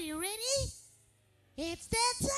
you 0.00 0.18
ready? 0.18 0.32
It's 1.58 1.86
that 1.88 2.14
time! 2.22 2.30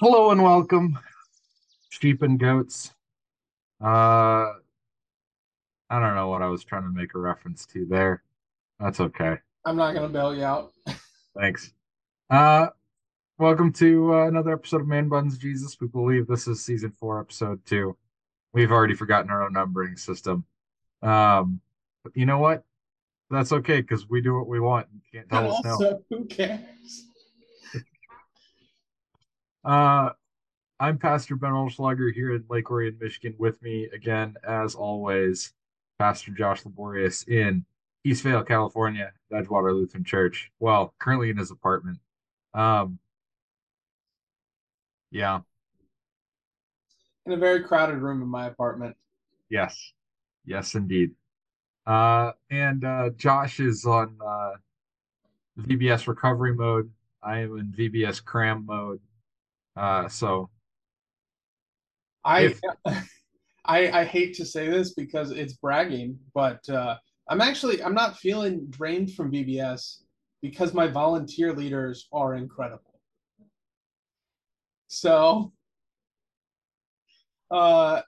Hello 0.00 0.30
and 0.30 0.42
welcome, 0.42 0.98
sheep 1.90 2.22
and 2.22 2.38
goats. 2.38 2.93
Uh, 3.82 4.52
I 5.90 6.00
don't 6.00 6.14
know 6.14 6.28
what 6.28 6.42
I 6.42 6.48
was 6.48 6.64
trying 6.64 6.82
to 6.82 6.88
make 6.90 7.14
a 7.14 7.18
reference 7.18 7.66
to 7.66 7.84
there. 7.86 8.22
That's 8.80 9.00
okay. 9.00 9.36
I'm 9.64 9.76
not 9.76 9.94
gonna 9.94 10.08
bail 10.08 10.34
you 10.34 10.44
out. 10.44 10.72
Thanks. 11.38 11.72
Uh, 12.30 12.68
welcome 13.38 13.72
to 13.74 14.14
uh, 14.14 14.28
another 14.28 14.52
episode 14.52 14.82
of 14.82 14.86
Man 14.88 15.08
Buns 15.08 15.38
Jesus. 15.38 15.76
We 15.80 15.88
believe 15.88 16.26
this 16.26 16.46
is 16.46 16.64
season 16.64 16.90
four, 16.92 17.20
episode 17.20 17.64
two. 17.66 17.96
We've 18.52 18.70
already 18.72 18.94
forgotten 18.94 19.30
our 19.30 19.44
own 19.44 19.52
numbering 19.52 19.96
system. 19.96 20.44
Um, 21.02 21.60
but 22.02 22.16
you 22.16 22.26
know 22.26 22.38
what? 22.38 22.64
That's 23.30 23.52
okay 23.52 23.80
because 23.80 24.08
we 24.08 24.20
do 24.20 24.34
what 24.34 24.46
we 24.46 24.60
want. 24.60 24.86
You 24.94 25.00
can't 25.12 25.26
And 25.32 25.52
tell 25.62 25.74
us 25.74 25.80
no. 25.80 26.02
who 26.10 26.24
cares? 26.26 26.60
Uh, 29.64 30.10
I'm 30.84 30.98
Pastor 30.98 31.34
Ben 31.34 31.52
Olschlager 31.52 32.12
here 32.12 32.34
in 32.34 32.44
Lake 32.50 32.70
Orion, 32.70 32.98
Michigan. 33.00 33.34
With 33.38 33.62
me 33.62 33.88
again, 33.94 34.34
as 34.46 34.74
always, 34.74 35.54
Pastor 35.98 36.30
Josh 36.32 36.62
Laborious 36.66 37.22
in 37.22 37.64
Eastvale, 38.06 38.46
California, 38.46 39.10
Edgewater 39.32 39.72
Lutheran 39.72 40.04
Church. 40.04 40.52
Well, 40.60 40.92
currently 40.98 41.30
in 41.30 41.38
his 41.38 41.50
apartment. 41.50 42.00
Um, 42.52 42.98
yeah, 45.10 45.40
In 47.24 47.32
a 47.32 47.38
very 47.38 47.62
crowded 47.62 47.96
room 47.96 48.20
in 48.20 48.28
my 48.28 48.48
apartment. 48.48 48.94
yes, 49.48 49.94
yes, 50.44 50.74
indeed. 50.74 51.12
Uh, 51.86 52.32
and 52.50 52.84
uh, 52.84 53.08
Josh 53.16 53.58
is 53.58 53.86
on 53.86 54.18
uh, 54.22 54.50
VBS 55.60 56.06
recovery 56.08 56.52
mode. 56.54 56.90
I 57.22 57.38
am 57.38 57.56
in 57.56 57.72
VBS 57.72 58.22
cram 58.22 58.66
mode. 58.66 59.00
Uh, 59.76 60.08
so 60.08 60.50
I, 62.24 62.54
I 63.64 63.90
I 64.00 64.04
hate 64.04 64.34
to 64.36 64.44
say 64.46 64.68
this 64.68 64.94
because 64.94 65.30
it's 65.30 65.54
bragging, 65.54 66.18
but 66.34 66.68
uh, 66.68 66.96
I'm 67.28 67.40
actually 67.40 67.82
I'm 67.82 67.94
not 67.94 68.18
feeling 68.18 68.66
drained 68.70 69.14
from 69.14 69.30
VBS 69.30 70.02
because 70.42 70.74
my 70.74 70.86
volunteer 70.88 71.52
leaders 71.52 72.08
are 72.12 72.34
incredible. 72.34 73.00
So, 74.88 75.52
uh, 77.50 78.02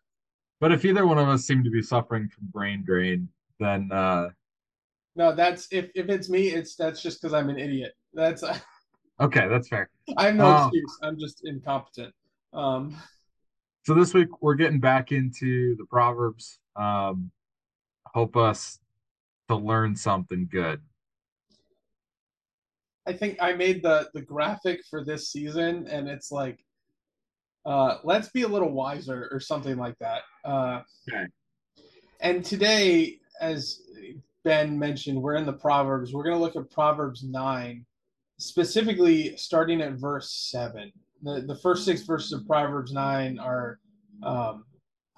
But 0.61 0.73
if 0.73 0.85
either 0.85 1.07
one 1.07 1.19
of 1.19 1.29
us 1.29 1.45
seem 1.47 1.65
to 1.65 1.71
be 1.71 1.83
suffering 1.83 2.29
from 2.29 2.47
brain 2.49 2.83
drain, 2.85 3.29
then 3.59 3.91
uh 3.93 4.31
no, 5.15 5.35
that's 5.35 5.69
if 5.73 5.91
if 5.95 6.09
it's 6.09 6.29
me, 6.29 6.49
it's 6.49 6.77
that's 6.77 7.01
just 7.03 7.21
because 7.21 7.33
I'm 7.33 7.49
an 7.49 7.59
idiot. 7.59 7.93
That's 8.13 8.43
okay, 9.21 9.49
that's 9.49 9.69
fair. 9.69 9.89
I 10.17 10.27
have 10.27 10.37
no 10.37 10.51
Um, 10.51 10.53
excuse. 10.53 10.99
I'm 11.03 11.19
just 11.19 11.43
incompetent. 11.45 12.15
Um, 12.53 12.97
So 13.87 13.95
this 13.95 14.13
week 14.13 14.43
we're 14.43 14.57
getting 14.57 14.81
back 14.81 15.13
into 15.13 15.77
the 15.77 15.85
Proverbs. 15.87 16.59
Um 16.75 17.31
hope 18.07 18.37
us 18.37 18.81
to 19.49 19.55
learn 19.55 19.95
something 19.95 20.49
good. 20.51 20.81
I 23.07 23.13
think 23.13 23.39
I 23.41 23.53
made 23.53 23.85
the 23.85 24.11
the 24.13 24.23
graphic 24.23 24.81
for 24.91 25.05
this 25.05 25.31
season, 25.31 25.87
and 25.87 26.09
it's 26.09 26.33
like, 26.33 26.59
uh, 27.65 27.99
let's 28.03 28.29
be 28.31 28.43
a 28.43 28.49
little 28.49 28.73
wiser 28.73 29.29
or 29.31 29.39
something 29.39 29.77
like 29.77 29.97
that. 30.01 30.23
Uh, 30.45 30.81
Okay. 31.09 31.27
And 32.19 32.45
today, 32.45 33.21
as 33.41 33.83
Ben 34.43 34.77
mentioned, 34.77 35.23
we're 35.23 35.37
in 35.37 35.47
the 35.47 35.53
Proverbs. 35.53 36.13
We're 36.13 36.25
going 36.25 36.35
to 36.35 36.43
look 36.43 36.57
at 36.57 36.69
Proverbs 36.73 37.23
nine, 37.23 37.87
specifically 38.41 39.37
starting 39.37 39.81
at 39.81 39.93
verse 39.93 40.33
seven. 40.33 40.91
The 41.23 41.43
the 41.43 41.57
first 41.57 41.85
six 41.85 42.03
verses 42.03 42.33
of 42.33 42.47
Proverbs 42.47 42.93
nine 42.93 43.39
are. 43.39 43.79
Um, 44.23 44.65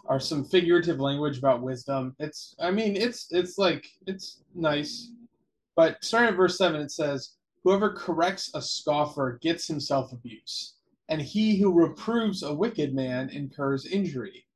are 0.07 0.19
some 0.19 0.43
figurative 0.43 0.99
language 0.99 1.39
about 1.39 1.63
wisdom. 1.63 2.17
It's, 2.19 2.55
I 2.59 2.71
mean, 2.71 2.97
it's 2.97 3.27
it's 3.31 3.59
like 3.59 3.87
it's 4.07 4.43
nice, 4.55 5.13
but 5.77 6.03
starting 6.03 6.31
at 6.31 6.37
verse 6.37 6.57
seven, 6.57 6.81
it 6.81 6.91
says, 6.91 7.35
Whoever 7.63 7.93
corrects 7.93 8.51
a 8.55 8.63
scoffer 8.63 9.39
gets 9.43 9.67
himself 9.67 10.13
abuse, 10.13 10.77
and 11.09 11.21
he 11.21 11.59
who 11.61 11.73
reproves 11.73 12.43
a 12.43 12.55
wicked 12.55 12.95
man 12.95 13.29
incurs 13.29 13.85
injury. 13.85 14.47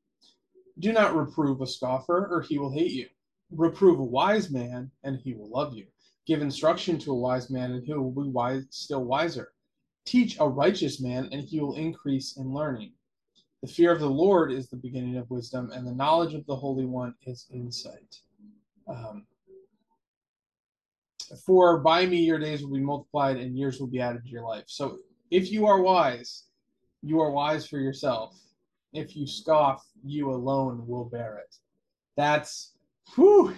Do 0.78 0.92
not 0.92 1.14
reprove 1.14 1.60
a 1.60 1.66
scoffer, 1.66 2.28
or 2.30 2.40
he 2.40 2.58
will 2.58 2.72
hate 2.72 2.92
you. 2.92 3.08
Reprove 3.50 4.00
a 4.00 4.04
wise 4.04 4.50
man, 4.50 4.90
and 5.04 5.18
he 5.18 5.34
will 5.34 5.50
love 5.50 5.74
you. 5.74 5.86
Give 6.26 6.40
instruction 6.40 6.98
to 7.00 7.12
a 7.12 7.14
wise 7.14 7.50
man, 7.50 7.72
and 7.72 7.84
he 7.84 7.92
will 7.92 8.10
be 8.10 8.30
wise, 8.30 8.64
still 8.70 9.04
wiser. 9.04 9.52
Teach 10.04 10.38
a 10.40 10.48
righteous 10.48 11.00
man, 11.00 11.28
and 11.32 11.42
he 11.42 11.60
will 11.60 11.76
increase 11.76 12.36
in 12.36 12.52
learning. 12.52 12.92
The 13.62 13.68
fear 13.68 13.92
of 13.92 14.00
the 14.00 14.10
Lord 14.10 14.50
is 14.52 14.68
the 14.68 14.76
beginning 14.76 15.16
of 15.16 15.30
wisdom, 15.30 15.70
and 15.70 15.86
the 15.86 15.94
knowledge 15.94 16.34
of 16.34 16.44
the 16.46 16.56
Holy 16.56 16.84
One 16.84 17.14
is 17.26 17.46
insight. 17.52 18.16
Um, 18.88 19.26
for 21.46 21.78
by 21.78 22.06
me 22.06 22.18
your 22.18 22.38
days 22.38 22.62
will 22.62 22.74
be 22.74 22.80
multiplied 22.80 23.36
and 23.36 23.56
years 23.56 23.80
will 23.80 23.86
be 23.86 24.00
added 24.00 24.24
to 24.24 24.30
your 24.30 24.42
life. 24.42 24.64
So 24.66 24.98
if 25.30 25.50
you 25.50 25.66
are 25.66 25.80
wise, 25.80 26.44
you 27.02 27.20
are 27.20 27.30
wise 27.30 27.66
for 27.66 27.78
yourself. 27.78 28.38
If 28.92 29.16
you 29.16 29.26
scoff, 29.26 29.84
you 30.04 30.30
alone 30.30 30.86
will 30.86 31.06
bear 31.06 31.38
it. 31.38 31.54
That's 32.16 32.72
whew. 33.14 33.54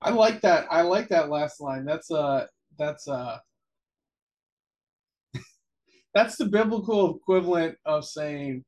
I 0.00 0.10
like 0.10 0.40
that. 0.42 0.66
I 0.70 0.82
like 0.82 1.08
that 1.08 1.28
last 1.30 1.60
line. 1.60 1.84
That's 1.84 2.10
uh 2.10 2.46
that's 2.78 3.08
uh 3.08 3.38
that's 6.16 6.36
the 6.36 6.46
biblical 6.46 7.14
equivalent 7.14 7.76
of 7.84 8.02
saying, 8.02 8.64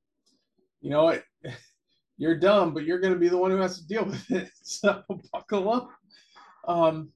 you 0.82 0.90
know 0.90 1.04
what, 1.04 1.24
you're 2.18 2.38
dumb, 2.38 2.74
but 2.74 2.84
you're 2.84 3.00
gonna 3.00 3.16
be 3.16 3.30
the 3.30 3.38
one 3.38 3.50
who 3.50 3.56
has 3.56 3.80
to 3.80 3.86
deal 3.86 4.04
with 4.04 4.30
it. 4.30 4.50
So 4.62 5.02
buckle 5.32 5.72
up. 5.72 5.88
Um, 6.66 7.08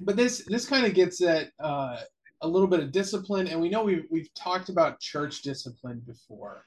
but 0.00 0.16
this 0.16 0.42
this 0.46 0.66
kind 0.66 0.86
of 0.86 0.94
gets 0.94 1.22
at 1.22 1.50
uh, 1.60 1.98
a 2.40 2.48
little 2.48 2.66
bit 2.66 2.80
of 2.80 2.92
discipline, 2.92 3.46
and 3.46 3.60
we 3.60 3.68
know 3.68 3.84
we've 3.84 4.06
we've 4.10 4.32
talked 4.32 4.70
about 4.70 5.00
church 5.00 5.42
discipline 5.42 6.00
before, 6.06 6.64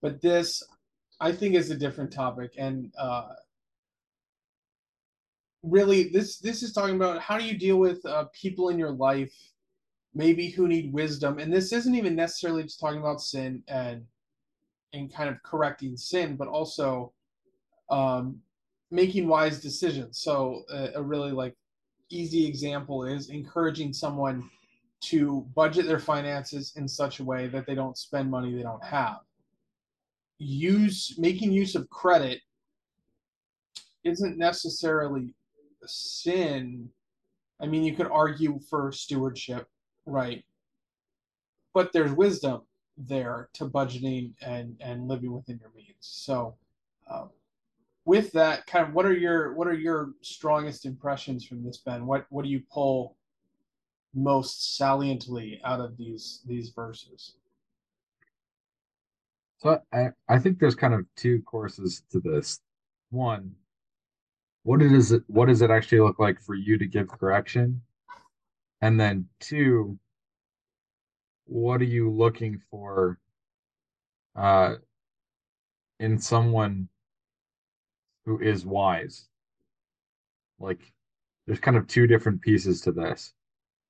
but 0.00 0.22
this 0.22 0.62
I 1.20 1.32
think 1.32 1.56
is 1.56 1.70
a 1.70 1.76
different 1.76 2.12
topic, 2.12 2.52
and 2.56 2.92
uh, 2.96 3.30
really 5.64 6.10
this 6.10 6.38
this 6.38 6.62
is 6.62 6.72
talking 6.72 6.94
about 6.94 7.20
how 7.20 7.38
do 7.38 7.44
you 7.44 7.58
deal 7.58 7.78
with 7.78 8.06
uh, 8.06 8.26
people 8.40 8.68
in 8.68 8.78
your 8.78 8.92
life, 8.92 9.34
maybe 10.14 10.48
who 10.48 10.68
need 10.68 10.92
wisdom, 10.92 11.38
and 11.38 11.52
this 11.52 11.72
isn't 11.72 11.94
even 11.94 12.14
necessarily 12.14 12.62
just 12.62 12.80
talking 12.80 13.00
about 13.00 13.20
sin 13.20 13.62
and 13.68 14.04
and 14.92 15.12
kind 15.12 15.28
of 15.28 15.42
correcting 15.42 15.96
sin, 15.96 16.36
but 16.36 16.46
also 16.46 17.12
um, 17.90 18.40
making 18.90 19.26
wise 19.26 19.60
decisions. 19.60 20.20
So 20.20 20.62
uh, 20.72 20.88
a 20.94 21.02
really 21.02 21.32
like 21.32 21.54
easy 22.10 22.46
example 22.46 23.04
is 23.04 23.28
encouraging 23.28 23.92
someone 23.92 24.48
to 25.00 25.46
budget 25.54 25.86
their 25.86 25.98
finances 25.98 26.72
in 26.76 26.88
such 26.88 27.20
a 27.20 27.24
way 27.24 27.48
that 27.48 27.66
they 27.66 27.74
don't 27.74 27.98
spend 27.98 28.30
money 28.30 28.54
they 28.54 28.62
don't 28.62 28.84
have. 28.84 29.18
Use 30.38 31.14
making 31.18 31.52
use 31.52 31.74
of 31.74 31.88
credit 31.90 32.40
isn't 34.04 34.38
necessarily 34.38 35.34
a 35.82 35.88
sin. 35.88 36.88
I 37.60 37.66
mean, 37.66 37.84
you 37.84 37.94
could 37.94 38.10
argue 38.10 38.60
for 38.70 38.92
stewardship, 38.92 39.66
right? 40.06 40.44
But 41.72 41.92
there's 41.92 42.12
wisdom 42.12 42.62
there 42.96 43.48
to 43.54 43.66
budgeting 43.66 44.32
and 44.40 44.76
and 44.80 45.08
living 45.08 45.32
within 45.32 45.58
your 45.58 45.72
means. 45.74 45.96
So, 46.00 46.54
um, 47.10 47.30
with 48.04 48.32
that, 48.32 48.66
kind 48.66 48.86
of, 48.86 48.94
what 48.94 49.06
are 49.06 49.14
your 49.14 49.54
what 49.54 49.66
are 49.66 49.74
your 49.74 50.10
strongest 50.22 50.86
impressions 50.86 51.44
from 51.44 51.64
this, 51.64 51.78
Ben? 51.78 52.06
What 52.06 52.26
what 52.30 52.44
do 52.44 52.50
you 52.50 52.62
pull 52.72 53.16
most 54.14 54.76
saliently 54.76 55.60
out 55.64 55.80
of 55.80 55.96
these 55.96 56.42
these 56.46 56.70
verses? 56.70 57.34
So 59.58 59.80
I, 59.92 60.08
I 60.28 60.38
think 60.38 60.58
there's 60.58 60.74
kind 60.74 60.92
of 60.92 61.06
two 61.16 61.40
courses 61.42 62.02
to 62.12 62.20
this. 62.20 62.60
One, 63.10 63.54
what 64.62 64.82
it 64.82 65.22
what 65.26 65.46
does 65.48 65.62
it 65.62 65.70
actually 65.70 66.00
look 66.00 66.18
like 66.18 66.40
for 66.40 66.54
you 66.54 66.76
to 66.78 66.86
give 66.86 67.08
correction? 67.08 67.80
And 68.84 69.00
then 69.00 69.28
two, 69.40 69.98
what 71.46 71.80
are 71.80 71.84
you 71.84 72.10
looking 72.10 72.60
for 72.70 73.18
uh 74.36 74.74
in 76.00 76.18
someone 76.18 76.88
who 78.26 78.38
is 78.40 78.66
wise. 78.66 79.26
Like 80.58 80.92
there's 81.46 81.60
kind 81.60 81.78
of 81.78 81.86
two 81.86 82.06
different 82.06 82.42
pieces 82.42 82.82
to 82.82 82.92
this. 82.92 83.32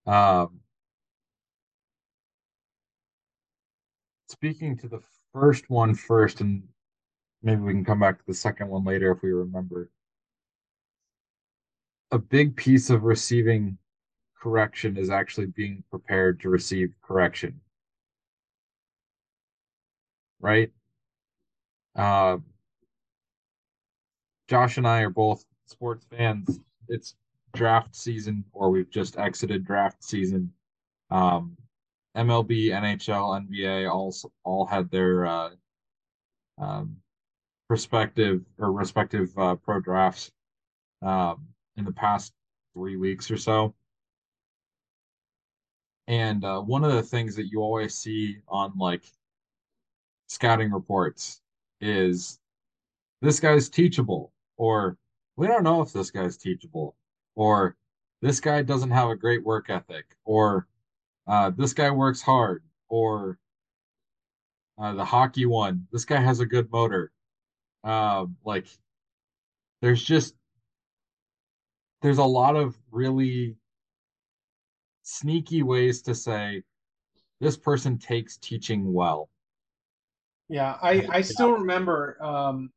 Um, 0.06 0.60
speaking 4.28 4.76
to 4.78 4.88
the 4.88 5.00
first 5.32 5.68
one 5.70 5.94
first, 5.96 6.40
and 6.40 6.62
maybe 7.42 7.62
we 7.62 7.72
can 7.72 7.84
come 7.84 7.98
back 7.98 8.18
to 8.18 8.24
the 8.28 8.34
second 8.34 8.68
one 8.68 8.84
later 8.84 9.10
if 9.10 9.22
we 9.22 9.32
remember. 9.32 9.90
A 12.12 12.18
big 12.18 12.54
piece 12.54 12.90
of 12.90 13.02
receiving 13.02 13.76
correction 14.44 14.98
is 14.98 15.08
actually 15.08 15.46
being 15.46 15.82
prepared 15.90 16.38
to 16.38 16.50
receive 16.50 16.92
correction. 17.02 17.58
Right? 20.38 20.70
Uh, 21.96 22.36
Josh 24.46 24.76
and 24.76 24.86
I 24.86 25.00
are 25.00 25.08
both 25.08 25.46
sports 25.66 26.04
fans. 26.10 26.60
It's 26.88 27.14
draft 27.54 27.96
season, 27.96 28.44
or 28.52 28.68
we've 28.68 28.90
just 28.90 29.18
exited 29.18 29.64
draft 29.64 30.04
season. 30.04 30.52
Um, 31.10 31.56
MLB, 32.14 32.66
NHL, 32.66 33.48
NBA 33.48 33.90
all 33.90 34.14
all 34.44 34.66
had 34.66 34.90
their 34.90 35.24
uh, 35.24 35.50
um, 36.58 36.96
or 37.70 38.72
respective 38.72 39.38
uh, 39.38 39.54
pro 39.54 39.80
drafts 39.80 40.30
um, 41.00 41.46
in 41.78 41.86
the 41.86 41.92
past 41.92 42.34
three 42.74 42.96
weeks 42.96 43.30
or 43.30 43.38
so. 43.38 43.74
And 46.06 46.44
uh, 46.44 46.60
one 46.60 46.84
of 46.84 46.92
the 46.92 47.02
things 47.02 47.34
that 47.36 47.46
you 47.46 47.60
always 47.60 47.94
see 47.94 48.38
on 48.48 48.72
like 48.76 49.04
scouting 50.26 50.70
reports 50.70 51.40
is 51.80 52.38
this 53.22 53.40
guy's 53.40 53.68
teachable, 53.68 54.32
or 54.56 54.98
we 55.36 55.46
don't 55.46 55.64
know 55.64 55.80
if 55.80 55.92
this 55.92 56.10
guy's 56.10 56.36
teachable, 56.36 56.94
or 57.34 57.76
this 58.20 58.40
guy 58.40 58.62
doesn't 58.62 58.90
have 58.90 59.08
a 59.08 59.16
great 59.16 59.44
work 59.44 59.70
ethic, 59.70 60.04
or 60.24 60.68
uh, 61.26 61.50
this 61.50 61.72
guy 61.72 61.90
works 61.90 62.20
hard, 62.20 62.62
or 62.88 63.38
uh, 64.78 64.92
the 64.94 65.04
hockey 65.04 65.46
one, 65.46 65.86
this 65.92 66.04
guy 66.04 66.20
has 66.20 66.40
a 66.40 66.46
good 66.46 66.70
motor. 66.70 67.12
Um, 67.82 68.36
like, 68.44 68.66
there's 69.80 70.02
just 70.02 70.34
there's 72.02 72.18
a 72.18 72.24
lot 72.24 72.56
of 72.56 72.76
really 72.90 73.56
sneaky 75.04 75.62
ways 75.62 76.02
to 76.02 76.14
say 76.14 76.62
this 77.40 77.56
person 77.56 77.98
takes 77.98 78.36
teaching 78.38 78.92
well. 78.92 79.28
Yeah, 80.48 80.76
I 80.82 81.06
I 81.10 81.20
still 81.20 81.52
remember 81.52 82.22
um, 82.22 82.70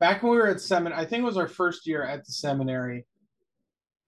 back 0.00 0.22
when 0.22 0.32
we 0.32 0.38
were 0.38 0.48
at 0.48 0.60
seminary. 0.60 1.00
I 1.00 1.06
think 1.06 1.22
it 1.22 1.26
was 1.26 1.36
our 1.36 1.48
first 1.48 1.86
year 1.86 2.02
at 2.02 2.24
the 2.26 2.32
seminary. 2.32 3.06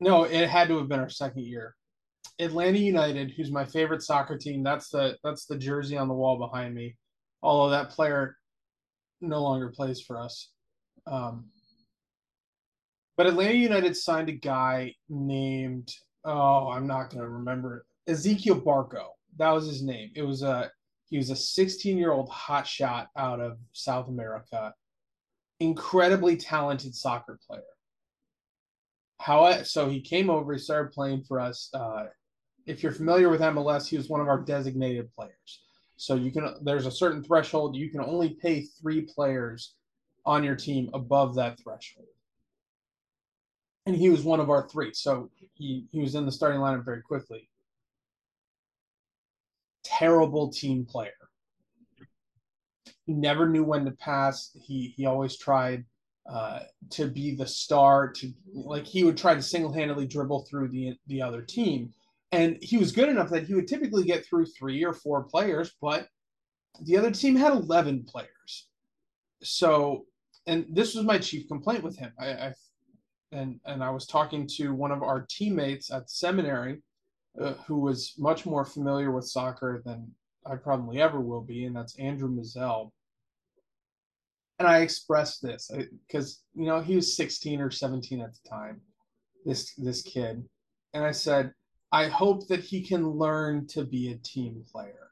No, 0.01 0.25
it 0.25 0.49
had 0.49 0.69
to 0.69 0.79
have 0.79 0.89
been 0.89 1.01
our 1.01 1.09
second 1.09 1.45
year. 1.45 1.77
Atlanta 2.39 2.79
United, 2.79 3.31
who's 3.31 3.51
my 3.51 3.65
favorite 3.65 4.03
soccer 4.03 4.37
team. 4.37 4.63
That's 4.63 4.89
the 4.89 5.17
that's 5.23 5.47
the 5.47 5.57
jersey 5.57 5.97
on 5.97 6.09
the 6.09 6.15
wall 6.15 6.39
behind 6.39 6.75
me. 6.75 6.97
Although 7.43 7.71
that 7.71 7.91
player 7.91 8.37
no 9.21 9.43
longer 9.43 9.69
plays 9.69 10.01
for 10.01 10.19
us. 10.19 10.51
Um, 11.07 11.47
but 13.17 13.27
Atlanta 13.27 13.55
United 13.55 13.97
signed 13.97 14.29
a 14.29 14.33
guy 14.33 14.95
named 15.09 15.93
oh, 16.25 16.71
I'm 16.71 16.87
not 16.87 17.11
gonna 17.11 17.29
remember 17.29 17.87
Ezequiel 18.09 18.63
Barco. 18.63 19.07
That 19.39 19.51
was 19.51 19.67
his 19.67 19.83
name. 19.83 20.11
It 20.15 20.23
was 20.23 20.43
a 20.43 20.71
he 21.09 21.19
was 21.19 21.31
a 21.31 21.37
16 21.37 21.99
year 21.99 22.13
old 22.13 22.29
hot 22.29 22.67
shot 22.67 23.09
out 23.17 23.41
of 23.41 23.59
South 23.73 24.09
America, 24.09 24.75
incredibly 25.61 26.37
talented 26.37 26.95
soccer 26.95 27.39
player. 27.47 27.63
How 29.19 29.63
so 29.63 29.89
he 29.89 30.01
came 30.01 30.31
over, 30.31 30.53
he 30.53 30.59
started 30.59 30.93
playing 30.93 31.25
for 31.25 31.39
us. 31.39 31.71
Uh, 31.73 32.07
if 32.67 32.83
you're 32.83 32.93
familiar 32.93 33.29
with 33.29 33.41
MLS, 33.41 33.87
he 33.87 33.97
was 33.97 34.09
one 34.09 34.21
of 34.21 34.29
our 34.29 34.41
designated 34.41 35.13
players. 35.15 35.63
So 35.97 36.15
you 36.15 36.33
can 36.33 36.55
there's 36.63 36.87
a 36.87 36.91
certain 36.91 37.23
threshold 37.23 37.77
you 37.77 37.91
can 37.91 38.01
only 38.01 38.31
pay 38.31 38.63
three 38.81 39.03
players 39.03 39.75
on 40.25 40.43
your 40.43 40.57
team 40.57 40.91
above 40.95 41.35
that 41.37 41.61
threshold. 41.61 42.07
And 43.87 43.97
he 43.97 44.11
was 44.11 44.23
one 44.23 44.41
of 44.41 44.51
our 44.51 44.69
three. 44.69 44.93
So 44.95 45.31
he, 45.55 45.87
he 45.91 46.01
was 46.01 46.15
in 46.15 46.25
the 46.25 46.33
starting 46.33 46.61
lineup 46.61 46.85
very 46.85 47.03
quickly. 47.03 47.49
Terrible 49.85 50.51
team 50.51 50.85
player. 50.85 51.11
He 53.05 53.15
never 53.15 53.49
knew 53.49 53.65
when 53.65 53.85
to 53.85 53.91
pass. 53.91 54.57
He 54.61 54.95
he 54.97 55.07
always 55.07 55.37
tried 55.37 55.85
uh, 56.31 56.61
to 56.91 57.09
be 57.09 57.35
the 57.35 57.47
star. 57.47 58.13
To 58.13 58.33
like 58.55 58.87
he 58.87 59.03
would 59.03 59.17
try 59.17 59.35
to 59.35 59.43
single 59.43 59.73
handedly 59.73 60.07
dribble 60.07 60.47
through 60.49 60.69
the 60.69 60.97
the 61.09 61.21
other 61.21 61.43
team, 61.43 61.93
and 62.31 62.59
he 62.63 62.79
was 62.79 62.93
good 62.93 63.09
enough 63.09 63.29
that 63.31 63.47
he 63.47 63.55
would 63.55 63.67
typically 63.67 64.05
get 64.05 64.25
through 64.25 64.47
three 64.47 64.85
or 64.85 64.93
four 64.93 65.25
players, 65.25 65.73
but 65.81 66.09
the 66.81 66.97
other 66.97 67.11
team 67.11 67.37
had 67.37 67.53
11 67.53 68.05
players. 68.05 68.69
So, 69.43 70.07
and 70.47 70.67
this 70.71 70.95
was 70.95 71.05
my 71.05 71.19
chief 71.19 71.49
complaint 71.49 71.83
with 71.83 71.99
him. 71.99 72.13
I, 72.19 72.27
I 72.27 72.55
and 73.33 73.59
and 73.65 73.83
I 73.83 73.91
was 73.91 74.07
talking 74.07 74.47
to 74.59 74.75
one 74.75 74.93
of 74.93 75.03
our 75.03 75.27
teammates 75.29 75.91
at 75.91 76.11
seminary, 76.11 76.83
uh, 77.41 77.55
who 77.67 77.81
was 77.81 78.15
much 78.19 78.47
more 78.47 78.65
familiar 78.65 79.11
with 79.11 79.27
soccer 79.27 79.83
than 79.85 80.11
I 80.47 80.57
probably 80.57 81.01
ever 81.01 81.21
will 81.21 81.41
be, 81.41 81.65
and 81.65 81.75
that's 81.75 81.99
Andrew 81.99 82.29
Mazel. 82.29 82.93
And 84.59 84.69
I 84.69 84.81
expressed 84.81 85.43
this 85.43 85.71
because 86.07 86.43
you 86.55 86.67
know 86.67 86.81
he 86.81 86.97
was 86.97 87.17
16 87.17 87.61
or 87.61 87.71
17 87.71 88.21
at 88.21 88.33
the 88.35 88.49
time, 88.49 88.81
this 89.45 89.75
this 89.75 90.03
kid, 90.03 90.45
and 90.95 91.05
I 91.05 91.13
said, 91.13 91.53
I 91.91 92.09
hope 92.09 92.49
that 92.49 92.61
he 92.61 92.83
can 92.83 93.09
learn 93.09 93.67
to 93.69 93.85
be 93.85 94.13
a 94.13 94.17
team 94.17 94.65
player. 94.71 95.11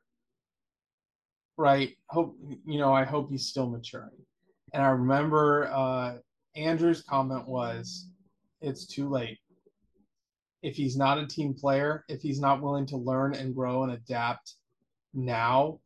Right? 1.56 1.96
Hope 2.08 2.36
you 2.64 2.78
know, 2.78 2.92
I 2.92 3.04
hope 3.04 3.30
he's 3.30 3.46
still 3.46 3.68
maturing. 3.68 4.24
And 4.72 4.82
I 4.82 4.90
remember 4.90 5.70
uh, 5.72 6.18
Andrew's 6.56 7.02
comment 7.02 7.46
was, 7.46 8.09
"It's 8.60 8.86
too 8.86 9.08
late. 9.08 9.38
If 10.62 10.76
he's 10.76 10.96
not 10.96 11.18
a 11.18 11.26
team 11.26 11.54
player, 11.54 12.04
if 12.08 12.20
he's 12.20 12.40
not 12.40 12.62
willing 12.62 12.86
to 12.86 12.96
learn 12.96 13.34
and 13.34 13.54
grow 13.54 13.82
and 13.82 13.92
adapt 13.92 14.56
now, 15.14 15.80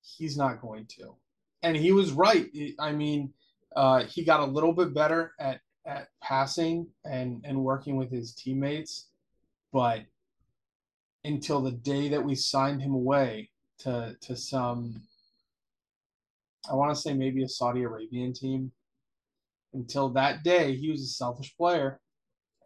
he's 0.00 0.36
not 0.36 0.60
going 0.60 0.86
to." 0.98 1.16
And 1.62 1.76
he 1.76 1.92
was 1.92 2.12
right. 2.12 2.50
I 2.78 2.92
mean, 2.92 3.32
uh, 3.74 4.04
he 4.04 4.24
got 4.24 4.40
a 4.40 4.52
little 4.52 4.72
bit 4.72 4.94
better 4.94 5.34
at 5.38 5.60
at 5.86 6.08
passing 6.22 6.86
and 7.04 7.42
and 7.44 7.62
working 7.62 7.96
with 7.96 8.10
his 8.10 8.34
teammates 8.34 9.08
but 9.72 10.02
until 11.24 11.60
the 11.60 11.72
day 11.72 12.08
that 12.08 12.24
we 12.24 12.34
signed 12.34 12.80
him 12.80 12.94
away 12.94 13.50
to 13.78 14.16
to 14.20 14.36
some 14.36 15.02
I 16.70 16.74
want 16.74 16.94
to 16.94 17.00
say 17.00 17.12
maybe 17.12 17.42
a 17.42 17.48
Saudi 17.48 17.82
Arabian 17.82 18.32
team. 18.32 18.72
Until 19.74 20.08
that 20.10 20.44
day, 20.44 20.76
he 20.76 20.90
was 20.90 21.02
a 21.02 21.06
selfish 21.06 21.56
player, 21.56 22.00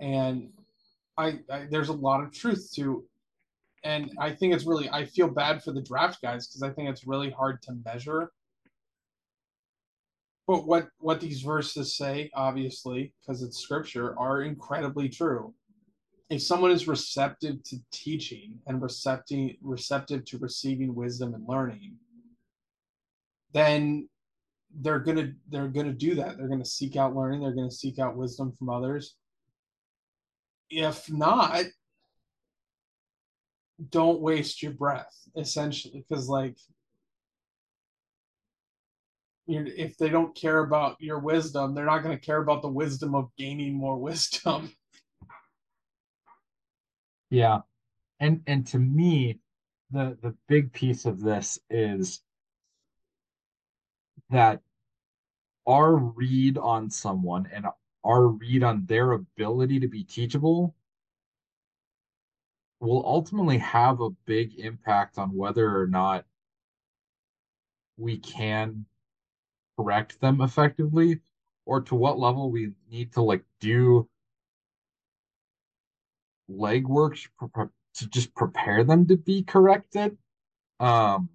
and 0.00 0.50
I, 1.16 1.40
I 1.50 1.66
there's 1.70 1.88
a 1.88 1.94
lot 1.94 2.22
of 2.22 2.32
truth 2.32 2.70
to, 2.76 3.04
and 3.82 4.12
I 4.20 4.32
think 4.32 4.54
it's 4.54 4.66
really 4.66 4.88
I 4.90 5.06
feel 5.06 5.28
bad 5.28 5.62
for 5.62 5.72
the 5.72 5.82
draft 5.82 6.20
guys 6.22 6.46
because 6.46 6.62
I 6.62 6.70
think 6.70 6.88
it's 6.88 7.06
really 7.06 7.30
hard 7.30 7.62
to 7.62 7.72
measure. 7.84 8.30
But 10.46 10.66
what 10.66 10.88
what 10.98 11.20
these 11.20 11.42
verses 11.42 11.96
say, 11.96 12.30
obviously, 12.34 13.12
because 13.20 13.42
it's 13.42 13.58
scripture, 13.58 14.18
are 14.18 14.42
incredibly 14.42 15.08
true 15.08 15.54
if 16.30 16.42
someone 16.42 16.70
is 16.70 16.86
receptive 16.86 17.62
to 17.64 17.78
teaching 17.90 18.58
and 18.66 18.82
receptive 18.82 19.52
receptive 19.62 20.24
to 20.26 20.38
receiving 20.38 20.94
wisdom 20.94 21.34
and 21.34 21.48
learning 21.48 21.96
then 23.52 24.08
they're 24.74 25.00
gonna 25.00 25.32
they're 25.48 25.68
gonna 25.68 25.92
do 25.92 26.14
that. 26.16 26.36
They're 26.36 26.48
gonna 26.48 26.64
seek 26.64 26.96
out 26.96 27.16
learning. 27.16 27.40
They're 27.40 27.54
gonna 27.54 27.70
seek 27.70 27.98
out 27.98 28.16
wisdom 28.16 28.52
from 28.58 28.70
others. 28.70 29.16
If 30.70 31.10
not 31.10 31.64
don't 33.90 34.20
waste 34.20 34.62
your 34.62 34.72
breath 34.72 35.14
essentially 35.36 36.04
because 36.08 36.28
like 36.28 36.56
if 39.46 39.96
they 39.96 40.08
don't 40.08 40.34
care 40.34 40.58
about 40.58 40.96
your 41.00 41.20
wisdom 41.20 41.74
they're 41.74 41.86
not 41.86 42.02
to 42.02 42.18
care 42.18 42.42
about 42.42 42.60
the 42.60 42.68
wisdom 42.68 43.14
of 43.14 43.30
gaining 43.38 43.74
more 43.74 43.96
wisdom. 44.00 44.72
Yeah. 47.30 47.60
And 48.20 48.42
and 48.46 48.66
to 48.68 48.78
me, 48.78 49.38
the 49.90 50.18
the 50.22 50.34
big 50.48 50.72
piece 50.72 51.04
of 51.04 51.20
this 51.20 51.58
is 51.70 52.20
that 54.30 54.60
our 55.66 55.96
read 55.96 56.58
on 56.58 56.90
someone 56.90 57.48
and 57.52 57.66
our 58.04 58.28
read 58.28 58.62
on 58.62 58.86
their 58.86 59.12
ability 59.12 59.80
to 59.80 59.88
be 59.88 60.04
teachable 60.04 60.74
will 62.80 63.04
ultimately 63.04 63.58
have 63.58 64.00
a 64.00 64.10
big 64.24 64.58
impact 64.58 65.18
on 65.18 65.34
whether 65.34 65.78
or 65.78 65.86
not 65.86 66.24
we 67.96 68.18
can 68.18 68.86
correct 69.76 70.20
them 70.20 70.40
effectively 70.40 71.20
or 71.66 71.80
to 71.82 71.94
what 71.94 72.18
level 72.18 72.50
we 72.50 72.72
need 72.90 73.12
to 73.12 73.22
like 73.22 73.44
do 73.60 74.08
legwork 76.50 77.18
to, 77.94 78.08
just 78.08 78.32
prepare 78.34 78.84
them 78.84 79.06
to 79.08 79.16
be 79.16 79.42
corrected. 79.42 80.16
Um, 80.78 81.28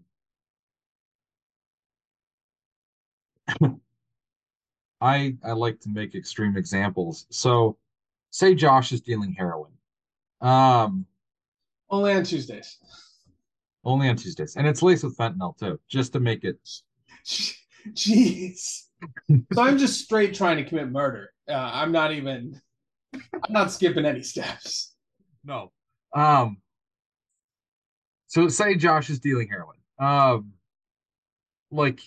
I 5.02 5.36
I 5.44 5.52
like 5.52 5.80
to 5.82 5.90
make 5.90 6.16
extreme 6.16 6.56
examples. 6.58 7.26
So, 7.30 7.78
say 8.30 8.56
Josh 8.56 8.92
is 8.92 9.02
dealing 9.02 9.34
heroin. 9.34 9.72
Um, 10.42 11.06
Only 11.90 12.14
on 12.14 12.24
Tuesdays. 12.24 12.78
only 13.86 14.08
on 14.10 14.16
Tuesdays, 14.16 14.56
and 14.56 14.66
it's 14.68 14.82
laced 14.82 15.04
with 15.04 15.18
fentanyl 15.18 15.58
too, 15.58 15.80
just 15.90 16.14
to 16.14 16.20
make 16.20 16.44
it. 16.44 16.58
Jeez. 17.90 18.84
so 19.54 19.62
I'm 19.62 19.78
just 19.78 20.02
straight 20.02 20.34
trying 20.34 20.58
to 20.58 20.64
commit 20.64 20.90
murder. 20.90 21.32
Uh, 21.50 21.54
I'm 21.74 21.92
not 21.92 22.14
even. 22.14 22.60
I'm 23.14 23.52
not 23.54 23.72
skipping 23.72 24.06
any 24.06 24.24
steps. 24.24 24.94
No. 25.44 25.72
Um. 26.16 26.58
So 28.28 28.48
say 28.48 28.76
Josh 28.76 29.10
is 29.10 29.20
dealing 29.20 29.50
heroin. 29.50 29.78
Um. 30.00 30.54
Like, 31.72 32.00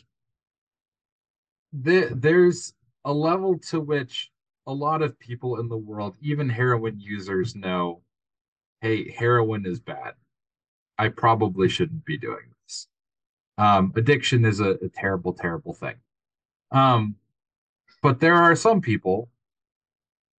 the, 1.83 2.11
there's 2.14 2.75
a 3.04 3.12
level 3.12 3.59
to 3.71 3.80
which 3.80 4.30
a 4.66 4.73
lot 4.73 5.02
of 5.02 5.18
people 5.18 5.61
in 5.61 5.68
the 5.68 5.76
world, 5.76 6.16
even 6.21 6.49
heroin 6.49 6.99
users, 6.99 7.54
know, 7.54 8.02
hey, 8.80 9.11
heroin 9.11 9.64
is 9.66 9.80
bad. 9.80 10.14
I 10.99 11.09
probably 11.09 11.68
shouldn't 11.68 12.04
be 12.04 12.18
doing 12.18 12.45
this. 12.64 12.88
Um, 13.59 13.92
addiction 13.97 14.45
is 14.45 14.61
a, 14.61 14.71
a 14.83 14.88
terrible, 14.88 15.33
terrible 15.33 15.75
thing. 15.75 15.95
Um, 16.73 17.16
but 18.02 18.21
there 18.21 18.35
are 18.35 18.56
some 18.56 18.80
people 18.80 19.28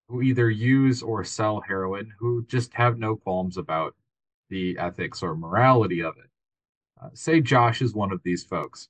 who 0.07 0.21
either 0.21 0.49
use 0.49 1.01
or 1.01 1.23
sell 1.23 1.61
heroin 1.61 2.13
who 2.17 2.45
just 2.45 2.73
have 2.73 2.97
no 2.97 3.15
qualms 3.15 3.57
about 3.57 3.95
the 4.49 4.77
ethics 4.77 5.21
or 5.21 5.35
morality 5.35 6.01
of 6.01 6.15
it. 6.17 6.29
Uh, 7.01 7.09
say 7.13 7.41
Josh 7.41 7.81
is 7.81 7.93
one 7.93 8.11
of 8.11 8.21
these 8.23 8.43
folks. 8.43 8.89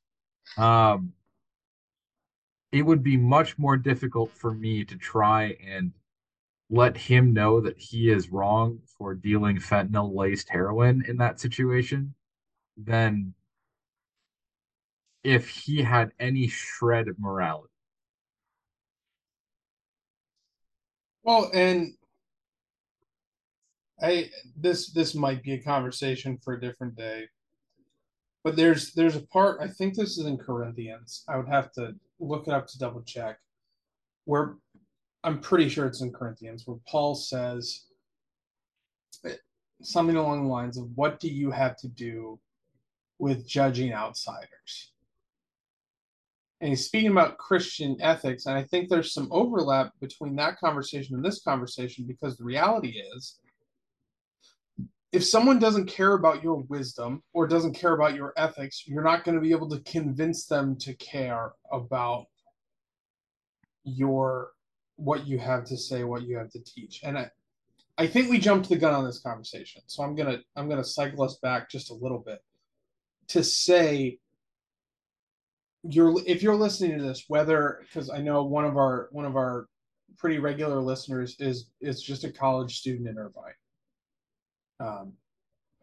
Um, 0.57 1.13
it 2.71 2.81
would 2.81 3.03
be 3.03 3.17
much 3.17 3.57
more 3.57 3.77
difficult 3.77 4.31
for 4.31 4.53
me 4.53 4.83
to 4.85 4.95
try 4.97 5.57
and 5.65 5.91
let 6.69 6.97
him 6.97 7.33
know 7.33 7.61
that 7.61 7.77
he 7.77 8.09
is 8.09 8.29
wrong 8.29 8.79
for 8.97 9.13
dealing 9.15 9.57
fentanyl 9.57 10.13
laced 10.13 10.49
heroin 10.49 11.03
in 11.07 11.17
that 11.17 11.39
situation 11.39 12.13
than 12.75 13.33
if 15.23 15.47
he 15.49 15.81
had 15.81 16.11
any 16.19 16.47
shred 16.47 17.07
of 17.07 17.17
morality. 17.19 17.71
Well, 21.23 21.49
and 21.53 21.93
I 24.01 24.29
this 24.55 24.91
this 24.91 25.15
might 25.15 25.43
be 25.43 25.53
a 25.53 25.61
conversation 25.61 26.37
for 26.37 26.53
a 26.53 26.61
different 26.61 26.95
day. 26.95 27.27
But 28.43 28.55
there's 28.55 28.93
there's 28.93 29.15
a 29.15 29.27
part 29.27 29.59
I 29.61 29.67
think 29.67 29.95
this 29.95 30.17
is 30.17 30.25
in 30.25 30.37
Corinthians. 30.37 31.23
I 31.27 31.37
would 31.37 31.49
have 31.49 31.71
to 31.73 31.95
look 32.19 32.47
it 32.47 32.53
up 32.53 32.67
to 32.67 32.79
double 32.79 33.01
check. 33.01 33.37
Where 34.25 34.55
I'm 35.23 35.39
pretty 35.39 35.69
sure 35.69 35.85
it's 35.85 36.01
in 36.01 36.11
Corinthians 36.11 36.65
where 36.65 36.77
Paul 36.87 37.15
says 37.15 37.85
something 39.81 40.15
along 40.15 40.43
the 40.43 40.49
lines 40.49 40.77
of 40.77 40.89
what 40.95 41.19
do 41.19 41.27
you 41.27 41.51
have 41.51 41.77
to 41.77 41.87
do 41.87 42.39
with 43.19 43.47
judging 43.47 43.93
outsiders? 43.93 44.91
And 46.59 46.69
he's 46.69 46.85
speaking 46.85 47.11
about 47.11 47.37
Christian 47.37 47.97
ethics, 48.01 48.47
and 48.47 48.57
I 48.57 48.63
think 48.63 48.89
there's 48.89 49.13
some 49.13 49.27
overlap 49.31 49.91
between 50.01 50.35
that 50.37 50.57
conversation 50.57 51.15
and 51.15 51.23
this 51.23 51.41
conversation 51.41 52.05
because 52.07 52.35
the 52.35 52.43
reality 52.43 52.99
is 53.15 53.37
if 55.17 55.25
someone 55.25 55.57
doesn't 55.57 55.87
care 55.87 56.13
about 56.13 56.43
your 56.43 56.57
wisdom 56.69 57.23
or 57.33 57.47
doesn't 57.47 57.73
care 57.73 57.93
about 57.93 58.13
your 58.13 58.33
ethics, 58.37 58.83
you're 58.85 59.03
not 59.03 59.23
going 59.23 59.33
to 59.33 59.41
be 59.41 59.49
able 59.49 59.67
to 59.67 59.79
convince 59.79 60.45
them 60.45 60.75
to 60.75 60.93
care 60.93 61.53
about 61.71 62.27
your 63.83 64.51
what 64.97 65.25
you 65.25 65.39
have 65.39 65.65
to 65.65 65.75
say, 65.75 66.03
what 66.03 66.21
you 66.21 66.37
have 66.37 66.51
to 66.51 66.63
teach. 66.63 66.99
And 67.01 67.17
I 67.17 67.31
I 67.97 68.05
think 68.05 68.29
we 68.29 68.37
jumped 68.37 68.69
the 68.69 68.77
gun 68.77 68.93
on 68.93 69.05
this 69.05 69.17
conversation. 69.17 69.81
So 69.87 70.03
I'm 70.03 70.15
going 70.15 70.37
to 70.37 70.43
I'm 70.55 70.69
going 70.69 70.83
to 70.83 70.87
cycle 70.87 71.23
us 71.23 71.39
back 71.41 71.67
just 71.67 71.89
a 71.89 71.95
little 71.95 72.19
bit 72.19 72.43
to 73.29 73.43
say 73.43 74.19
you're 75.81 76.13
if 76.27 76.43
you're 76.43 76.53
listening 76.53 76.95
to 76.95 77.03
this 77.03 77.25
whether 77.27 77.79
because 77.81 78.11
I 78.11 78.19
know 78.19 78.43
one 78.43 78.65
of 78.65 78.77
our 78.77 79.07
one 79.11 79.25
of 79.25 79.35
our 79.35 79.65
pretty 80.19 80.37
regular 80.37 80.79
listeners 80.79 81.35
is 81.39 81.71
is 81.81 82.03
just 82.03 82.23
a 82.23 82.31
college 82.31 82.77
student 82.77 83.09
in 83.09 83.17
Irvine 83.17 83.57
um, 84.79 85.13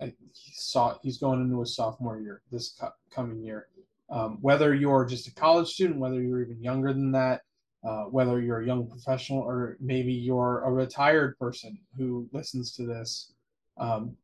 he 0.01 0.13
saw 0.53 0.99
he's 1.03 1.19
going 1.19 1.41
into 1.41 1.61
his 1.61 1.75
sophomore 1.75 2.19
year 2.19 2.43
this 2.51 2.77
co- 2.79 2.93
coming 3.11 3.43
year. 3.43 3.69
Um, 4.11 4.39
whether 4.41 4.75
you're 4.75 5.05
just 5.05 5.29
a 5.29 5.35
college 5.35 5.69
student, 5.69 5.99
whether 5.99 6.21
you're 6.21 6.43
even 6.43 6.63
younger 6.63 6.93
than 6.93 7.13
that, 7.13 7.43
uh, 7.85 8.05
whether 8.05 8.41
you're 8.41 8.61
a 8.61 8.67
young 8.67 8.89
professional, 8.89 9.41
or 9.41 9.77
maybe 9.81 10.13
you're 10.13 10.63
a 10.65 10.73
retired 10.73 11.39
person 11.39 11.79
who 11.97 12.29
listens 12.33 12.75
to 12.77 12.87
this, 12.87 13.33
um, 13.79 14.17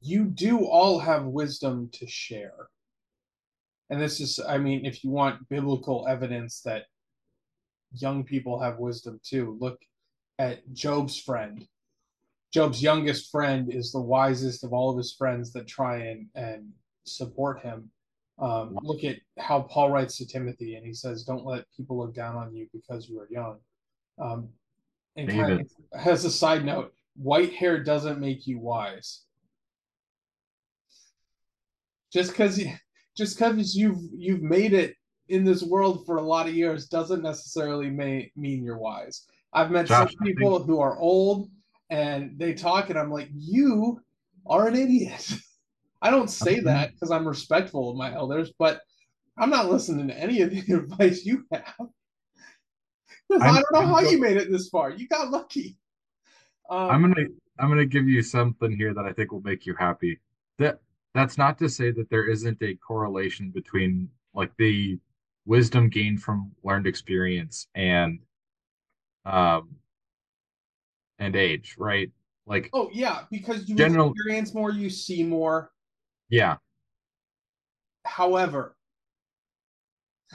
you 0.00 0.24
do 0.24 0.64
all 0.66 0.98
have 0.98 1.24
wisdom 1.24 1.88
to 1.92 2.06
share. 2.06 2.68
And 3.90 4.00
this 4.00 4.20
is, 4.20 4.40
I 4.46 4.58
mean, 4.58 4.84
if 4.84 5.04
you 5.04 5.10
want 5.10 5.48
biblical 5.48 6.06
evidence 6.08 6.60
that 6.62 6.84
young 7.92 8.24
people 8.24 8.58
have 8.60 8.78
wisdom 8.78 9.20
too, 9.22 9.56
look 9.60 9.80
at 10.38 10.72
Job's 10.72 11.18
friend 11.18 11.66
Job's 12.54 12.80
youngest 12.80 13.32
friend 13.32 13.68
is 13.74 13.90
the 13.90 14.00
wisest 14.00 14.62
of 14.62 14.72
all 14.72 14.88
of 14.88 14.96
his 14.96 15.12
friends 15.12 15.52
that 15.52 15.66
try 15.66 15.96
and, 15.96 16.28
and 16.36 16.70
support 17.04 17.60
him. 17.60 17.90
Um, 18.38 18.78
look 18.80 19.02
at 19.02 19.16
how 19.40 19.62
Paul 19.62 19.90
writes 19.90 20.16
to 20.18 20.26
Timothy, 20.26 20.76
and 20.76 20.86
he 20.86 20.94
says, 20.94 21.24
"Don't 21.24 21.44
let 21.44 21.64
people 21.76 21.98
look 21.98 22.14
down 22.14 22.36
on 22.36 22.54
you 22.54 22.68
because 22.72 23.08
you 23.08 23.18
are 23.18 23.28
young." 23.28 23.58
Um, 24.20 24.48
and 25.16 25.28
kind 25.28 25.60
of, 25.60 25.70
as 25.92 26.24
a 26.24 26.30
side 26.30 26.64
note, 26.64 26.94
white 27.16 27.52
hair 27.52 27.82
doesn't 27.82 28.20
make 28.20 28.46
you 28.46 28.60
wise. 28.60 29.22
Just 32.12 32.30
because 32.30 32.60
just 33.16 33.36
because 33.36 33.74
you've 33.74 34.00
you've 34.16 34.42
made 34.42 34.74
it 34.74 34.94
in 35.28 35.44
this 35.44 35.64
world 35.64 36.06
for 36.06 36.18
a 36.18 36.22
lot 36.22 36.48
of 36.48 36.54
years 36.54 36.86
doesn't 36.86 37.22
necessarily 37.22 37.90
may, 37.90 38.30
mean 38.36 38.62
you're 38.62 38.78
wise. 38.78 39.26
I've 39.52 39.72
met 39.72 39.86
Josh, 39.86 40.12
some 40.12 40.26
people 40.26 40.62
who 40.62 40.80
are 40.80 40.98
old 40.98 41.50
and 41.90 42.38
they 42.38 42.54
talk 42.54 42.90
and 42.90 42.98
i'm 42.98 43.10
like 43.10 43.28
you 43.34 44.00
are 44.46 44.68
an 44.68 44.76
idiot. 44.76 45.32
I 46.02 46.10
don't 46.10 46.28
say 46.28 46.60
that 46.60 46.92
because 46.92 47.10
i'm 47.10 47.26
respectful 47.26 47.90
of 47.90 47.96
my 47.96 48.12
elders 48.14 48.52
but 48.58 48.80
i'm 49.38 49.50
not 49.50 49.70
listening 49.70 50.08
to 50.08 50.18
any 50.18 50.42
of 50.42 50.50
the 50.50 50.60
advice 50.74 51.24
you 51.24 51.44
have. 51.52 51.74
I 53.40 53.52
don't 53.52 53.72
know 53.72 53.80
I'm 53.80 53.88
how 53.88 54.00
you 54.00 54.20
made 54.20 54.36
it 54.36 54.50
this 54.50 54.68
far. 54.68 54.90
You 54.90 55.08
got 55.08 55.30
lucky. 55.30 55.76
Um, 56.70 56.90
i'm 56.90 57.00
gonna 57.02 57.26
i'm 57.58 57.68
gonna 57.68 57.86
give 57.86 58.08
you 58.08 58.22
something 58.22 58.74
here 58.76 58.94
that 58.94 59.04
i 59.04 59.12
think 59.12 59.32
will 59.32 59.42
make 59.42 59.66
you 59.66 59.74
happy. 59.78 60.20
That 60.58 60.80
that's 61.14 61.38
not 61.38 61.58
to 61.58 61.68
say 61.68 61.90
that 61.92 62.10
there 62.10 62.28
isn't 62.28 62.62
a 62.62 62.74
correlation 62.76 63.50
between 63.50 64.08
like 64.34 64.52
the 64.58 64.98
wisdom 65.46 65.88
gained 65.88 66.22
from 66.22 66.50
learned 66.62 66.86
experience 66.86 67.68
and 67.74 68.20
um 69.24 69.76
and 71.24 71.36
age, 71.36 71.74
right? 71.78 72.10
Like 72.46 72.70
oh 72.72 72.90
yeah, 72.92 73.20
because 73.30 73.68
you 73.68 73.74
general, 73.74 74.12
experience 74.12 74.54
more, 74.54 74.70
you 74.70 74.90
see 74.90 75.22
more. 75.22 75.70
Yeah. 76.28 76.56
However, 78.04 78.76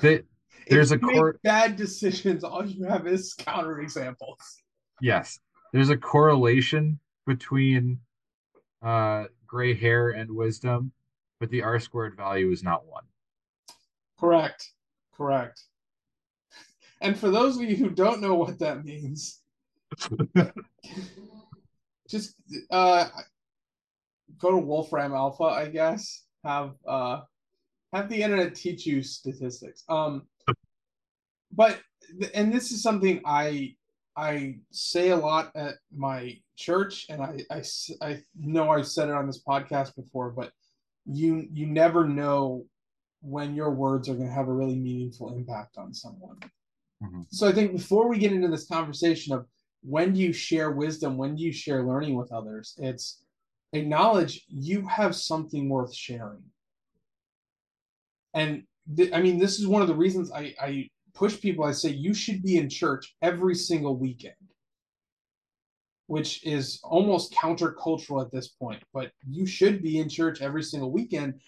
the, 0.02 0.24
there's 0.68 0.92
a 0.92 0.98
court 0.98 1.40
bad 1.44 1.76
decisions. 1.76 2.44
All 2.44 2.66
you 2.66 2.86
have 2.86 3.06
is 3.06 3.34
counter 3.36 3.80
examples. 3.82 4.40
Yes, 5.02 5.40
there's 5.72 5.90
a 5.90 5.98
correlation 5.98 7.00
between 7.28 8.00
uh, 8.82 9.26
gray 9.46 9.76
hair 9.76 10.10
and 10.10 10.32
wisdom, 10.32 10.92
but 11.40 11.50
the 11.52 11.62
R 11.62 11.80
squared 11.80 12.18
value 12.18 12.52
is 12.52 12.64
not 12.64 12.88
one. 12.88 13.04
Correct. 14.20 14.72
Correct. 15.16 15.64
And 17.02 17.18
for 17.18 17.30
those 17.30 17.58
of 17.58 17.64
you 17.64 17.76
who 17.76 17.90
don't 17.90 18.22
know 18.22 18.36
what 18.36 18.60
that 18.60 18.84
means, 18.84 19.42
just 22.10 22.36
uh, 22.72 23.08
go 24.38 24.52
to 24.52 24.58
Wolfram 24.58 25.14
Alpha, 25.14 25.44
I 25.44 25.70
guess. 25.70 26.26
Have 26.44 26.76
uh, 26.88 27.22
have 27.94 28.10
the 28.10 28.22
internet 28.22 28.56
teach 28.56 28.86
you 28.86 29.04
statistics. 29.04 29.84
Um, 29.90 30.24
but 31.52 31.80
and 32.34 32.54
this 32.54 32.72
is 32.72 32.82
something 32.82 33.22
I 33.26 33.76
I 34.16 34.58
say 34.72 35.10
a 35.10 35.16
lot 35.16 35.52
at 35.56 35.76
my 35.96 36.38
church, 36.56 37.08
and 37.10 37.22
I 37.22 37.40
I, 37.52 37.64
I 38.02 38.22
know 38.40 38.70
I've 38.70 38.88
said 38.88 39.10
it 39.10 39.16
on 39.16 39.28
this 39.28 39.44
podcast 39.44 39.96
before, 39.96 40.32
but 40.32 40.52
you 41.06 41.48
you 41.52 41.66
never 41.66 42.08
know 42.08 42.66
when 43.22 43.56
your 43.56 43.72
words 43.72 44.08
are 44.08 44.16
going 44.16 44.28
to 44.28 44.34
have 44.34 44.48
a 44.48 44.54
really 44.54 44.76
meaningful 44.76 45.36
impact 45.36 45.78
on 45.78 45.94
someone. 45.94 46.38
Mhm. 47.04 47.26
So 47.30 47.48
I 47.48 47.52
think 47.52 47.74
before 47.74 48.08
we 48.08 48.18
get 48.18 48.32
into 48.32 48.48
this 48.48 48.68
conversation 48.68 49.34
of 49.34 49.46
when 49.82 50.16
you 50.16 50.34
share 50.34 50.72
wisdom, 50.72 51.18
when 51.18 51.38
you 51.38 51.52
share 51.52 51.84
learning 51.84 52.16
with 52.16 52.32
others, 52.32 52.76
it's 52.78 53.24
acknowledge 53.74 54.46
you 54.48 54.86
have 54.88 55.16
something 55.16 55.70
worth 55.70 55.94
sharing. 55.94 56.44
And 58.34 58.64
th- 58.96 59.14
I 59.14 59.22
mean, 59.22 59.40
this 59.40 59.60
is 59.60 59.68
one 59.68 59.82
of 59.82 59.88
the 59.88 59.96
reasons 59.96 60.32
I, 60.32 60.54
I 60.62 60.90
push 61.14 61.40
people. 61.40 61.66
I 61.66 61.72
say 61.72 61.90
you 61.90 62.14
should 62.14 62.42
be 62.42 62.58
in 62.58 62.70
church 62.70 63.16
every 63.22 63.56
single 63.56 63.98
weekend, 63.98 64.36
which 66.08 66.46
is 66.46 66.80
almost 66.84 67.34
countercultural 67.34 68.24
at 68.24 68.32
this 68.32 68.50
point, 68.50 68.84
but 68.94 69.12
you 69.28 69.46
should 69.46 69.82
be 69.82 70.00
in 70.00 70.10
church 70.10 70.42
every 70.42 70.64
single 70.64 70.92
weekend. 70.92 71.40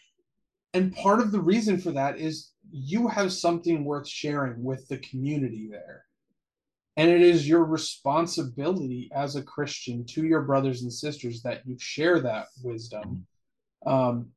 And 0.74 0.96
part 0.96 1.20
of 1.20 1.32
the 1.32 1.42
reason 1.42 1.80
for 1.80 1.92
that 1.92 2.18
is 2.18 2.52
you 2.72 3.08
have 3.08 3.34
something 3.34 3.84
worth 3.84 4.08
sharing 4.08 4.64
with 4.64 4.88
the 4.88 4.98
community 5.00 5.68
there. 5.70 6.06
And 6.98 7.10
it 7.10 7.22
is 7.22 7.48
your 7.48 7.64
responsibility 7.64 9.10
as 9.14 9.36
a 9.36 9.44
Christian 9.44 10.06
to 10.08 10.26
your 10.26 10.42
brothers 10.42 10.82
and 10.82 10.92
sisters 10.92 11.42
that 11.44 11.66
you 11.66 11.78
share 11.80 12.20
that 12.20 12.48
wisdom. 12.64 13.26
Um, 13.86 14.32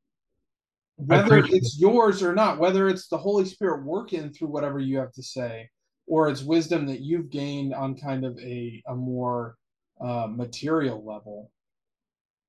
whether 0.96 1.38
it's 1.38 1.78
yours 1.78 2.22
or 2.22 2.34
not, 2.34 2.58
whether 2.58 2.88
it's 2.88 3.08
the 3.08 3.18
Holy 3.18 3.44
Spirit 3.44 3.84
working 3.84 4.32
through 4.32 4.48
whatever 4.48 4.78
you 4.78 4.98
have 4.98 5.12
to 5.14 5.22
say, 5.22 5.68
or 6.06 6.28
it's 6.28 6.42
wisdom 6.42 6.86
that 6.86 7.00
you've 7.00 7.30
gained 7.30 7.74
on 7.74 7.96
kind 7.96 8.24
of 8.24 8.38
a, 8.38 8.80
a 8.86 8.94
more 8.94 9.56
uh, 10.00 10.28
material 10.30 11.04
level. 11.04 11.50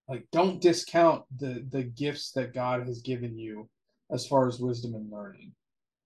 Like, 0.08 0.28
don't 0.32 0.62
discount 0.62 1.24
the 1.36 1.66
the 1.72 1.84
gifts 1.84 2.32
that 2.34 2.54
God 2.54 2.86
has 2.86 3.02
given 3.02 3.36
you 3.40 3.68
as 4.12 4.28
far 4.28 4.48
as 4.48 4.60
wisdom 4.60 4.94
and 4.94 5.12
learning. 5.12 5.52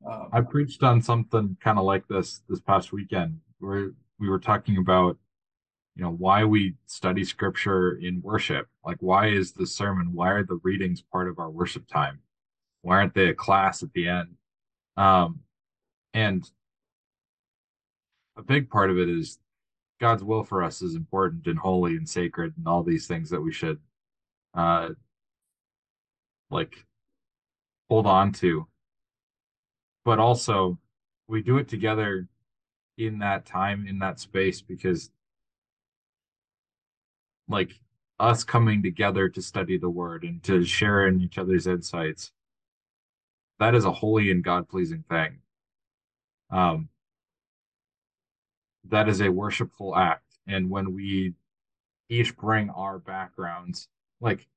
Um, 0.09 0.29
I 0.31 0.39
preached 0.39 0.81
on 0.83 1.01
something 1.01 1.57
kind 1.59 1.77
of 1.77 1.83
like 1.83 2.07
this 2.07 2.41
this 2.47 2.61
past 2.61 2.93
weekend 2.93 3.41
where 3.59 3.91
we 4.19 4.29
were 4.29 4.39
talking 4.39 4.77
about, 4.77 5.17
you 5.95 6.03
know, 6.03 6.11
why 6.11 6.43
we 6.43 6.75
study 6.85 7.23
scripture 7.23 7.97
in 8.01 8.21
worship. 8.21 8.67
Like, 8.85 8.97
why 8.99 9.27
is 9.27 9.51
the 9.51 9.67
sermon, 9.67 10.13
why 10.13 10.29
are 10.31 10.43
the 10.43 10.59
readings 10.63 11.01
part 11.01 11.27
of 11.27 11.39
our 11.39 11.49
worship 11.49 11.87
time? 11.87 12.19
Why 12.81 12.97
aren't 12.97 13.13
they 13.13 13.29
a 13.29 13.33
class 13.33 13.83
at 13.83 13.91
the 13.93 14.07
end? 14.07 14.35
Um, 14.97 15.39
and 16.13 16.49
a 18.37 18.41
big 18.41 18.69
part 18.69 18.89
of 18.89 18.97
it 18.97 19.09
is 19.09 19.39
God's 19.99 20.23
will 20.23 20.43
for 20.43 20.63
us 20.63 20.81
is 20.81 20.95
important 20.95 21.47
and 21.47 21.59
holy 21.59 21.97
and 21.97 22.07
sacred 22.07 22.53
and 22.57 22.67
all 22.67 22.83
these 22.83 23.05
things 23.07 23.29
that 23.29 23.41
we 23.41 23.51
should, 23.51 23.79
uh, 24.53 24.89
like 26.49 26.85
hold 27.89 28.07
on 28.07 28.31
to 28.31 28.67
but 30.09 30.17
also 30.19 30.77
we 31.27 31.41
do 31.41 31.57
it 31.57 31.67
together 31.67 32.27
in 32.99 33.19
that 33.19 33.45
time 33.45 33.87
in 33.87 33.97
that 33.99 34.19
space 34.19 34.61
because 34.61 35.09
like 37.47 37.71
us 38.19 38.43
coming 38.43 38.83
together 38.83 39.29
to 39.29 39.41
study 39.41 39.77
the 39.77 39.89
word 39.89 40.25
and 40.25 40.43
to 40.43 40.65
share 40.65 41.07
in 41.07 41.21
each 41.21 41.37
other's 41.37 41.65
insights 41.65 42.33
that 43.57 43.73
is 43.73 43.85
a 43.85 43.91
holy 43.91 44.31
and 44.31 44.43
god 44.43 44.67
pleasing 44.67 45.03
thing. 45.09 45.39
Um 46.51 46.89
that 48.89 49.07
is 49.07 49.21
a 49.21 49.29
worshipful 49.29 49.95
act 49.95 50.37
and 50.45 50.69
when 50.69 50.93
we 50.93 51.33
each 52.09 52.35
bring 52.35 52.69
our 52.71 52.99
backgrounds 52.99 53.87
like 54.19 54.47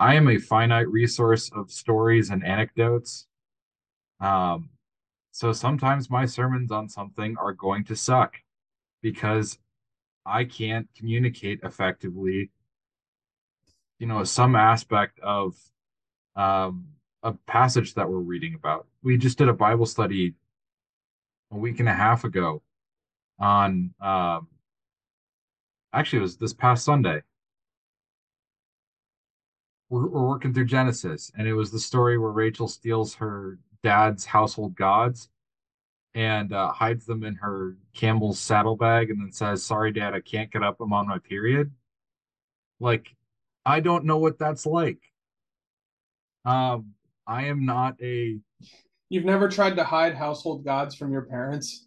i 0.00 0.14
am 0.14 0.28
a 0.28 0.38
finite 0.38 0.88
resource 0.88 1.48
of 1.54 1.70
stories 1.70 2.30
and 2.30 2.44
anecdotes. 2.44 3.26
Um, 4.20 4.70
so 5.32 5.50
sometimes 5.52 6.10
my 6.10 6.26
sermons 6.26 6.70
on 6.70 6.90
something 6.90 7.36
are 7.38 7.54
going 7.54 7.84
to 7.84 7.96
suck 7.96 8.36
because 9.00 9.58
I 10.26 10.44
can't 10.44 10.88
communicate 10.94 11.60
effectively, 11.62 12.50
you 13.98 14.06
know, 14.06 14.24
some 14.24 14.54
aspect 14.54 15.18
of 15.20 15.56
um, 16.36 16.86
a 17.22 17.32
passage 17.32 17.94
that 17.94 18.08
we're 18.08 18.18
reading 18.18 18.54
about. 18.54 18.86
We 19.02 19.16
just 19.16 19.38
did 19.38 19.48
a 19.48 19.54
Bible 19.54 19.86
study 19.86 20.34
a 21.50 21.56
week 21.56 21.80
and 21.80 21.88
a 21.88 21.94
half 21.94 22.24
ago 22.24 22.62
on, 23.38 23.94
um, 24.02 24.48
actually, 25.94 26.18
it 26.18 26.22
was 26.22 26.36
this 26.36 26.52
past 26.52 26.84
Sunday. 26.84 27.22
We're, 29.88 30.08
we're 30.08 30.28
working 30.28 30.52
through 30.52 30.66
Genesis, 30.66 31.32
and 31.38 31.48
it 31.48 31.54
was 31.54 31.70
the 31.70 31.80
story 31.80 32.18
where 32.18 32.30
Rachel 32.30 32.68
steals 32.68 33.14
her 33.14 33.58
dad's 33.82 34.24
household 34.24 34.74
gods 34.76 35.28
and 36.14 36.52
uh, 36.52 36.70
hides 36.72 37.06
them 37.06 37.24
in 37.24 37.34
her 37.36 37.76
camel's 37.94 38.38
saddlebag 38.38 39.10
and 39.10 39.20
then 39.20 39.32
says, 39.32 39.62
Sorry, 39.62 39.92
dad, 39.92 40.14
I 40.14 40.20
can't 40.20 40.50
get 40.50 40.62
up. 40.62 40.80
I'm 40.80 40.92
on 40.92 41.08
my 41.08 41.18
period. 41.18 41.70
Like, 42.80 43.14
I 43.64 43.80
don't 43.80 44.04
know 44.04 44.18
what 44.18 44.38
that's 44.38 44.66
like. 44.66 44.98
Um, 46.44 46.92
I 47.26 47.44
am 47.44 47.64
not 47.64 47.96
a, 48.02 48.38
You've 49.08 49.24
never 49.24 49.48
tried 49.48 49.76
to 49.76 49.84
hide 49.84 50.14
household 50.14 50.64
gods 50.64 50.94
from 50.94 51.12
your 51.12 51.22
parents? 51.22 51.86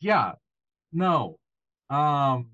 yeah, 0.00 0.32
no. 0.92 1.38
Um, 1.90 2.50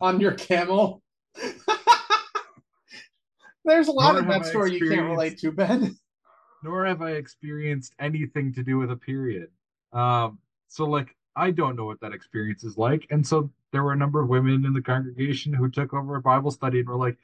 on 0.00 0.20
your 0.20 0.32
camel. 0.32 1.02
There's 3.64 3.88
a 3.88 3.92
lot 3.92 4.16
of 4.16 4.26
that 4.26 4.44
story 4.44 4.76
you 4.76 4.88
can't 4.88 5.08
relate 5.08 5.38
to, 5.38 5.52
Ben. 5.52 5.96
Nor 6.62 6.86
have 6.86 7.02
I 7.02 7.12
experienced 7.12 7.94
anything 7.98 8.52
to 8.54 8.62
do 8.62 8.78
with 8.78 8.90
a 8.90 8.96
period. 8.96 9.50
Um, 9.92 10.38
so 10.68 10.84
like 10.84 11.16
I 11.36 11.50
don't 11.50 11.76
know 11.76 11.86
what 11.86 12.00
that 12.00 12.12
experience 12.12 12.64
is 12.64 12.76
like. 12.76 13.06
And 13.10 13.26
so 13.26 13.50
there 13.72 13.82
were 13.82 13.92
a 13.92 13.96
number 13.96 14.22
of 14.22 14.28
women 14.28 14.64
in 14.66 14.72
the 14.72 14.82
congregation 14.82 15.52
who 15.52 15.70
took 15.70 15.94
over 15.94 16.16
a 16.16 16.22
Bible 16.22 16.50
study 16.50 16.80
and 16.80 16.88
were 16.88 16.96
like, 16.96 17.16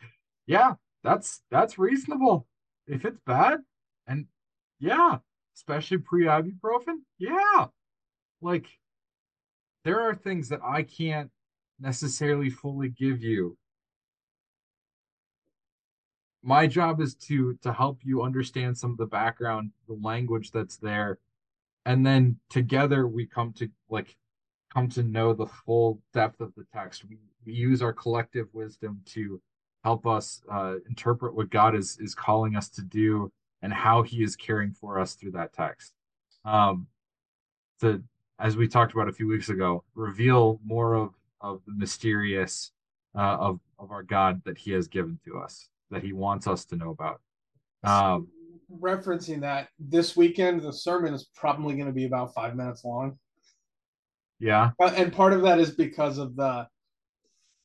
Yeah, 0.47 0.75
that's 1.03 1.43
that's 1.51 1.79
reasonable. 1.79 2.47
If 2.87 3.05
it's 3.05 3.21
bad, 3.27 3.61
and 4.07 4.27
yeah, 4.81 5.19
especially 5.55 5.99
pre-ibuprofen, 5.99 7.01
yeah. 7.19 7.67
Like 8.41 8.67
there 9.85 10.01
are 10.01 10.15
things 10.15 10.49
that 10.49 10.61
I 10.65 10.83
can't 10.83 11.31
necessarily 11.81 12.51
fully 12.51 12.89
give 12.89 13.23
you 13.23 13.57
my 16.43 16.67
job 16.67 17.01
is 17.01 17.15
to 17.15 17.59
to 17.63 17.73
help 17.73 18.01
you 18.05 18.23
understand 18.23 18.77
some 18.77 18.93
of 18.93 18.97
the 18.97 19.07
background 19.07 19.73
the 19.89 19.99
language 20.03 20.51
that's 20.51 20.77
there. 20.77 21.19
And 21.85 22.05
then 22.05 22.39
together 22.51 23.07
we 23.07 23.27
come 23.27 23.53
to 23.55 23.69
like 23.89 24.17
come 24.73 24.89
to 24.91 25.03
know 25.03 25.33
the 25.33 25.47
full 25.47 26.01
depth 26.13 26.41
of 26.41 26.53
the 26.57 26.67
text. 26.73 27.05
We, 27.09 27.17
we 27.47 27.53
use 27.55 27.83
our 27.83 27.93
collective 27.93 28.49
wisdom 28.53 29.01
to 29.07 29.41
help 29.85 30.07
us 30.07 30.43
uh, 30.51 30.75
interpret 30.89 31.35
what 31.35 31.51
god 31.51 31.75
is 31.75 31.99
is 32.01 32.15
calling 32.15 32.57
us 32.57 32.69
to 32.71 32.83
do 32.83 33.33
and 33.63 33.73
how 33.73 34.03
he 34.03 34.23
is 34.23 34.37
caring 34.37 34.73
for 34.73 35.01
us 35.01 35.15
through 35.15 35.33
that 35.33 35.53
text. 35.53 35.93
Um 36.45 36.87
to 37.81 38.03
as 38.39 38.57
we 38.57 38.69
talked 38.69 38.93
about 38.93 39.09
a 39.09 39.13
few 39.13 39.27
weeks 39.27 39.49
ago 39.49 39.85
reveal 39.95 40.61
more 40.65 40.95
of 40.95 41.15
of 41.41 41.63
the 41.67 41.75
mysterious 41.75 42.73
uh, 43.17 43.37
of 43.41 43.61
of 43.79 43.91
our 43.91 44.03
god 44.03 44.43
that 44.45 44.59
he 44.59 44.73
has 44.73 44.89
given 44.89 45.19
to 45.25 45.39
us 45.39 45.69
that 45.91 46.03
he 46.03 46.13
wants 46.13 46.47
us 46.47 46.65
to 46.67 46.77
know 46.77 46.91
about. 46.91 47.21
Um, 47.85 48.29
Referencing 48.81 49.41
that, 49.41 49.69
this 49.79 50.17
weekend 50.17 50.61
the 50.61 50.73
sermon 50.73 51.15
is 51.15 51.31
probably 51.35 51.75
going 51.75 51.87
to 51.87 51.93
be 51.93 52.05
about 52.05 52.35
five 52.35 52.55
minutes 52.55 52.85
long, 52.85 53.19
yeah, 54.39 54.71
and 54.79 55.13
part 55.13 55.33
of 55.33 55.43
that 55.43 55.59
is 55.59 55.71
because 55.71 56.19
of 56.19 56.37
the 56.37 56.67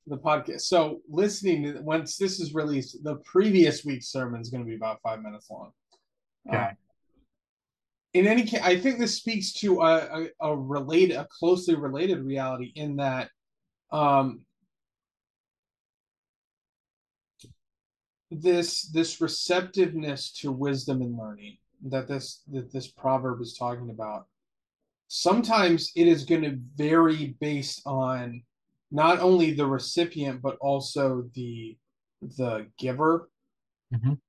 the 0.08 0.18
podcast. 0.18 0.62
So 0.62 1.02
listening 1.10 1.84
once 1.84 2.18
this 2.18 2.40
is 2.40 2.54
released, 2.54 3.04
the 3.04 3.18
previous 3.18 3.84
week's 3.86 4.12
sermon 4.12 4.42
is 4.42 4.50
going 4.50 4.64
to 4.64 4.70
be 4.70 4.76
about 4.76 5.00
five 5.02 5.22
minutes 5.22 5.50
long. 5.50 5.72
okay, 6.48 6.58
Uh, 6.58 6.70
in 8.14 8.28
any 8.28 8.44
case, 8.44 8.62
I 8.64 8.78
think 8.80 9.00
this 9.00 9.16
speaks 9.16 9.54
to 9.54 9.82
a, 9.82 10.26
a, 10.42 10.50
a 10.50 10.56
related, 10.56 11.18
a 11.18 11.28
closely 11.32 11.76
related 11.76 12.20
reality 12.24 12.72
in 12.76 12.98
that 12.98 13.30
um, 13.92 14.42
this 18.42 18.84
this 18.90 19.22
receptiveness 19.22 20.32
to 20.40 20.52
wisdom 20.52 21.02
and 21.02 21.18
learning 21.18 21.58
that 21.86 22.08
this 22.08 22.44
that 22.52 22.72
this 22.72 22.88
proverb 22.88 23.42
is 23.42 23.56
talking 23.58 23.90
about. 23.90 24.28
Sometimes 25.08 25.92
it 25.96 26.08
is 26.08 26.26
going 26.26 26.42
to 26.42 26.60
vary 26.76 27.36
based 27.40 27.82
on 27.86 28.44
not 28.92 29.20
only 29.20 29.54
the 29.54 29.66
recipient 29.66 30.42
but 30.42 30.58
also 30.62 31.30
the 31.34 31.78
the 32.22 32.68
giver. 32.78 33.30
Mhm. 33.94 34.20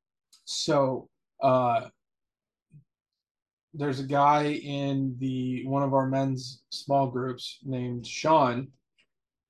So 0.44 1.08
uh, 1.42 1.88
there's 3.72 4.00
a 4.00 4.04
guy 4.04 4.52
in 4.52 5.16
the 5.18 5.66
one 5.66 5.82
of 5.82 5.94
our 5.94 6.06
men's 6.06 6.62
small 6.70 7.08
groups 7.08 7.58
named 7.64 8.06
Sean, 8.06 8.68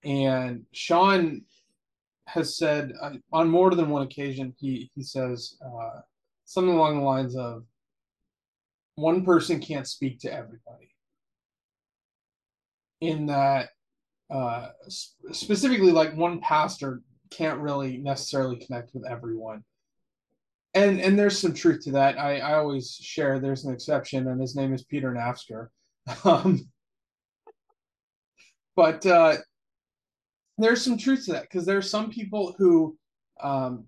and 0.03 0.65
Sean 0.73 1.43
has 2.27 2.57
said 2.57 2.93
uh, 3.01 3.11
on 3.33 3.49
more 3.49 3.71
than 3.75 3.91
one 3.91 4.03
occasion 4.03 4.55
he 4.59 4.91
he 4.95 5.03
says 5.03 5.57
uh, 5.65 6.01
something 6.45 6.75
along 6.75 6.99
the 6.99 7.05
lines 7.05 7.37
of 7.37 7.65
one 8.97 9.25
person 9.25 9.61
can't 9.61 9.89
speak 9.89 10.21
to 10.21 10.33
everybody. 10.33 10.91
In 13.01 13.27
that, 13.27 13.71
uh, 14.31 14.69
specifically, 14.89 15.91
like 15.91 16.17
one 16.17 16.41
pastor 16.41 17.03
can't 17.31 17.61
really 17.61 17.99
necessarily 17.99 18.57
connect 18.57 18.95
with 18.95 19.05
everyone. 19.05 19.65
And 20.75 21.01
and 21.01 21.19
there's 21.19 21.39
some 21.39 21.55
truth 21.55 21.85
to 21.85 21.93
that. 21.93 22.19
I, 22.19 22.39
I 22.39 22.55
always 22.55 22.95
share 22.95 23.39
there's 23.39 23.65
an 23.65 23.73
exception, 23.73 24.29
and 24.29 24.41
his 24.41 24.57
name 24.57 24.73
is 24.73 24.85
Peter 24.85 25.13
Nafzger. 25.13 25.69
Um, 26.25 26.69
but 28.77 29.07
uh, 29.07 29.37
there's 30.59 30.83
some 30.83 30.99
truth 30.99 31.27
to 31.27 31.33
that 31.33 31.43
because 31.43 31.67
there 31.67 31.79
are 31.79 31.83
some 31.83 32.11
people 32.11 32.55
who 32.59 32.97
um, 33.41 33.87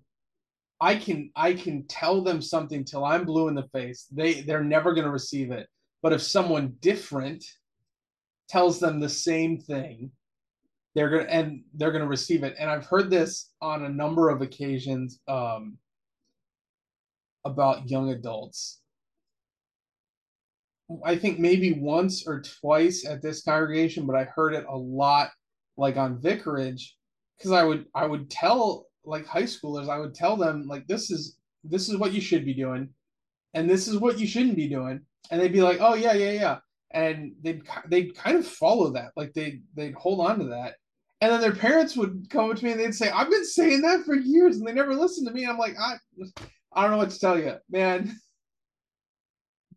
I 0.79 0.95
can 0.95 1.31
I 1.35 1.53
can 1.53 1.87
tell 1.87 2.21
them 2.21 2.41
something 2.41 2.83
till 2.83 3.05
I'm 3.05 3.25
blue 3.25 3.47
in 3.47 3.55
the 3.55 3.67
face. 3.73 4.07
They 4.11 4.41
they're 4.41 4.63
never 4.63 4.93
going 4.93 5.05
to 5.05 5.11
receive 5.11 5.51
it. 5.51 5.67
But 6.03 6.13
if 6.13 6.21
someone 6.21 6.75
different 6.79 7.43
tells 8.49 8.79
them 8.79 8.99
the 8.99 9.09
same 9.09 9.59
thing, 9.59 10.11
they're 10.93 11.09
gonna 11.09 11.23
and 11.23 11.63
they're 11.73 11.91
gonna 11.91 12.07
receive 12.07 12.43
it. 12.43 12.55
And 12.59 12.69
I've 12.69 12.85
heard 12.85 13.09
this 13.09 13.51
on 13.61 13.85
a 13.85 13.89
number 13.89 14.29
of 14.29 14.41
occasions 14.41 15.19
um, 15.27 15.77
about 17.45 17.89
young 17.89 18.11
adults. 18.11 18.81
I 21.03 21.17
think 21.17 21.39
maybe 21.39 21.73
once 21.73 22.25
or 22.25 22.41
twice 22.41 23.05
at 23.05 23.21
this 23.21 23.43
congregation, 23.43 24.05
but 24.05 24.15
I 24.15 24.23
heard 24.23 24.53
it 24.53 24.65
a 24.69 24.77
lot 24.77 25.31
like 25.77 25.97
on 25.97 26.19
vicarage 26.19 26.95
because 27.37 27.51
I 27.51 27.63
would 27.63 27.85
I 27.93 28.05
would 28.05 28.29
tell 28.29 28.87
like 29.05 29.25
high 29.25 29.43
schoolers, 29.43 29.89
I 29.89 29.99
would 29.99 30.13
tell 30.13 30.35
them 30.35 30.67
like 30.67 30.87
this 30.87 31.11
is 31.11 31.37
this 31.63 31.89
is 31.89 31.97
what 31.97 32.13
you 32.13 32.21
should 32.21 32.45
be 32.45 32.53
doing, 32.53 32.89
and 33.53 33.69
this 33.69 33.87
is 33.87 33.97
what 33.97 34.19
you 34.19 34.27
shouldn't 34.27 34.55
be 34.55 34.67
doing, 34.67 35.01
and 35.31 35.41
they'd 35.41 35.53
be 35.53 35.61
like, 35.61 35.77
oh 35.79 35.93
yeah 35.95 36.13
yeah 36.13 36.31
yeah, 36.31 36.57
and 36.91 37.33
they'd 37.41 37.61
they'd 37.87 38.15
kind 38.15 38.37
of 38.37 38.47
follow 38.47 38.91
that, 38.91 39.11
like 39.15 39.33
they 39.33 39.61
they'd 39.75 39.95
hold 39.95 40.19
on 40.19 40.39
to 40.39 40.45
that, 40.45 40.75
and 41.21 41.31
then 41.31 41.41
their 41.41 41.55
parents 41.55 41.95
would 41.95 42.27
come 42.29 42.49
up 42.49 42.57
to 42.57 42.65
me 42.65 42.71
and 42.71 42.79
they'd 42.79 42.95
say, 42.95 43.09
I've 43.09 43.29
been 43.29 43.45
saying 43.45 43.81
that 43.81 44.05
for 44.05 44.15
years, 44.15 44.57
and 44.57 44.67
they 44.67 44.73
never 44.73 44.93
listened 44.93 45.27
to 45.27 45.33
me. 45.33 45.43
And 45.43 45.51
I'm 45.51 45.57
like, 45.57 45.75
I 45.79 45.95
I 46.73 46.81
don't 46.81 46.91
know 46.91 46.97
what 46.97 47.11
to 47.11 47.19
tell 47.19 47.39
you, 47.39 47.55
man. 47.69 48.15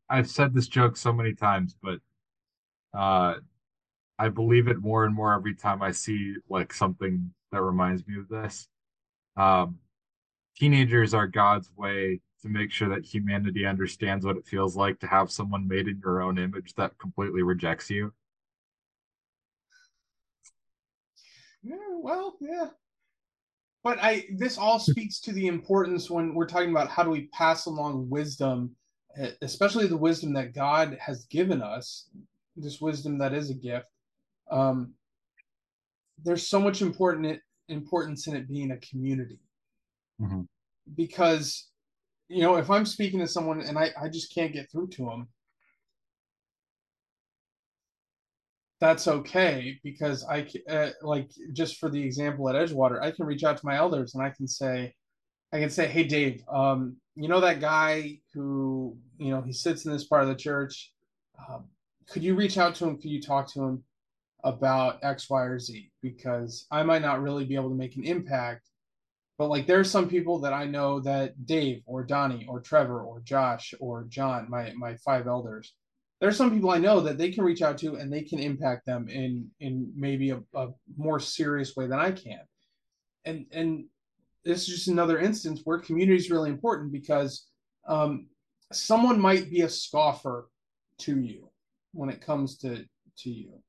I've 0.08 0.28
said 0.28 0.54
this 0.54 0.66
joke 0.66 0.96
so 0.96 1.12
many 1.12 1.34
times, 1.34 1.76
but 1.80 2.00
uh 2.92 3.34
I 4.20 4.28
believe 4.28 4.68
it 4.68 4.82
more 4.82 5.06
and 5.06 5.14
more 5.14 5.32
every 5.32 5.54
time 5.54 5.80
I 5.80 5.92
see 5.92 6.34
like 6.50 6.74
something 6.74 7.32
that 7.52 7.62
reminds 7.62 8.06
me 8.06 8.18
of 8.18 8.28
this. 8.28 8.68
Um, 9.34 9.78
teenagers 10.58 11.14
are 11.14 11.26
God's 11.26 11.70
way 11.74 12.20
to 12.42 12.48
make 12.50 12.70
sure 12.70 12.90
that 12.90 13.06
humanity 13.06 13.64
understands 13.64 14.26
what 14.26 14.36
it 14.36 14.46
feels 14.46 14.76
like 14.76 15.00
to 15.00 15.06
have 15.06 15.30
someone 15.30 15.66
made 15.66 15.88
in 15.88 16.02
your 16.04 16.20
own 16.20 16.36
image 16.36 16.74
that 16.74 16.98
completely 16.98 17.42
rejects 17.42 17.88
you. 17.88 18.12
Yeah, 21.62 21.76
well, 22.02 22.36
yeah. 22.42 22.68
But 23.82 24.00
I 24.02 24.26
this 24.36 24.58
all 24.58 24.78
speaks 24.78 25.18
to 25.20 25.32
the 25.32 25.46
importance 25.46 26.10
when 26.10 26.34
we're 26.34 26.46
talking 26.46 26.72
about 26.72 26.90
how 26.90 27.04
do 27.04 27.10
we 27.10 27.28
pass 27.28 27.64
along 27.64 28.10
wisdom, 28.10 28.76
especially 29.40 29.86
the 29.86 29.96
wisdom 29.96 30.34
that 30.34 30.54
God 30.54 30.98
has 31.00 31.24
given 31.24 31.62
us, 31.62 32.10
this 32.54 32.82
wisdom 32.82 33.16
that 33.16 33.32
is 33.32 33.48
a 33.48 33.54
gift. 33.54 33.86
Um, 34.50 34.94
there's 36.22 36.48
so 36.48 36.60
much 36.60 36.82
important 36.82 37.40
importance 37.68 38.26
in 38.26 38.36
it 38.36 38.48
being 38.48 38.72
a 38.72 38.76
community. 38.78 39.38
Mm-hmm. 40.20 40.42
because 40.96 41.70
you 42.28 42.42
know 42.42 42.56
if 42.56 42.68
i'm 42.68 42.84
speaking 42.84 43.20
to 43.20 43.26
someone 43.26 43.62
and 43.62 43.78
i, 43.78 43.88
I 43.98 44.10
just 44.10 44.34
can't 44.34 44.52
get 44.52 44.70
through 44.70 44.88
to 44.88 45.06
them 45.06 45.28
that's 48.78 49.08
okay 49.08 49.80
because 49.82 50.26
i 50.28 50.46
uh, 50.68 50.90
like 51.00 51.30
just 51.54 51.78
for 51.78 51.88
the 51.88 52.02
example 52.02 52.50
at 52.50 52.54
edgewater 52.54 53.00
i 53.02 53.10
can 53.10 53.24
reach 53.24 53.44
out 53.44 53.56
to 53.56 53.64
my 53.64 53.76
elders 53.76 54.14
and 54.14 54.22
i 54.22 54.28
can 54.28 54.46
say 54.46 54.92
i 55.54 55.58
can 55.58 55.70
say 55.70 55.88
hey 55.88 56.04
dave 56.04 56.42
um, 56.52 56.96
you 57.14 57.26
know 57.26 57.40
that 57.40 57.60
guy 57.60 58.18
who 58.34 58.94
you 59.16 59.30
know 59.30 59.40
he 59.40 59.54
sits 59.54 59.86
in 59.86 59.92
this 59.92 60.04
part 60.04 60.22
of 60.22 60.28
the 60.28 60.34
church 60.34 60.92
um, 61.48 61.64
could 62.10 62.24
you 62.24 62.34
reach 62.34 62.58
out 62.58 62.74
to 62.76 62.86
him? 62.86 62.96
Could 62.96 63.10
you 63.10 63.22
talk 63.22 63.46
to 63.52 63.62
him 63.62 63.84
about 64.44 64.98
X, 65.02 65.28
Y, 65.28 65.42
or 65.42 65.58
Z 65.58 65.90
because 66.02 66.66
I 66.70 66.82
might 66.82 67.02
not 67.02 67.22
really 67.22 67.44
be 67.44 67.54
able 67.54 67.70
to 67.70 67.76
make 67.76 67.96
an 67.96 68.04
impact. 68.04 68.68
But 69.38 69.48
like 69.48 69.66
there's 69.66 69.90
some 69.90 70.08
people 70.08 70.38
that 70.40 70.52
I 70.52 70.66
know 70.66 71.00
that 71.00 71.46
Dave 71.46 71.82
or 71.86 72.04
Donnie 72.04 72.46
or 72.48 72.60
Trevor 72.60 73.02
or 73.02 73.20
Josh 73.20 73.72
or 73.80 74.04
John, 74.04 74.50
my 74.50 74.72
my 74.76 74.96
five 74.96 75.26
elders, 75.26 75.74
there's 76.20 76.36
some 76.36 76.50
people 76.50 76.70
I 76.70 76.78
know 76.78 77.00
that 77.00 77.16
they 77.16 77.30
can 77.30 77.44
reach 77.44 77.62
out 77.62 77.78
to 77.78 77.96
and 77.96 78.12
they 78.12 78.22
can 78.22 78.38
impact 78.38 78.84
them 78.84 79.08
in 79.08 79.50
in 79.60 79.92
maybe 79.96 80.30
a, 80.30 80.42
a 80.54 80.68
more 80.96 81.18
serious 81.18 81.74
way 81.74 81.86
than 81.86 81.98
I 81.98 82.12
can. 82.12 82.40
And 83.24 83.46
and 83.52 83.86
this 84.44 84.62
is 84.62 84.68
just 84.68 84.88
another 84.88 85.18
instance 85.18 85.62
where 85.64 85.78
community 85.78 86.18
is 86.18 86.30
really 86.30 86.50
important 86.50 86.92
because 86.92 87.46
um, 87.86 88.26
someone 88.72 89.20
might 89.20 89.50
be 89.50 89.62
a 89.62 89.68
scoffer 89.68 90.48
to 90.98 91.18
you 91.18 91.50
when 91.92 92.10
it 92.10 92.20
comes 92.20 92.58
to 92.58 92.84
to 93.18 93.30
you 93.30 93.62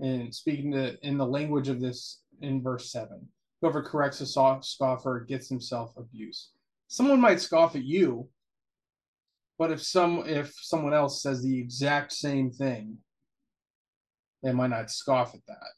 and 0.00 0.34
speaking 0.34 0.72
to 0.72 0.96
in 1.06 1.18
the 1.18 1.26
language 1.26 1.68
of 1.68 1.80
this 1.80 2.20
in 2.42 2.62
verse 2.62 2.90
7 2.92 3.26
whoever 3.60 3.82
corrects 3.82 4.20
a 4.20 4.26
scoffer 4.26 5.24
gets 5.28 5.48
himself 5.48 5.92
abuse 5.96 6.50
someone 6.86 7.20
might 7.20 7.40
scoff 7.40 7.74
at 7.74 7.84
you 7.84 8.28
but 9.58 9.72
if 9.72 9.82
some 9.82 10.22
if 10.26 10.54
someone 10.60 10.94
else 10.94 11.22
says 11.22 11.42
the 11.42 11.58
exact 11.58 12.12
same 12.12 12.50
thing 12.50 12.98
they 14.42 14.52
might 14.52 14.70
not 14.70 14.90
scoff 14.90 15.34
at 15.34 15.44
that. 15.46 15.72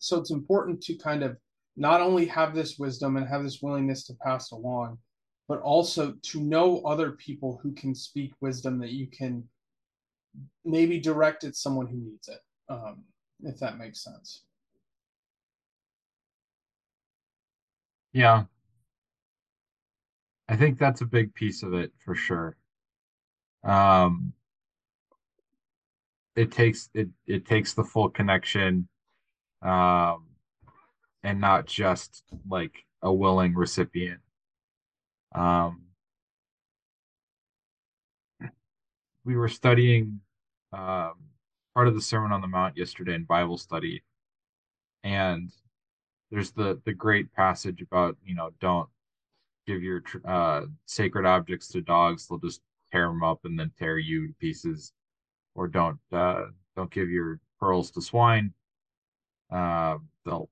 So 0.00 0.18
it's 0.18 0.30
important 0.30 0.82
to 0.82 0.96
kind 0.96 1.22
of 1.22 1.36
not 1.76 2.00
only 2.00 2.26
have 2.26 2.54
this 2.54 2.78
wisdom 2.78 3.16
and 3.16 3.26
have 3.28 3.42
this 3.42 3.60
willingness 3.62 4.04
to 4.06 4.14
pass 4.14 4.50
along 4.52 4.98
but 5.46 5.60
also 5.60 6.14
to 6.22 6.40
know 6.40 6.80
other 6.86 7.12
people 7.12 7.60
who 7.62 7.72
can 7.72 7.94
speak 7.94 8.32
wisdom 8.40 8.78
that 8.78 8.92
you 8.92 9.06
can 9.06 9.44
maybe 10.64 10.98
direct 10.98 11.44
at 11.44 11.54
someone 11.54 11.86
who 11.86 11.98
needs 11.98 12.28
it 12.28 12.38
um, 12.68 13.04
if 13.42 13.58
that 13.58 13.78
makes 13.78 14.02
sense. 14.02 14.42
Yeah. 18.12 18.44
I 20.48 20.56
think 20.56 20.78
that's 20.78 21.00
a 21.00 21.06
big 21.06 21.34
piece 21.34 21.62
of 21.62 21.74
it 21.74 21.92
for 21.98 22.14
sure. 22.14 22.56
Um, 23.64 24.34
it 26.36 26.50
takes 26.52 26.90
it 26.94 27.08
it 27.26 27.46
takes 27.46 27.74
the 27.74 27.84
full 27.84 28.10
connection, 28.10 28.88
um, 29.62 30.26
and 31.22 31.40
not 31.40 31.66
just 31.66 32.24
like 32.48 32.84
a 33.02 33.12
willing 33.12 33.54
recipient. 33.54 34.20
Um, 35.34 35.82
we 39.24 39.36
were 39.36 39.48
studying 39.48 40.20
um, 40.72 41.14
part 41.74 41.88
of 41.88 41.94
the 41.94 42.00
Sermon 42.00 42.32
on 42.32 42.40
the 42.40 42.46
Mount 42.46 42.76
yesterday 42.76 43.14
in 43.14 43.24
Bible 43.24 43.58
study, 43.58 44.02
and 45.02 45.50
there's 46.30 46.52
the 46.52 46.80
the 46.84 46.92
great 46.92 47.32
passage 47.32 47.82
about 47.82 48.16
you 48.24 48.34
know 48.34 48.50
don't 48.60 48.88
give 49.66 49.82
your 49.82 50.02
uh, 50.24 50.62
sacred 50.86 51.26
objects 51.26 51.68
to 51.68 51.80
dogs; 51.80 52.26
they'll 52.26 52.38
just 52.38 52.60
tear 52.92 53.08
them 53.08 53.22
up 53.22 53.40
and 53.44 53.58
then 53.58 53.72
tear 53.78 53.98
you 53.98 54.28
to 54.28 54.34
pieces, 54.34 54.92
or 55.54 55.68
don't 55.68 55.98
uh, 56.12 56.46
don't 56.76 56.90
give 56.90 57.10
your 57.10 57.40
pearls 57.60 57.90
to 57.92 58.02
swine; 58.02 58.52
uh, 59.50 59.98
they'll 60.24 60.48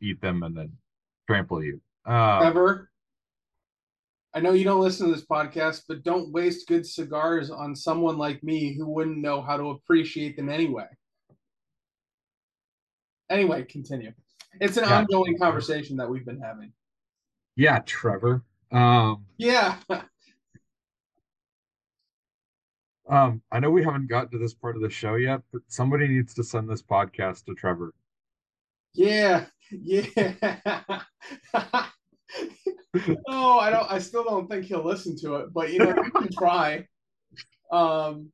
eat 0.00 0.20
them 0.20 0.42
and 0.42 0.56
then 0.56 0.72
trample 1.26 1.62
you. 1.62 1.80
Uh, 2.06 2.40
Ever 2.40 2.91
I 4.34 4.40
know 4.40 4.52
you 4.52 4.64
don't 4.64 4.80
listen 4.80 5.08
to 5.08 5.14
this 5.14 5.26
podcast, 5.26 5.82
but 5.88 6.02
don't 6.02 6.32
waste 6.32 6.66
good 6.66 6.86
cigars 6.86 7.50
on 7.50 7.76
someone 7.76 8.16
like 8.16 8.42
me 8.42 8.74
who 8.74 8.88
wouldn't 8.88 9.18
know 9.18 9.42
how 9.42 9.58
to 9.58 9.70
appreciate 9.70 10.36
them 10.36 10.48
anyway. 10.48 10.86
Anyway, 13.28 13.64
continue. 13.64 14.12
It's 14.60 14.76
an 14.78 14.84
yeah. 14.84 14.98
ongoing 14.98 15.38
conversation 15.38 15.96
that 15.98 16.08
we've 16.08 16.24
been 16.24 16.40
having. 16.40 16.72
Yeah, 17.56 17.80
Trevor. 17.84 18.42
Um, 18.70 19.26
yeah. 19.36 19.76
um, 23.08 23.42
I 23.50 23.60
know 23.60 23.70
we 23.70 23.84
haven't 23.84 24.08
gotten 24.08 24.30
to 24.30 24.38
this 24.38 24.54
part 24.54 24.76
of 24.76 24.82
the 24.82 24.90
show 24.90 25.16
yet, 25.16 25.42
but 25.52 25.62
somebody 25.68 26.08
needs 26.08 26.32
to 26.34 26.44
send 26.44 26.70
this 26.70 26.82
podcast 26.82 27.44
to 27.44 27.54
Trevor. 27.54 27.92
Yeah, 28.94 29.46
yeah. 29.70 31.02
oh, 33.28 33.58
I 33.58 33.70
don't. 33.70 33.90
I 33.90 33.98
still 33.98 34.24
don't 34.24 34.50
think 34.50 34.66
he'll 34.66 34.84
listen 34.84 35.16
to 35.20 35.36
it, 35.36 35.52
but 35.52 35.72
you 35.72 35.78
know, 35.78 35.94
you 35.96 36.10
can 36.10 36.32
try. 36.32 36.86
Um, 37.70 38.30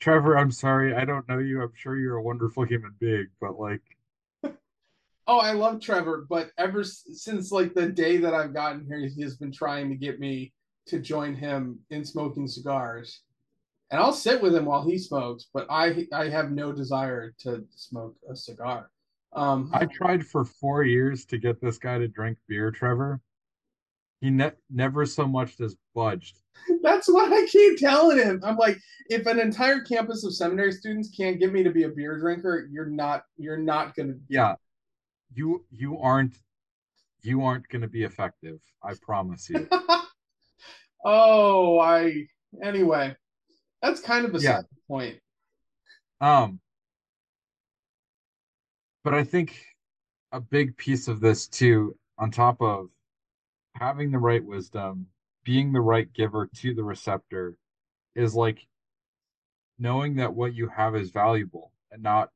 Trevor, 0.00 0.38
I'm 0.38 0.50
sorry, 0.50 0.94
I 0.94 1.04
don't 1.04 1.28
know 1.28 1.38
you. 1.38 1.60
I'm 1.62 1.72
sure 1.74 1.98
you're 1.98 2.16
a 2.16 2.22
wonderful 2.22 2.64
human 2.64 2.94
being, 2.98 3.26
but 3.40 3.58
like, 3.58 3.82
Oh, 5.28 5.38
I 5.40 5.52
love 5.52 5.82
Trevor, 5.82 6.26
but 6.26 6.52
ever 6.56 6.82
since 6.82 7.52
like 7.52 7.74
the 7.74 7.90
day 7.90 8.16
that 8.16 8.32
I've 8.32 8.54
gotten 8.54 8.86
here, 8.86 9.06
he 9.06 9.20
has 9.20 9.36
been 9.36 9.52
trying 9.52 9.90
to 9.90 9.94
get 9.94 10.18
me 10.18 10.54
to 10.86 10.98
join 10.98 11.34
him 11.34 11.80
in 11.90 12.02
smoking 12.02 12.48
cigars. 12.48 13.20
And 13.90 14.00
I'll 14.00 14.14
sit 14.14 14.40
with 14.40 14.54
him 14.54 14.64
while 14.64 14.86
he 14.86 14.96
smokes, 14.96 15.46
but 15.52 15.66
I 15.68 16.06
I 16.14 16.30
have 16.30 16.50
no 16.50 16.72
desire 16.72 17.34
to 17.40 17.66
smoke 17.76 18.16
a 18.30 18.34
cigar. 18.34 18.90
Um, 19.34 19.70
I 19.72 19.86
tried 19.86 20.26
for 20.26 20.44
four 20.44 20.84
years 20.84 21.24
to 21.26 21.38
get 21.38 21.60
this 21.60 21.78
guy 21.78 21.98
to 21.98 22.08
drink 22.08 22.38
beer, 22.48 22.70
Trevor. 22.70 23.20
He 24.20 24.30
ne 24.30 24.50
never 24.70 25.06
so 25.06 25.26
much 25.26 25.60
as 25.60 25.76
budged. 25.94 26.40
that's 26.82 27.08
what 27.08 27.32
I 27.32 27.46
keep 27.46 27.78
telling 27.78 28.18
him. 28.18 28.40
I'm 28.42 28.56
like, 28.56 28.78
if 29.08 29.26
an 29.26 29.38
entire 29.38 29.80
campus 29.80 30.24
of 30.24 30.34
seminary 30.34 30.72
students 30.72 31.10
can't 31.16 31.38
get 31.38 31.52
me 31.52 31.62
to 31.62 31.70
be 31.70 31.84
a 31.84 31.88
beer 31.88 32.18
drinker, 32.18 32.68
you're 32.70 32.86
not 32.86 33.22
you're 33.36 33.58
not 33.58 33.94
gonna. 33.94 34.14
Yeah, 34.28 34.54
you 35.34 35.64
you 35.70 35.98
aren't 35.98 36.34
you 37.22 37.42
aren't 37.42 37.68
going 37.68 37.82
to 37.82 37.88
be 37.88 38.04
effective. 38.04 38.60
I 38.82 38.94
promise 39.02 39.48
you. 39.50 39.68
oh, 41.04 41.78
I 41.78 42.26
anyway. 42.62 43.14
That's 43.82 44.00
kind 44.00 44.24
of 44.24 44.34
a 44.34 44.40
Yeah. 44.40 44.62
point. 44.88 45.18
Um, 46.20 46.60
but 49.08 49.16
I 49.16 49.24
think 49.24 49.64
a 50.32 50.38
big 50.38 50.76
piece 50.76 51.08
of 51.08 51.18
this 51.18 51.48
too, 51.48 51.96
on 52.18 52.30
top 52.30 52.60
of 52.60 52.90
having 53.74 54.10
the 54.10 54.18
right 54.18 54.44
wisdom, 54.44 55.06
being 55.44 55.72
the 55.72 55.80
right 55.80 56.12
giver 56.12 56.50
to 56.56 56.74
the 56.74 56.84
receptor, 56.84 57.56
is 58.14 58.34
like 58.34 58.66
knowing 59.78 60.16
that 60.16 60.34
what 60.34 60.52
you 60.52 60.68
have 60.68 60.94
is 60.94 61.08
valuable 61.08 61.72
and 61.90 62.02
not 62.02 62.28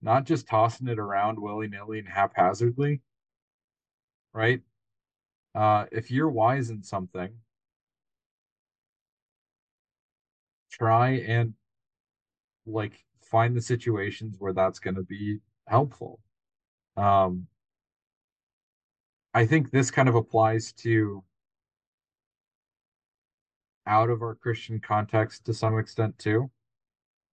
not 0.00 0.26
just 0.26 0.46
tossing 0.46 0.86
it 0.86 1.00
around 1.00 1.42
willy-nilly 1.42 1.98
and 1.98 2.08
haphazardly, 2.08 3.00
right? 4.32 4.60
Uh, 5.56 5.86
if 5.90 6.08
you're 6.08 6.30
wise 6.30 6.70
in 6.70 6.84
something, 6.84 7.30
try 10.70 11.14
and 11.26 11.54
like 12.64 13.04
find 13.32 13.56
the 13.56 13.62
situations 13.62 14.36
where 14.38 14.52
that's 14.52 14.78
going 14.78 14.94
to 14.94 15.02
be 15.02 15.38
helpful. 15.66 16.20
Um, 16.98 17.46
I 19.34 19.46
think 19.46 19.70
this 19.70 19.90
kind 19.90 20.08
of 20.08 20.14
applies 20.14 20.72
to 20.84 21.24
out 23.86 24.10
of 24.10 24.20
our 24.22 24.34
Christian 24.34 24.78
context 24.78 25.46
to 25.46 25.54
some 25.54 25.78
extent 25.78 26.18
too. 26.18 26.50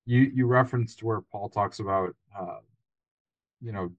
You 0.05 0.21
you 0.33 0.47
referenced 0.47 1.03
where 1.03 1.21
Paul 1.21 1.49
talks 1.49 1.79
about 1.79 2.15
uh, 2.39 2.59
you 3.61 3.73
know 3.73 3.91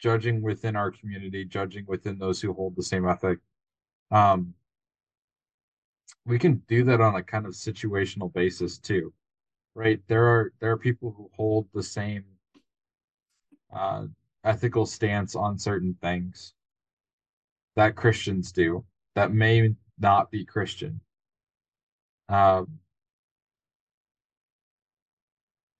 judging 0.00 0.42
within 0.42 0.74
our 0.74 0.90
community, 0.90 1.44
judging 1.44 1.84
within 1.86 2.18
those 2.18 2.40
who 2.40 2.52
hold 2.52 2.74
the 2.74 2.82
same 2.82 3.06
ethic. 3.06 3.38
Um, 4.10 4.54
we 6.26 6.38
can 6.38 6.62
do 6.68 6.82
that 6.84 7.00
on 7.00 7.14
a 7.14 7.22
kind 7.22 7.46
of 7.46 7.52
situational 7.52 8.32
basis 8.32 8.78
too, 8.78 9.12
right? 9.74 10.00
There 10.08 10.26
are 10.26 10.52
there 10.60 10.70
are 10.72 10.76
people 10.76 11.14
who 11.16 11.30
hold 11.34 11.68
the 11.72 11.82
same 11.82 12.24
uh, 13.72 14.06
ethical 14.44 14.86
stance 14.86 15.34
on 15.34 15.58
certain 15.58 15.96
things 16.00 16.54
that 17.76 17.96
Christians 17.96 18.52
do 18.52 18.84
that 19.14 19.32
may 19.32 19.74
not 19.98 20.30
be 20.30 20.44
Christian. 20.44 21.00
Um, 22.28 22.78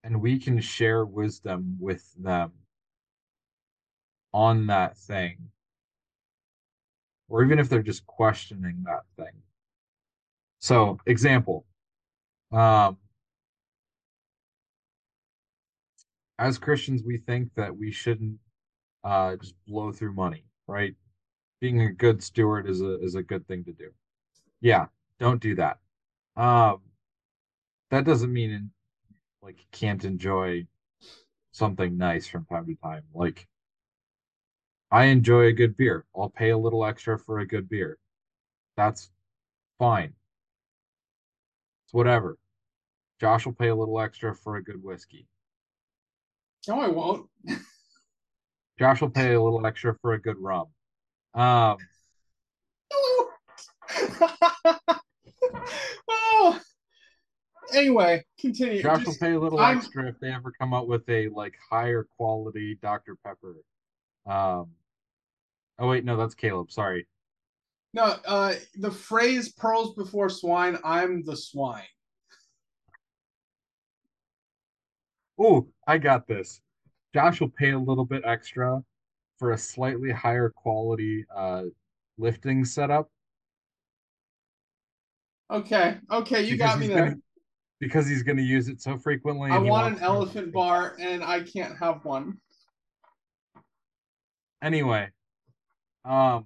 and 0.03 0.21
we 0.21 0.39
can 0.39 0.59
share 0.59 1.05
wisdom 1.05 1.77
with 1.79 2.11
them 2.17 2.51
on 4.33 4.67
that 4.67 4.97
thing, 4.97 5.37
or 7.29 7.43
even 7.43 7.59
if 7.59 7.69
they're 7.69 7.81
just 7.81 8.05
questioning 8.05 8.83
that 8.85 9.03
thing. 9.17 9.41
So, 10.59 10.99
example, 11.05 11.65
um, 12.51 12.97
as 16.41 16.57
Christians, 16.57 17.03
we 17.03 17.17
think 17.17 17.53
that 17.55 17.77
we 17.77 17.91
shouldn't 17.91 18.39
uh, 19.03 19.35
just 19.35 19.53
blow 19.67 19.91
through 19.91 20.13
money, 20.13 20.43
right? 20.67 20.95
Being 21.59 21.81
a 21.81 21.91
good 21.91 22.23
steward 22.23 22.67
is 22.67 22.81
a 22.81 22.99
is 22.99 23.13
a 23.13 23.21
good 23.21 23.47
thing 23.47 23.63
to 23.65 23.73
do. 23.73 23.91
Yeah, 24.59 24.87
don't 25.19 25.39
do 25.39 25.53
that. 25.55 25.77
Um, 26.35 26.81
that 27.91 28.05
doesn't 28.05 28.33
mean 28.33 28.71
like 29.43 29.67
can't 29.71 30.03
enjoy 30.03 30.65
something 31.51 31.95
nice 31.95 32.25
from 32.25 32.45
time 32.45 32.65
to 32.65 32.75
time. 32.75 33.03
Like 33.13 33.47
I 34.89 35.05
enjoy 35.05 35.45
a 35.45 35.53
good 35.53 35.77
beer. 35.77 36.05
I'll 36.15 36.29
pay 36.29 36.49
a 36.49 36.57
little 36.57 36.83
extra 36.85 37.19
for 37.19 37.37
a 37.39 37.47
good 37.47 37.69
beer. 37.69 37.99
That's 38.75 39.11
fine. 39.77 40.13
It's 41.85 41.93
whatever. 41.93 42.39
Josh 43.19 43.45
will 43.45 43.53
pay 43.53 43.67
a 43.67 43.75
little 43.75 43.99
extra 43.99 44.33
for 44.33 44.55
a 44.55 44.63
good 44.63 44.83
whiskey. 44.83 45.27
No, 46.67 46.79
I 46.79 46.87
won't. 46.87 47.27
Josh 48.79 49.01
will 49.01 49.09
pay 49.09 49.33
a 49.33 49.41
little 49.41 49.65
extra 49.65 49.95
for 50.01 50.13
a 50.13 50.21
good 50.21 50.37
rum. 50.37 50.67
Um, 51.33 51.77
oh. 56.09 56.59
Anyway, 57.73 58.23
continue. 58.39 58.81
Josh 58.83 58.99
will 58.99 59.05
Just- 59.11 59.19
pay 59.21 59.33
a 59.33 59.39
little 59.39 59.59
I'm- 59.59 59.77
extra 59.77 60.07
if 60.07 60.19
they 60.19 60.31
ever 60.31 60.51
come 60.59 60.73
out 60.73 60.87
with 60.87 61.07
a 61.09 61.29
like 61.29 61.55
higher 61.69 62.07
quality 62.17 62.77
Dr. 62.81 63.15
Pepper. 63.23 63.55
Um, 64.25 64.71
oh 65.79 65.87
wait, 65.89 66.03
no, 66.05 66.17
that's 66.17 66.35
Caleb. 66.35 66.71
Sorry. 66.71 67.07
no, 67.93 68.03
uh, 68.25 68.53
the 68.75 68.91
phrase 68.91 69.51
"pearls 69.53 69.93
before 69.95 70.29
swine." 70.29 70.77
I'm 70.83 71.23
the 71.23 71.35
swine. 71.35 71.83
Oh, 75.39 75.67
I 75.91 75.97
got 75.97 76.25
this. 76.25 76.61
Josh 77.13 77.41
will 77.41 77.49
pay 77.49 77.71
a 77.71 77.77
little 77.79 78.05
bit 78.05 78.21
extra 78.25 78.81
for 79.37 79.51
a 79.51 79.57
slightly 79.57 80.09
higher 80.09 80.49
quality 80.49 81.25
uh 81.35 81.63
lifting 82.17 82.63
setup 82.63 83.09
Okay, 85.49 85.97
okay, 86.09 86.43
you 86.43 86.53
because 86.53 86.69
got 86.71 86.79
me 86.79 86.87
there. 86.87 86.97
gonna 87.09 87.15
because 87.81 88.07
he's 88.07 88.23
gonna 88.23 88.41
use 88.41 88.69
it 88.69 88.81
so 88.81 88.97
frequently. 88.97 89.51
I 89.51 89.57
want 89.57 89.95
an 89.95 89.99
to- 89.99 90.03
elephant 90.05 90.53
bar, 90.53 90.95
and 90.97 91.21
I 91.25 91.41
can't 91.41 91.77
have 91.77 92.05
one. 92.05 92.37
Anyway, 94.63 95.09
um, 96.05 96.45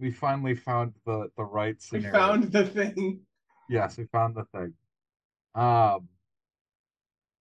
we 0.00 0.10
finally 0.10 0.56
found 0.56 0.94
the 1.06 1.28
the 1.36 1.44
right 1.44 1.76
We 1.92 2.00
found 2.00 2.50
the 2.50 2.66
thing. 2.66 3.20
Yes, 3.68 3.98
we 3.98 4.06
found 4.06 4.34
the 4.34 4.46
thing. 4.46 4.72
Um, 5.54 6.08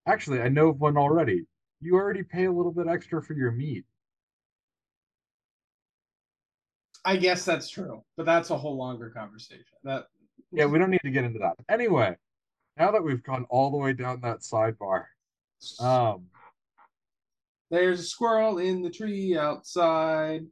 actually, 0.08 0.42
I 0.42 0.50
know 0.50 0.70
of 0.70 0.80
one 0.80 0.98
already. 0.98 1.46
You 1.82 1.96
already 1.96 2.24
pay 2.24 2.46
a 2.46 2.52
little 2.52 2.72
bit 2.72 2.88
extra 2.88 3.22
for 3.22 3.34
your 3.34 3.52
meat. 3.52 3.86
I 7.04 7.18
guess 7.18 7.46
that's 7.46 7.70
true, 7.70 8.04
but 8.18 8.26
that's 8.26 8.50
a 8.50 8.58
whole 8.58 8.78
longer 8.78 9.12
conversation. 9.12 9.64
That 9.84 10.06
Yeah, 10.52 10.66
we 10.66 10.80
don't 10.80 10.90
need 10.90 11.02
to 11.04 11.12
get 11.12 11.24
into 11.24 11.40
that. 11.40 11.54
Anyway, 11.70 12.16
now 12.78 12.92
that 12.92 13.04
we've 13.04 13.24
gone 13.24 13.46
all 13.50 13.70
the 13.70 13.78
way 13.78 13.94
down 13.94 14.22
that 14.22 14.40
sidebar, 14.40 15.06
um, 15.80 16.26
there's 17.70 18.00
a 18.00 18.04
squirrel 18.04 18.58
in 18.58 18.82
the 18.82 18.90
tree 18.90 19.38
outside. 19.38 20.46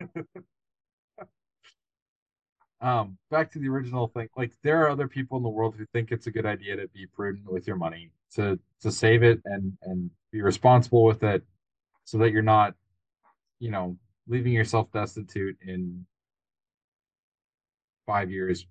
um, 2.80 3.18
back 3.30 3.50
to 3.52 3.58
the 3.58 3.68
original 3.68 4.08
thing. 4.08 4.28
Like, 4.36 4.52
there 4.62 4.82
are 4.82 4.90
other 4.90 5.08
people 5.08 5.36
in 5.36 5.42
the 5.42 5.48
world 5.48 5.74
who 5.76 5.86
think 5.86 6.12
it's 6.12 6.26
a 6.26 6.30
good 6.30 6.46
idea 6.46 6.76
to 6.76 6.86
be 6.88 7.06
prudent 7.06 7.50
with 7.50 7.66
your 7.66 7.76
money, 7.76 8.10
to 8.34 8.58
to 8.82 8.90
save 8.90 9.22
it 9.22 9.40
and 9.44 9.72
and 9.82 10.10
be 10.32 10.42
responsible 10.42 11.04
with 11.04 11.22
it, 11.22 11.44
so 12.04 12.18
that 12.18 12.30
you're 12.30 12.42
not, 12.42 12.74
you 13.58 13.70
know, 13.70 13.96
leaving 14.28 14.52
yourself 14.52 14.90
destitute 14.92 15.56
in 15.66 16.06
five 18.06 18.30
years 18.30 18.66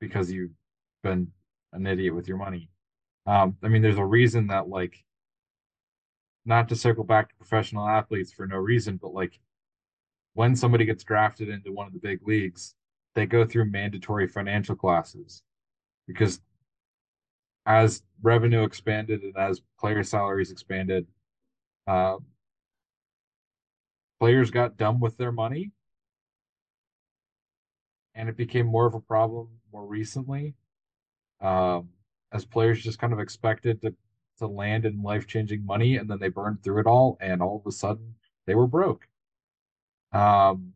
because 0.00 0.30
you've 0.30 0.50
been 1.02 1.28
an 1.72 1.86
idiot 1.86 2.14
with 2.14 2.28
your 2.28 2.36
money. 2.36 2.68
Um, 3.26 3.56
I 3.62 3.68
mean, 3.68 3.82
there's 3.82 3.98
a 3.98 4.04
reason 4.04 4.48
that 4.48 4.68
like, 4.68 5.04
not 6.44 6.68
to 6.68 6.76
circle 6.76 7.04
back 7.04 7.28
to 7.28 7.34
professional 7.36 7.88
athletes 7.88 8.32
for 8.32 8.46
no 8.46 8.56
reason, 8.56 8.98
but 9.02 9.12
like 9.12 9.40
when 10.34 10.54
somebody 10.54 10.84
gets 10.84 11.02
drafted 11.02 11.48
into 11.48 11.72
one 11.72 11.86
of 11.86 11.92
the 11.92 11.98
big 11.98 12.26
leagues, 12.26 12.74
they 13.14 13.26
go 13.26 13.44
through 13.44 13.70
mandatory 13.70 14.28
financial 14.28 14.76
classes 14.76 15.42
because 16.06 16.40
as 17.66 18.02
revenue 18.22 18.62
expanded 18.64 19.22
and 19.22 19.36
as 19.36 19.60
player 19.78 20.02
salaries 20.02 20.50
expanded, 20.50 21.06
uh, 21.86 22.16
players 24.18 24.50
got 24.50 24.76
dumb 24.76 25.00
with 25.00 25.16
their 25.16 25.32
money 25.32 25.72
and 28.14 28.28
it 28.28 28.36
became 28.36 28.66
more 28.66 28.86
of 28.86 28.94
a 28.94 29.00
problem 29.00 29.48
more 29.72 29.84
recently 29.84 30.54
um, 31.40 31.88
as 32.32 32.44
players 32.44 32.82
just 32.82 32.98
kind 32.98 33.12
of 33.12 33.20
expected 33.20 33.80
to 33.82 33.94
to 34.38 34.46
land 34.46 34.84
in 34.84 35.02
life 35.02 35.26
changing 35.26 35.64
money, 35.64 35.96
and 35.96 36.10
then 36.10 36.18
they 36.18 36.28
burned 36.28 36.62
through 36.62 36.80
it 36.80 36.86
all, 36.86 37.16
and 37.20 37.40
all 37.42 37.56
of 37.56 37.66
a 37.66 37.72
sudden 37.72 38.14
they 38.46 38.54
were 38.54 38.66
broke. 38.66 39.08
Um, 40.12 40.72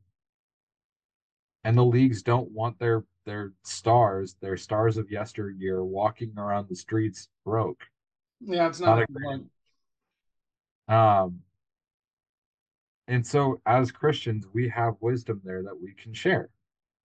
and 1.65 1.77
the 1.77 1.85
leagues 1.85 2.23
don't 2.23 2.51
want 2.53 2.79
their 2.79 3.05
their 3.27 3.53
stars, 3.65 4.37
their 4.41 4.57
stars 4.57 4.97
of 4.97 5.11
yesteryear, 5.11 5.85
walking 5.85 6.33
around 6.37 6.69
the 6.69 6.77
streets 6.77 7.29
broke. 7.45 7.83
Yeah, 8.41 8.69
it's 8.69 8.81
Not 8.81 8.97
not. 8.99 9.03
a 9.03 9.13
great- 9.13 9.47
Um, 10.89 11.43
and 13.07 13.27
so 13.27 13.61
as 13.67 13.91
Christians, 13.93 14.47
we 14.53 14.69
have 14.69 14.95
wisdom 15.01 15.41
there 15.45 15.63
that 15.63 15.81
we 15.81 15.95
can 15.95 16.13
share. 16.15 16.51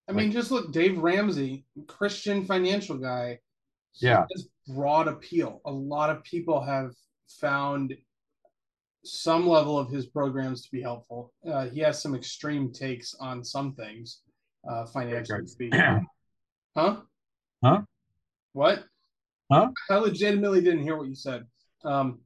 I 0.08 0.12
mean, 0.12 0.32
just 0.32 0.52
look, 0.52 0.72
Dave 0.72 0.98
Ramsey, 1.00 1.66
Christian 1.88 2.46
financial 2.46 2.98
guy. 2.98 3.40
Yeah. 4.02 4.26
has 4.36 4.50
broad 4.68 5.08
appeal. 5.08 5.62
A 5.66 5.72
lot 5.72 6.10
of 6.10 6.22
people 6.26 6.60
have 6.62 6.92
found 7.30 7.96
some 9.06 9.48
level 9.48 9.80
of 9.80 9.90
his 9.90 10.06
programs 10.06 10.64
to 10.64 10.72
be 10.72 10.82
helpful. 10.82 11.34
Uh, 11.48 11.70
he 11.70 11.80
has 11.80 12.02
some 12.02 12.14
extreme 12.14 12.74
takes 12.74 13.14
on 13.16 13.42
some 13.42 13.74
things, 13.74 14.22
uh, 14.68 14.86
financially 14.86 15.48
speaking. 15.48 15.80
Huh? 16.78 16.98
Huh? 17.64 17.84
What? 18.52 18.84
Huh? 19.50 19.70
I 19.90 19.96
legitimately 19.96 20.60
didn't 20.60 20.84
hear 20.84 20.98
what 20.98 21.08
you 21.08 21.16
said. 21.16 21.46
Um, 21.86 22.20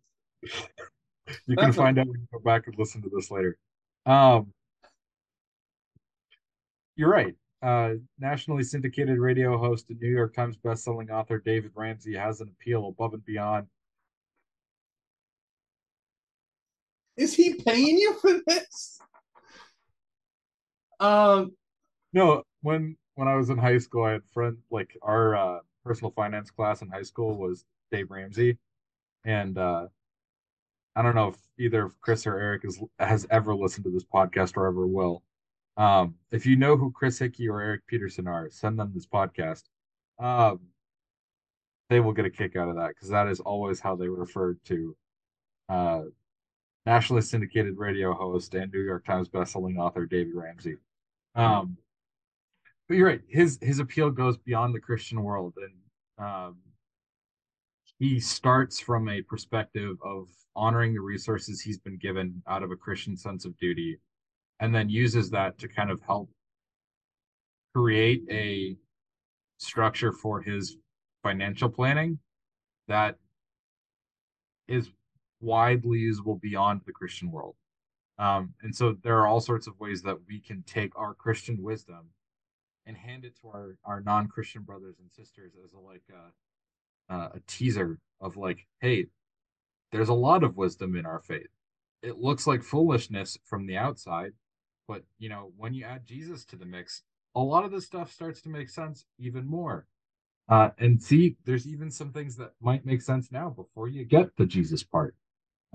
You 1.46 1.56
can 1.56 1.72
find 1.72 2.00
out 2.00 2.08
when 2.08 2.20
you 2.20 2.28
go 2.34 2.40
back 2.40 2.66
and 2.66 2.76
listen 2.76 3.04
to 3.04 3.12
this 3.14 3.30
later. 3.30 3.60
Um, 4.08 4.52
you're 6.96 7.12
right. 7.12 7.36
Uh, 7.62 7.98
nationally 8.18 8.64
syndicated 8.64 9.20
radio 9.20 9.56
host 9.56 9.92
and 9.92 10.00
New 10.00 10.10
York 10.10 10.34
Times 10.34 10.58
bestselling 10.58 11.12
author 11.12 11.38
David 11.38 11.70
Ramsey 11.76 12.16
has 12.16 12.42
an 12.42 12.50
appeal 12.60 12.88
above 12.88 13.14
and 13.14 13.24
beyond. 13.26 13.68
is 17.20 17.34
he 17.36 17.54
paying 17.54 17.98
you 17.98 18.14
for 18.22 18.40
this? 18.48 19.00
Um, 21.02 21.52
No, 22.14 22.44
when 22.62 22.98
when 23.16 23.28
I 23.28 23.36
was 23.36 23.50
in 23.50 23.58
high 23.58 23.78
school, 23.78 24.04
I 24.04 24.12
had 24.14 24.26
friend 24.34 24.58
like 24.72 24.98
our 25.02 25.36
uh, 25.36 25.60
personal 25.84 26.12
finance 26.12 26.52
class 26.52 26.82
in 26.82 26.90
high 26.90 27.04
school 27.04 27.36
was 27.38 27.66
Dave 27.92 28.10
Ramsey, 28.12 28.58
and 29.26 29.58
uh, 29.58 29.88
I 30.96 31.02
don't 31.02 31.16
know 31.16 31.30
if 31.30 31.38
either 31.58 31.90
Chris 32.02 32.26
or 32.26 32.38
Eric 32.38 32.66
is, 32.66 32.82
has 33.00 33.26
ever 33.30 33.56
listened 33.56 33.86
to 33.86 33.92
this 33.92 34.04
podcast 34.04 34.58
or 34.58 34.68
ever 34.68 34.88
will. 34.88 35.24
Um, 35.78 36.16
if 36.32 36.46
you 36.46 36.56
know 36.56 36.76
who 36.76 36.92
Chris 36.92 37.20
Hickey 37.20 37.48
or 37.48 37.62
Eric 37.62 37.88
Peterson 37.88 38.28
are, 38.28 38.50
send 38.50 38.78
them 38.78 38.92
this 38.94 39.08
podcast. 39.08 39.64
Um, 40.20 40.60
they 41.90 42.00
will 42.00 42.14
get 42.14 42.26
a 42.26 42.30
kick 42.30 42.56
out 42.56 42.70
of 42.70 42.76
that 42.76 42.90
because 42.90 43.10
that 43.10 43.28
is 43.28 43.40
always 43.40 43.80
how 43.80 43.96
they 43.96 44.08
referred 44.08 44.60
to 44.66 44.96
uh, 45.70 46.02
nationally 46.86 47.22
syndicated 47.22 47.78
radio 47.78 48.14
host 48.14 48.54
and 48.56 48.72
New 48.72 48.82
York 48.82 49.06
Times 49.06 49.30
bestselling 49.30 49.78
author 49.78 50.06
David 50.06 50.36
Ramsey. 50.36 50.76
Um, 51.36 51.78
but 52.90 52.98
you're 52.98 53.08
right. 53.08 53.22
His 53.30 53.60
his 53.62 53.80
appeal 53.80 54.10
goes 54.10 54.38
beyond 54.38 54.74
the 54.74 54.80
Christian 54.80 55.24
world, 55.24 55.54
and 55.58 56.28
um, 56.28 56.58
he 58.00 58.20
starts 58.20 58.80
from 58.80 59.08
a 59.08 59.22
perspective 59.22 59.96
of 60.04 60.28
honoring 60.56 60.94
the 60.94 61.00
resources 61.00 61.62
he's 61.62 61.78
been 61.78 61.98
given 61.98 62.42
out 62.48 62.64
of 62.64 62.72
a 62.72 62.76
Christian 62.76 63.16
sense 63.16 63.46
of 63.46 63.56
duty, 63.60 64.00
and 64.60 64.74
then 64.74 64.90
uses 64.90 65.30
that 65.30 65.60
to 65.60 65.68
kind 65.68 65.92
of 65.92 66.02
help 66.02 66.30
create 67.76 68.24
a 68.32 68.76
structure 69.60 70.12
for 70.12 70.42
his 70.42 70.78
financial 71.22 71.70
planning 71.70 72.18
that 72.88 73.18
is 74.68 74.90
widely 75.42 76.00
usable 76.00 76.36
beyond 76.36 76.82
the 76.86 76.92
Christian 76.92 77.30
world. 77.32 77.56
Um, 78.18 78.54
and 78.64 78.76
so 78.76 78.98
there 79.04 79.20
are 79.20 79.28
all 79.28 79.40
sorts 79.40 79.68
of 79.68 79.80
ways 79.80 80.02
that 80.02 80.18
we 80.28 80.40
can 80.40 80.64
take 80.64 80.92
our 80.98 81.14
Christian 81.14 81.62
wisdom 81.62 82.10
and 82.90 82.98
hand 82.98 83.24
it 83.24 83.40
to 83.40 83.48
our, 83.50 83.76
our 83.86 84.02
non-Christian 84.02 84.64
brothers 84.64 84.96
and 85.00 85.12
sisters 85.12 85.54
as 85.64 85.74
a 85.74 85.80
like 85.80 86.02
a, 86.12 87.14
uh, 87.14 87.30
a 87.36 87.40
teaser 87.48 88.00
of 88.20 88.36
like, 88.36 88.66
hey, 88.82 89.06
there's 89.92 90.10
a 90.10 90.14
lot 90.14 90.44
of 90.44 90.58
wisdom 90.58 90.96
in 90.96 91.06
our 91.06 91.22
faith. 91.22 91.48
It 92.02 92.18
looks 92.18 92.48
like 92.48 92.64
foolishness 92.64 93.38
from 93.46 93.68
the 93.68 93.78
outside, 93.78 94.32
but 94.88 95.04
you 95.20 95.30
know, 95.30 95.54
when 95.56 95.76
you 95.76 95.86
add 95.86 96.06
Jesus 96.06 96.44
to 96.46 96.56
the 96.56 96.66
mix, 96.66 97.04
a 97.36 97.40
lot 97.40 97.64
of 97.64 97.72
this 97.72 97.86
stuff 97.86 98.12
starts 98.12 98.42
to 98.42 98.50
make 98.50 98.70
sense 98.70 99.06
even 99.20 99.46
more. 99.46 99.86
Uh, 100.50 100.70
and 100.80 101.02
see, 101.02 101.36
there's 101.46 101.68
even 101.68 101.92
some 101.92 102.12
things 102.12 102.36
that 102.38 102.54
might 102.60 102.86
make 102.86 103.04
sense 103.04 103.32
now 103.32 103.50
before 103.52 103.88
you 103.88 104.04
get 104.04 104.36
the 104.36 104.48
Jesus 104.48 104.82
part. 104.82 105.16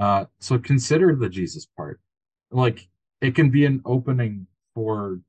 Uh, 0.01 0.25
so 0.41 0.59
consider 0.59 1.15
the 1.15 1.29
Jesus 1.29 1.65
part. 1.65 2.01
Like 2.51 2.89
it 3.21 3.37
can 3.37 3.51
be 3.51 3.65
an 3.67 3.83
opening 3.85 4.49
for 4.75 5.21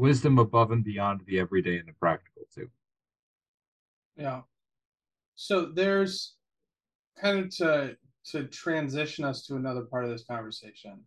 wisdom 0.00 0.38
above 0.38 0.70
and 0.70 0.82
beyond 0.82 1.20
the 1.26 1.38
everyday 1.38 1.76
and 1.76 1.86
the 1.86 1.92
practical 1.92 2.42
too. 2.52 2.68
Yeah. 4.16 4.40
So 5.36 5.66
there's 5.66 6.34
kind 7.20 7.38
of 7.38 7.56
to 7.56 7.96
to 8.32 8.44
transition 8.44 9.24
us 9.24 9.46
to 9.46 9.56
another 9.56 9.82
part 9.82 10.04
of 10.04 10.10
this 10.10 10.24
conversation. 10.24 11.00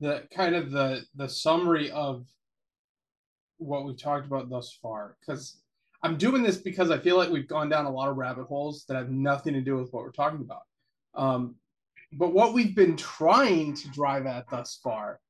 The 0.00 0.24
kind 0.34 0.54
of 0.54 0.70
the 0.70 1.02
the 1.14 1.28
summary 1.28 1.90
of 1.90 2.26
what 3.58 3.84
we've 3.84 4.00
talked 4.00 4.26
about 4.26 4.50
thus 4.50 4.76
far 4.82 5.16
cuz 5.24 5.60
I'm 6.02 6.16
doing 6.16 6.42
this 6.42 6.56
because 6.56 6.90
I 6.90 6.98
feel 6.98 7.16
like 7.16 7.30
we've 7.30 7.46
gone 7.46 7.68
down 7.68 7.84
a 7.84 7.90
lot 7.90 8.08
of 8.08 8.16
rabbit 8.16 8.46
holes 8.46 8.84
that 8.86 8.96
have 8.96 9.10
nothing 9.10 9.54
to 9.54 9.60
do 9.60 9.76
with 9.76 9.92
what 9.92 10.02
we're 10.02 10.10
talking 10.10 10.40
about. 10.40 10.62
Um, 11.14 11.54
but 12.12 12.34
what 12.34 12.54
we've 12.54 12.74
been 12.74 12.96
trying 12.96 13.74
to 13.74 13.88
drive 13.90 14.26
at 14.26 14.50
thus 14.50 14.80
far 14.82 15.20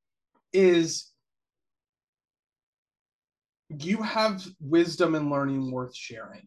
is 0.53 1.12
you 3.79 4.03
have 4.03 4.45
wisdom 4.61 5.15
and 5.15 5.31
learning 5.31 5.71
worth 5.71 5.95
sharing. 5.95 6.47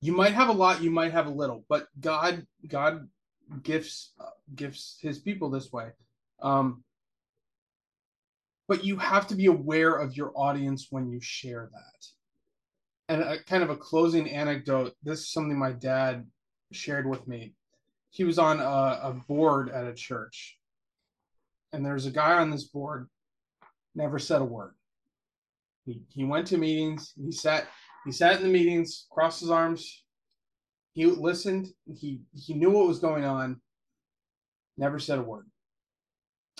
You 0.00 0.12
might 0.12 0.32
have 0.32 0.48
a 0.48 0.52
lot 0.52 0.82
you 0.82 0.90
might 0.90 1.12
have 1.12 1.26
a 1.26 1.30
little 1.30 1.64
but 1.68 1.86
god 2.00 2.46
god 2.68 3.08
gifts 3.62 4.12
uh, 4.20 4.30
gifts 4.54 4.98
his 5.00 5.18
people 5.18 5.50
this 5.50 5.72
way. 5.72 5.90
Um 6.42 6.84
but 8.68 8.84
you 8.84 8.96
have 8.96 9.26
to 9.28 9.34
be 9.34 9.46
aware 9.46 9.94
of 9.94 10.16
your 10.16 10.32
audience 10.34 10.86
when 10.90 11.08
you 11.08 11.20
share 11.20 11.68
that. 11.72 12.06
And 13.08 13.22
a 13.22 13.42
kind 13.44 13.62
of 13.62 13.70
a 13.70 13.76
closing 13.76 14.30
anecdote 14.30 14.94
this 15.02 15.20
is 15.20 15.32
something 15.32 15.58
my 15.58 15.72
dad 15.72 16.26
shared 16.72 17.08
with 17.08 17.26
me. 17.28 17.54
He 18.10 18.24
was 18.24 18.38
on 18.38 18.60
a, 18.60 19.00
a 19.02 19.22
board 19.28 19.70
at 19.70 19.86
a 19.86 19.94
church 19.94 20.58
and 21.72 21.84
there's 21.84 22.06
a 22.06 22.10
guy 22.10 22.34
on 22.34 22.50
this 22.50 22.64
board 22.64 23.08
never 23.94 24.18
said 24.18 24.40
a 24.40 24.44
word 24.44 24.74
he, 25.84 26.02
he 26.08 26.24
went 26.24 26.46
to 26.48 26.58
meetings 26.58 27.12
he 27.16 27.32
sat 27.32 27.66
he 28.04 28.12
sat 28.12 28.36
in 28.36 28.42
the 28.42 28.48
meetings, 28.52 29.06
crossed 29.10 29.40
his 29.40 29.50
arms. 29.50 30.04
He 30.94 31.06
listened. 31.06 31.68
He 31.94 32.22
he 32.34 32.54
knew 32.54 32.70
what 32.70 32.88
was 32.88 32.98
going 32.98 33.24
on. 33.24 33.60
Never 34.76 34.98
said 34.98 35.18
a 35.18 35.22
word. 35.22 35.46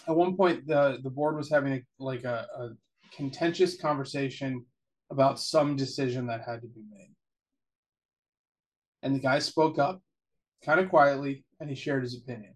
At 0.09 0.17
one 0.17 0.37
point, 0.37 0.67
the 0.67 0.99
the 1.03 1.11
board 1.11 1.37
was 1.37 1.51
having 1.51 1.73
a, 1.73 1.83
like 1.99 2.25
a, 2.25 2.47
a 2.57 2.71
contentious 3.15 3.81
conversation 3.81 4.65
about 5.11 5.41
some 5.41 5.77
decision 5.77 6.27
that 6.27 6.43
had 6.47 6.63
to 6.63 6.69
be 6.69 6.83
made. 6.91 7.15
And 9.03 9.15
the 9.15 9.21
guy 9.21 9.41
spoke 9.41 9.79
up, 9.79 10.01
kind 10.65 10.81
of 10.81 10.89
quietly, 10.89 11.45
and 11.61 11.69
he 11.69 11.75
shared 11.75 12.05
his 12.05 12.17
opinion. 12.17 12.55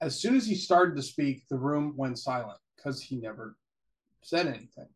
As 0.00 0.18
soon 0.18 0.34
as 0.34 0.46
he 0.46 0.56
started 0.56 0.96
to 0.96 1.02
speak, 1.02 1.44
the 1.48 1.58
room 1.58 1.94
went 1.96 2.18
silent 2.18 2.58
because 2.74 3.00
he 3.00 3.16
never 3.16 3.56
said 4.22 4.46
anything. 4.46 4.88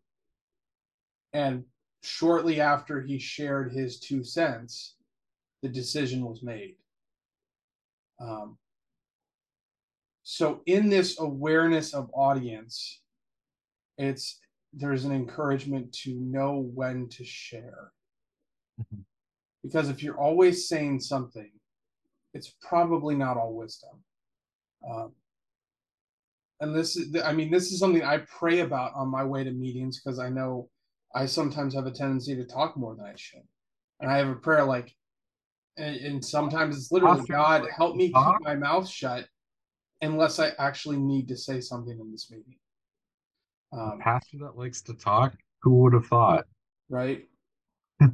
And 1.32 1.64
shortly 2.02 2.60
after 2.60 3.00
he 3.00 3.18
shared 3.18 3.72
his 3.72 4.00
two 4.00 4.24
cents, 4.24 4.96
the 5.62 5.68
decision 5.68 6.24
was 6.24 6.42
made. 6.42 6.76
Um, 8.20 8.58
so, 10.22 10.60
in 10.66 10.88
this 10.88 11.18
awareness 11.20 11.94
of 11.94 12.10
audience, 12.12 13.00
it's 13.96 14.38
there's 14.72 15.04
an 15.04 15.12
encouragement 15.12 15.92
to 15.92 16.14
know 16.20 16.70
when 16.74 17.08
to 17.08 17.24
share. 17.24 17.92
Mhm. 18.80 19.04
Because 19.62 19.88
if 19.88 20.02
you're 20.02 20.18
always 20.18 20.68
saying 20.68 21.00
something, 21.00 21.50
it's 22.34 22.54
probably 22.60 23.14
not 23.14 23.36
all 23.36 23.54
wisdom. 23.54 24.04
Um, 24.88 25.14
and 26.60 26.74
this 26.74 26.96
is, 26.96 27.16
I 27.22 27.32
mean, 27.32 27.50
this 27.50 27.72
is 27.72 27.78
something 27.78 28.02
I 28.02 28.18
pray 28.18 28.60
about 28.60 28.94
on 28.94 29.08
my 29.08 29.24
way 29.24 29.44
to 29.44 29.50
meetings 29.50 30.00
because 30.00 30.18
I 30.18 30.28
know 30.28 30.68
I 31.14 31.26
sometimes 31.26 31.74
have 31.74 31.86
a 31.86 31.90
tendency 31.90 32.34
to 32.36 32.44
talk 32.44 32.76
more 32.76 32.94
than 32.94 33.06
I 33.06 33.14
should. 33.16 33.42
And 34.00 34.10
I 34.10 34.18
have 34.18 34.28
a 34.28 34.34
prayer 34.34 34.64
like, 34.64 34.94
and, 35.76 35.96
and 35.96 36.24
sometimes 36.24 36.76
it's 36.76 36.92
literally, 36.92 37.24
God, 37.28 37.66
help 37.74 37.96
me 37.96 38.08
keep 38.08 38.40
my 38.40 38.54
mouth 38.54 38.88
shut 38.88 39.26
unless 40.00 40.38
I 40.38 40.52
actually 40.58 40.98
need 40.98 41.28
to 41.28 41.36
say 41.36 41.60
something 41.60 41.98
in 41.98 42.12
this 42.12 42.30
meeting. 42.30 42.56
Um, 43.72 43.98
pastor 44.00 44.38
that 44.40 44.56
likes 44.56 44.82
to 44.82 44.94
talk, 44.94 45.34
who 45.62 45.82
would 45.82 45.92
have 45.92 46.06
thought? 46.06 46.46
right? 46.88 47.24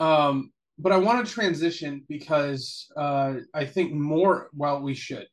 um, 0.00 0.52
but 0.78 0.92
I 0.92 0.96
want 0.96 1.24
to 1.24 1.32
transition 1.32 2.04
because 2.08 2.90
uh, 2.96 3.34
I 3.54 3.64
think 3.64 3.92
more. 3.92 4.48
Well, 4.54 4.80
we 4.82 4.94
should. 4.94 5.26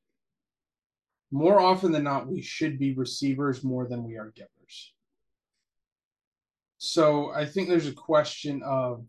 More 1.32 1.60
often 1.60 1.92
than 1.92 2.04
not, 2.04 2.28
we 2.28 2.42
should 2.42 2.80
be 2.80 2.94
receivers 2.94 3.64
more 3.64 3.88
than 3.88 4.04
we 4.04 4.18
are 4.18 4.32
givers. 4.36 4.52
So 6.78 7.32
I 7.32 7.46
think 7.46 7.70
there's 7.70 7.88
a 7.88 7.94
question 7.94 8.62
of 8.64 9.04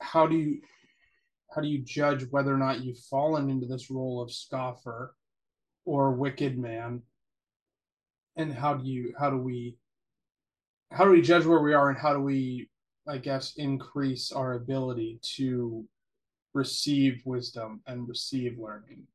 how 0.00 0.26
do 0.26 0.36
you 0.36 0.60
how 1.54 1.60
do 1.60 1.68
you 1.68 1.82
judge 1.84 2.24
whether 2.30 2.54
or 2.54 2.58
not 2.58 2.80
you've 2.80 2.98
fallen 2.98 3.50
into 3.50 3.66
this 3.66 3.90
role 3.90 4.22
of 4.22 4.32
scoffer 4.32 5.14
or 5.84 6.12
wicked 6.12 6.58
man? 6.58 7.02
And 8.36 8.52
how 8.52 8.74
do 8.74 8.88
you 8.88 9.14
how 9.18 9.30
do 9.30 9.36
we 9.36 9.76
how 10.92 11.04
do 11.04 11.10
we 11.10 11.22
judge 11.22 11.44
where 11.44 11.60
we 11.60 11.74
are 11.74 11.90
and 11.90 11.98
how 11.98 12.12
do 12.12 12.20
we 12.20 12.68
i 13.08 13.18
guess 13.18 13.54
increase 13.56 14.30
our 14.30 14.54
ability 14.54 15.18
to 15.36 15.84
receive 16.54 17.20
wisdom 17.24 17.82
and 17.86 18.08
receive 18.08 18.58
learning? 18.58 19.06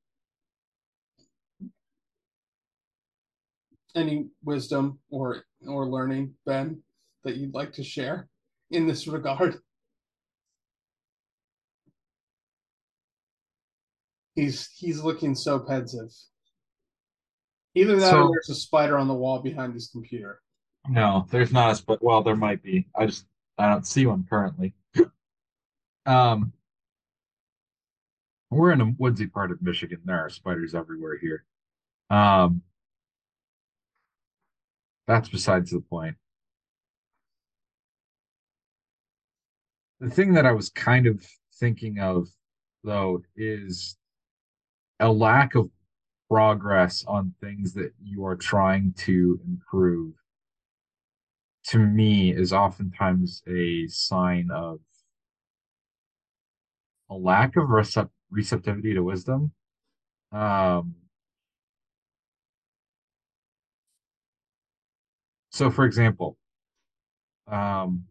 Any 3.95 4.27
wisdom 4.43 4.99
or 5.09 5.43
or 5.65 5.87
learning 5.87 6.35
ben 6.45 6.83
that 7.27 7.37
you'd 7.37 7.53
like 7.53 7.73
to 7.73 7.83
share 7.83 8.27
in 8.71 8.87
this 8.87 9.07
regard 9.07 9.55
he's 14.35 14.69
he's 14.75 15.01
looking 15.01 15.35
so 15.35 15.59
pensive 15.59 16.09
either 17.75 17.95
that 17.97 18.09
So- 18.09 18.23
or 18.23 18.31
there's 18.33 18.49
a 18.49 18.59
spider 18.59 18.97
on 18.97 19.07
the 19.07 19.13
wall 19.13 19.39
behind 19.41 19.73
his 19.73 19.89
computer 19.89 20.41
No, 20.89 21.25
there's 21.31 21.51
not 21.51 21.71
a 21.71 21.75
split. 21.75 22.01
Well, 22.01 22.23
there 22.23 22.37
might 22.37 22.63
be. 22.63 22.87
I 22.95 23.07
just 23.07 23.25
I 23.57 23.67
don't 23.69 23.85
see 23.85 24.05
one 24.05 24.25
currently. 24.29 24.73
Um, 26.05 26.53
we're 28.49 28.71
in 28.71 28.79
a 28.79 28.93
woodsy 28.97 29.27
part 29.27 29.51
of 29.51 29.61
Michigan. 29.61 29.99
There 30.05 30.17
are 30.17 30.29
spiders 30.29 30.73
everywhere 30.73 31.17
here. 31.17 31.43
Um, 32.09 32.61
that's 35.05 35.27
besides 35.27 35.71
the 35.71 35.81
point. 35.81 36.15
The 39.99 40.09
thing 40.09 40.33
that 40.33 40.45
I 40.45 40.51
was 40.51 40.69
kind 40.69 41.07
of 41.07 41.25
thinking 41.55 41.99
of, 41.99 42.27
though, 42.83 43.23
is 43.35 43.97
a 44.99 45.11
lack 45.11 45.55
of 45.55 45.69
progress 46.29 47.03
on 47.07 47.33
things 47.41 47.73
that 47.73 47.93
you 48.03 48.25
are 48.25 48.35
trying 48.35 48.93
to 48.97 49.39
improve 49.47 50.13
to 51.67 51.79
me 51.79 52.31
is 52.31 52.53
oftentimes 52.53 53.41
a 53.47 53.87
sign 53.87 54.49
of 54.51 54.79
a 57.09 57.15
lack 57.15 57.55
of 57.55 57.69
recep- 57.69 58.09
receptivity 58.31 58.93
to 58.93 59.03
wisdom. 59.03 59.51
Um, 60.31 60.95
so, 65.49 65.71
for 65.71 65.85
example, 65.85 66.37
um, 67.47 68.05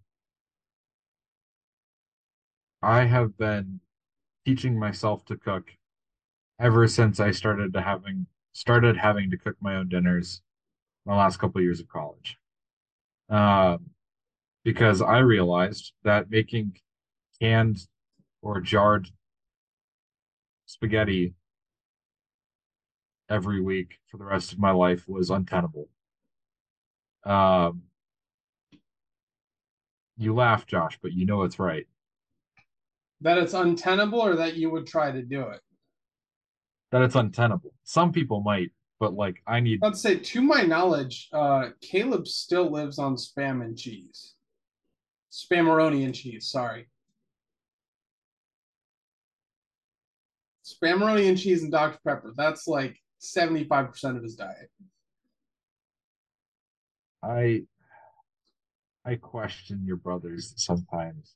I 2.87 3.05
have 3.07 3.37
been 3.37 3.81
teaching 4.45 4.79
myself 4.79 5.25
to 5.25 5.37
cook 5.37 5.73
ever 6.61 6.87
since 6.87 7.19
I 7.19 7.33
started 7.33 7.73
to 7.73 7.83
having 7.83 8.29
started 8.53 8.97
having 8.97 9.29
to 9.33 9.37
cook 9.37 9.57
my 9.61 9.75
own 9.75 9.89
dinners 9.89 10.41
my 11.05 11.17
last 11.17 11.39
couple 11.39 11.59
of 11.59 11.65
years 11.65 11.81
of 11.81 11.89
college. 11.89 12.39
Um, 13.29 13.91
because 14.63 15.03
I 15.03 15.19
realized 15.19 15.95
that 16.05 16.31
making 16.31 16.79
canned 17.41 17.89
or 18.41 18.61
jarred 18.61 19.09
spaghetti 20.67 21.35
every 23.29 23.61
week 23.61 23.99
for 24.07 24.17
the 24.17 24.25
rest 24.25 24.53
of 24.53 24.61
my 24.61 24.71
life 24.71 25.09
was 25.09 25.31
untenable. 25.31 25.89
Um, 27.25 27.83
you 30.17 30.33
laugh, 30.33 30.67
Josh, 30.67 31.01
but 31.03 31.13
you 31.13 31.27
know 31.27 31.43
it's 31.43 31.59
right. 31.59 31.89
That 33.21 33.39
it's 33.39 33.55
untenable 33.55 34.21
or 34.21 34.37
that 34.37 34.57
you 34.57 34.71
would 34.71 34.87
try 34.87 35.11
to 35.11 35.23
do 35.23 35.43
it 35.49 35.61
That 36.93 37.03
it's 37.03 37.15
untenable. 37.15 37.73
Some 37.85 38.13
people 38.13 38.41
might, 38.41 38.71
but 39.01 39.15
like 39.15 39.43
I 39.47 39.61
need 39.61 39.81
let's 39.83 40.01
say 40.01 40.19
to 40.19 40.43
my 40.43 40.63
knowledge 40.63 41.29
uh 41.33 41.71
caleb 41.81 42.27
still 42.27 42.71
lives 42.71 42.99
on 42.99 43.17
spam 43.17 43.65
and 43.65 43.77
cheese 43.77 44.35
spammeroni 45.31 46.05
and 46.05 46.15
cheese 46.15 46.49
sorry 46.51 46.89
spammeroni 50.65 51.29
and 51.29 51.39
cheese 51.39 51.63
and 51.63 51.71
dr 51.71 51.99
pepper 52.07 52.33
that's 52.37 52.67
like 52.67 52.99
75% 53.21 54.17
of 54.17 54.23
his 54.23 54.35
diet 54.35 54.71
I 57.23 57.63
I 59.05 59.17
question 59.17 59.83
your 59.85 59.97
brothers 59.97 60.53
sometimes. 60.57 61.35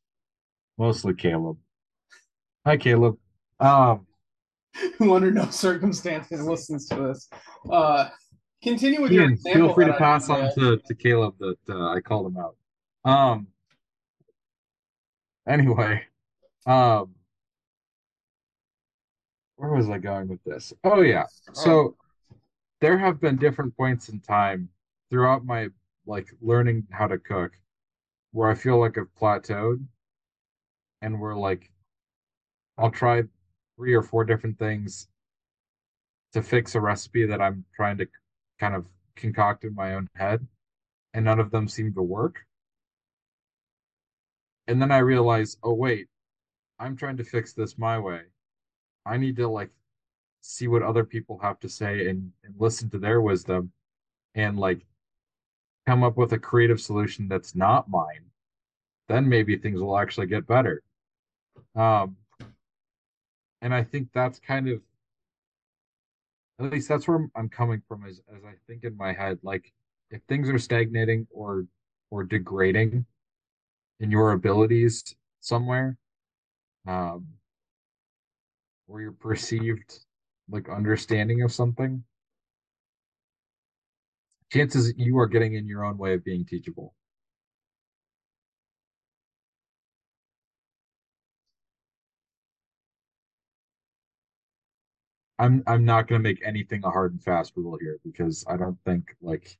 Mostly 0.78 1.14
Caleb. 1.14 1.58
Hi, 2.66 2.76
Caleb. 2.76 3.16
Um, 3.58 4.06
who 4.98 5.14
under 5.14 5.30
no 5.30 5.50
circumstances 5.50 6.44
listens 6.44 6.86
to 6.86 6.94
this 6.94 7.28
uh 7.70 8.08
continue 8.62 9.00
with 9.02 9.10
your 9.10 9.30
example 9.30 9.66
feel 9.66 9.74
free 9.74 9.86
to 9.86 9.92
pass 9.94 10.28
on 10.30 10.52
to, 10.54 10.76
to 10.78 10.94
Caleb 10.94 11.34
that 11.40 11.58
uh, 11.68 11.90
I 11.90 12.00
called 12.00 12.26
him 12.26 12.36
out. 12.36 12.56
Um, 13.04 13.48
anyway, 15.48 16.02
um, 16.66 17.14
where 19.56 19.70
was 19.70 19.90
I 19.90 19.98
going 19.98 20.28
with 20.28 20.42
this? 20.44 20.72
Oh 20.84 21.00
yeah. 21.00 21.24
So 21.52 21.96
there 22.80 22.98
have 22.98 23.20
been 23.20 23.36
different 23.36 23.76
points 23.76 24.08
in 24.08 24.20
time 24.20 24.68
throughout 25.10 25.44
my 25.44 25.68
like 26.06 26.28
learning 26.40 26.86
how 26.90 27.06
to 27.06 27.18
cook 27.18 27.52
where 28.32 28.48
I 28.48 28.54
feel 28.54 28.78
like 28.78 28.96
I've 28.98 29.12
plateaued 29.20 29.84
and 31.02 31.20
we're 31.20 31.34
like 31.34 31.70
I'll 32.80 32.90
try 32.90 33.22
three 33.76 33.92
or 33.92 34.02
four 34.02 34.24
different 34.24 34.58
things 34.58 35.06
to 36.32 36.42
fix 36.42 36.74
a 36.74 36.80
recipe 36.80 37.26
that 37.26 37.40
I'm 37.40 37.64
trying 37.76 37.98
to 37.98 38.08
kind 38.58 38.74
of 38.74 38.88
concoct 39.16 39.64
in 39.64 39.74
my 39.74 39.94
own 39.94 40.08
head 40.14 40.46
and 41.12 41.26
none 41.26 41.40
of 41.40 41.50
them 41.50 41.68
seem 41.68 41.92
to 41.92 42.02
work. 42.02 42.36
And 44.66 44.80
then 44.80 44.90
I 44.90 44.98
realize, 44.98 45.58
oh 45.62 45.74
wait, 45.74 46.08
I'm 46.78 46.96
trying 46.96 47.18
to 47.18 47.24
fix 47.24 47.52
this 47.52 47.76
my 47.76 47.98
way. 47.98 48.22
I 49.04 49.18
need 49.18 49.36
to 49.36 49.48
like 49.48 49.70
see 50.40 50.66
what 50.66 50.82
other 50.82 51.04
people 51.04 51.38
have 51.42 51.60
to 51.60 51.68
say 51.68 52.08
and, 52.08 52.32
and 52.44 52.54
listen 52.58 52.88
to 52.90 52.98
their 52.98 53.20
wisdom 53.20 53.72
and 54.34 54.58
like 54.58 54.86
come 55.86 56.02
up 56.02 56.16
with 56.16 56.32
a 56.32 56.38
creative 56.38 56.80
solution 56.80 57.28
that's 57.28 57.54
not 57.54 57.90
mine. 57.90 58.24
Then 59.08 59.28
maybe 59.28 59.58
things 59.58 59.82
will 59.82 59.98
actually 59.98 60.28
get 60.28 60.46
better. 60.46 60.82
Um, 61.74 62.16
and 63.62 63.74
I 63.74 63.84
think 63.84 64.08
that's 64.12 64.38
kind 64.38 64.68
of 64.68 64.80
at 66.58 66.70
least 66.72 66.88
that's 66.88 67.08
where 67.08 67.26
I'm 67.34 67.48
coming 67.48 67.82
from 67.88 68.04
as 68.06 68.20
as 68.34 68.44
I 68.44 68.52
think 68.66 68.84
in 68.84 68.96
my 68.96 69.12
head, 69.12 69.38
like 69.42 69.72
if 70.10 70.20
things 70.28 70.48
are 70.50 70.58
stagnating 70.58 71.26
or 71.30 71.66
or 72.10 72.24
degrading 72.24 73.06
in 74.00 74.10
your 74.10 74.32
abilities 74.32 75.14
somewhere, 75.40 75.96
um, 76.86 77.26
or 78.88 79.00
your 79.00 79.12
perceived 79.12 80.00
like 80.50 80.68
understanding 80.68 81.42
of 81.42 81.52
something, 81.52 82.04
chances 84.52 84.92
you 84.96 85.18
are 85.18 85.26
getting 85.26 85.54
in 85.54 85.66
your 85.66 85.84
own 85.84 85.96
way 85.96 86.14
of 86.14 86.24
being 86.24 86.44
teachable. 86.44 86.94
I'm 95.40 95.62
I'm 95.66 95.84
not 95.84 96.06
gonna 96.06 96.20
make 96.20 96.40
anything 96.44 96.82
a 96.84 96.90
hard 96.90 97.12
and 97.12 97.22
fast 97.22 97.54
rule 97.56 97.78
here 97.80 97.98
because 98.04 98.44
I 98.46 98.56
don't 98.56 98.78
think 98.84 99.16
like 99.20 99.58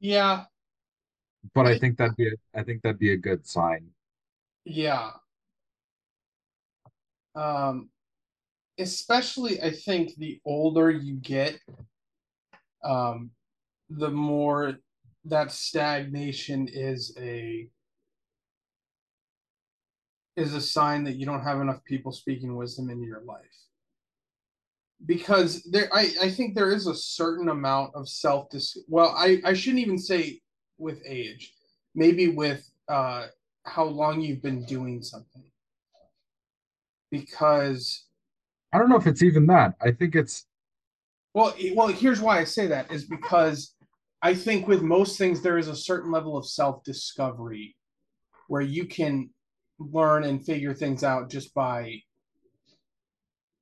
yeah 0.00 0.44
but 1.54 1.66
I 1.66 1.72
I- 1.72 1.78
think 1.78 1.98
that'd 1.98 2.16
be 2.16 2.28
a, 2.28 2.32
I 2.58 2.64
think 2.64 2.82
that'd 2.82 2.98
be 2.98 3.12
a 3.12 3.16
good 3.16 3.46
sign. 3.46 3.88
Yeah. 4.64 5.12
Um, 7.36 7.90
especially 8.78 9.62
I 9.62 9.70
think 9.70 10.16
the 10.16 10.40
older 10.44 10.90
you 10.90 11.14
get, 11.16 11.60
um, 12.82 13.30
the 13.90 14.10
more 14.10 14.78
that 15.26 15.52
stagnation 15.52 16.68
is 16.68 17.14
a 17.18 17.68
is 20.36 20.54
a 20.54 20.60
sign 20.60 21.04
that 21.04 21.16
you 21.16 21.26
don't 21.26 21.42
have 21.42 21.60
enough 21.60 21.84
people 21.84 22.12
speaking 22.12 22.56
wisdom 22.56 22.90
into 22.90 23.06
your 23.06 23.22
life. 23.22 23.65
Because 25.04 25.62
there 25.64 25.88
I, 25.92 26.10
I 26.22 26.30
think 26.30 26.54
there 26.54 26.72
is 26.72 26.86
a 26.86 26.94
certain 26.94 27.48
amount 27.50 27.94
of 27.94 28.08
self 28.08 28.48
dis 28.50 28.76
well, 28.88 29.14
I, 29.16 29.40
I 29.44 29.52
shouldn't 29.54 29.82
even 29.82 29.98
say 29.98 30.40
with 30.78 31.02
age, 31.06 31.52
maybe 31.94 32.28
with 32.28 32.68
uh 32.88 33.26
how 33.64 33.84
long 33.84 34.20
you've 34.20 34.42
been 34.42 34.64
doing 34.64 35.02
something. 35.02 35.44
because 37.10 38.06
I 38.72 38.78
don't 38.78 38.88
know 38.88 38.96
if 38.96 39.06
it's 39.06 39.22
even 39.22 39.46
that. 39.48 39.74
I 39.80 39.92
think 39.92 40.14
it's 40.14 40.46
well, 41.34 41.54
well, 41.74 41.88
here's 41.88 42.20
why 42.20 42.38
I 42.40 42.44
say 42.44 42.66
that 42.68 42.90
is 42.90 43.04
because 43.04 43.74
I 44.22 44.34
think 44.34 44.66
with 44.66 44.82
most 44.82 45.18
things 45.18 45.42
there 45.42 45.58
is 45.58 45.68
a 45.68 45.76
certain 45.76 46.10
level 46.10 46.36
of 46.36 46.46
self-discovery 46.46 47.76
where 48.48 48.62
you 48.62 48.86
can 48.86 49.30
learn 49.78 50.24
and 50.24 50.44
figure 50.44 50.74
things 50.74 51.04
out 51.04 51.30
just 51.30 51.52
by 51.54 52.00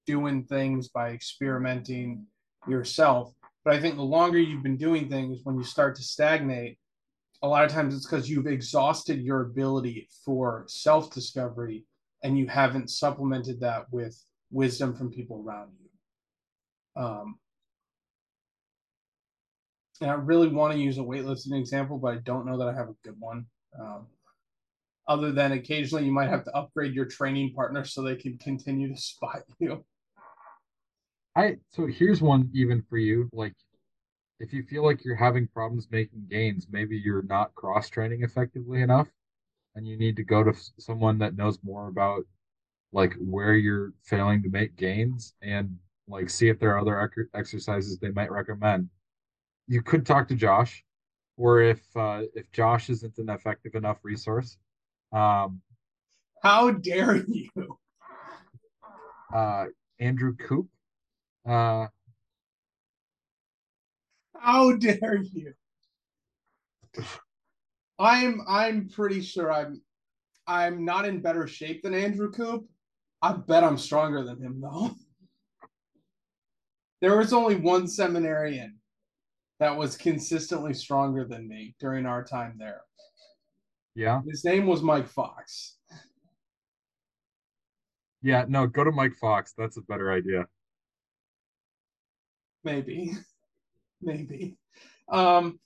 doing 0.07 0.45
things, 0.45 0.89
by 0.89 1.11
experimenting 1.11 2.27
yourself. 2.67 3.33
But 3.65 3.75
I 3.75 3.81
think 3.81 3.97
the 3.97 4.03
longer 4.03 4.39
you've 4.39 4.63
been 4.63 4.77
doing 4.77 5.09
things, 5.09 5.41
when 5.45 5.57
you 5.57 5.65
start 5.65 5.97
to 5.97 6.03
stagnate, 6.03 6.79
a 7.43 7.49
lot 7.49 7.65
of 7.65 7.71
times 7.71 7.95
it's 7.95 8.07
because 8.07 8.29
you've 8.29 8.47
exhausted 8.47 9.21
your 9.21 9.43
ability 9.43 10.09
for 10.25 10.65
self-discovery 10.67 11.85
and 12.23 12.39
you 12.39 12.47
haven't 12.47 12.91
supplemented 12.91 13.61
that 13.61 13.85
with 13.91 14.19
wisdom 14.51 14.95
from 14.95 15.11
people 15.11 15.43
around 15.47 15.73
you. 15.79 17.03
Um, 17.03 17.39
and 20.01 20.11
I 20.11 20.15
really 20.15 20.49
want 20.49 20.73
to 20.73 20.79
use 20.79 20.99
a 20.99 21.03
weightlifting 21.03 21.59
example, 21.59 21.99
but 21.99 22.15
I 22.15 22.19
don't 22.19 22.47
know 22.47 22.59
that 22.59 22.69
I 22.69 22.75
have 22.75 22.89
a 22.89 22.97
good 23.05 23.17
one. 23.19 23.47
Um, 23.79 24.07
other 25.07 25.33
than 25.33 25.53
occasionally 25.53 26.05
you 26.05 26.13
might 26.13 26.31
have 26.31 26.45
to 26.45 26.57
upgrade 26.57 26.95
your 26.95 27.05
training 27.05 27.53
partner 27.53 27.85
so 27.85 28.03
they 28.03 28.17
can 28.17 28.39
continue 28.39 28.89
to 28.89 28.97
spot 29.01 29.43
you. 29.59 29.85
I 31.37 31.57
so 31.71 31.87
here's 31.87 32.21
one 32.23 32.51
even 32.55 32.83
for 32.83 32.97
you. 32.99 33.29
Like 33.33 33.55
if 34.41 34.53
you 34.53 34.63
feel 34.63 34.85
like 34.85 35.05
you're 35.05 35.17
having 35.17 35.49
problems 35.49 35.89
making 35.91 36.27
gains, 36.31 36.67
maybe 36.71 36.97
you're 36.99 37.23
not 37.23 37.55
cross 37.55 37.89
training 37.91 38.23
effectively 38.23 38.83
enough 38.83 39.09
and 39.77 39.87
you 39.87 39.97
need 39.99 40.17
to 40.17 40.25
go 40.25 40.45
to 40.45 40.55
someone 40.79 41.19
that 41.19 41.37
knows 41.37 41.59
more 41.65 41.89
about 41.89 42.25
like 42.93 43.15
where 43.21 43.55
you're 43.55 43.93
failing 44.05 44.43
to 44.43 44.51
make 44.51 44.77
gains 44.77 45.35
and 45.43 45.79
like 46.09 46.31
see 46.31 46.49
if 46.49 46.59
there 46.61 46.73
are 46.75 46.81
other 46.81 47.01
ec- 47.03 47.29
exercises 47.35 47.99
they 47.99 48.11
might 48.11 48.31
recommend. 48.33 48.91
You 49.69 49.83
could 49.83 50.07
talk 50.07 50.29
to 50.29 50.35
Josh, 50.37 50.85
or 51.37 51.63
if 51.63 51.81
uh, 51.97 52.23
if 52.35 52.51
Josh 52.53 52.91
isn't 52.91 53.19
an 53.19 53.31
effective 53.31 53.75
enough 53.77 53.99
resource, 54.05 54.59
um, 55.13 55.63
How 56.43 56.71
dare 56.71 57.17
you? 57.27 57.49
uh, 59.35 59.67
Andrew 59.99 60.35
Coop. 60.37 60.69
Uh, 61.47 61.87
How 64.37 64.73
dare 64.77 65.17
you? 65.23 65.53
I'm 67.99 68.41
I'm 68.49 68.89
pretty 68.89 69.21
sure 69.21 69.53
I'm 69.53 69.83
I'm 70.47 70.85
not 70.85 71.07
in 71.07 71.21
better 71.21 71.47
shape 71.47 71.83
than 71.83 71.95
Andrew 71.95 72.31
Coop. 72.31 72.67
I 73.23 73.33
bet 73.33 73.65
I'm 73.65 73.79
stronger 73.79 74.23
than 74.25 74.41
him 74.43 74.61
though. 74.61 74.91
There 77.01 77.19
was 77.19 77.35
only 77.35 77.57
one 77.57 77.87
seminarian 77.87 78.79
that 79.61 79.77
was 79.77 79.95
consistently 79.95 80.73
stronger 80.73 81.27
than 81.27 81.47
me 81.47 81.75
during 81.79 82.07
our 82.07 82.25
time 82.25 82.57
there. 82.59 82.81
yeah, 83.95 84.23
His 84.27 84.43
name 84.43 84.65
was 84.67 84.81
Mike 84.83 85.09
Fox. 85.09 85.77
yeah. 88.23 88.47
No, 88.49 88.67
go 88.67 88.85
to 88.85 88.91
Mike 88.93 89.15
Fox. 89.21 89.53
That's 89.59 89.77
a 89.77 89.83
better 89.83 90.11
idea. 90.13 90.47
Maybe. 92.65 93.13
Maybe. 94.03 94.57
Um 95.09 95.59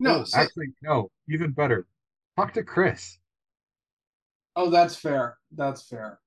no, 0.00 0.20
Oh, 0.20 0.24
so- 0.24 0.38
actually, 0.38 0.66
no. 0.82 1.10
Even 1.28 1.52
better. 1.52 1.86
Talk 2.36 2.52
to 2.54 2.62
Chris. 2.64 3.18
oh 4.56 4.70
that's 4.70 4.96
fair. 4.96 5.36
That's 5.52 5.82
fair. 5.88 6.18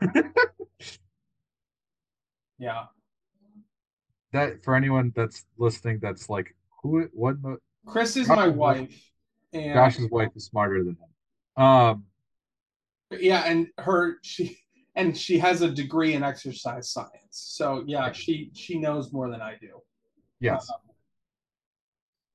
Yeah. 2.58 2.84
That 4.32 4.62
for 4.64 4.74
anyone 4.74 5.12
that's 5.14 5.44
listening, 5.58 5.98
that's 6.00 6.28
like, 6.30 6.54
who? 6.82 7.08
What? 7.12 7.42
the- 7.42 7.58
Chris 7.86 8.16
is 8.16 8.28
my 8.28 8.48
wife- 8.48 8.80
wife. 8.80 9.10
And 9.52 9.74
Josh's 9.74 10.10
wife 10.10 10.30
is 10.34 10.46
smarter 10.46 10.82
than 10.84 10.96
him. 10.96 11.62
Um, 11.64 12.04
yeah 13.10 13.42
and 13.46 13.68
her 13.78 14.16
she 14.22 14.58
and 14.96 15.16
she 15.16 15.38
has 15.38 15.62
a 15.62 15.70
degree 15.70 16.14
in 16.14 16.22
exercise 16.22 16.90
science 16.90 17.10
so 17.30 17.82
yeah 17.86 18.12
she 18.12 18.50
she 18.54 18.78
knows 18.78 19.12
more 19.12 19.30
than 19.30 19.40
i 19.40 19.56
do 19.60 19.80
yes. 20.40 20.68
Um, 20.70 20.80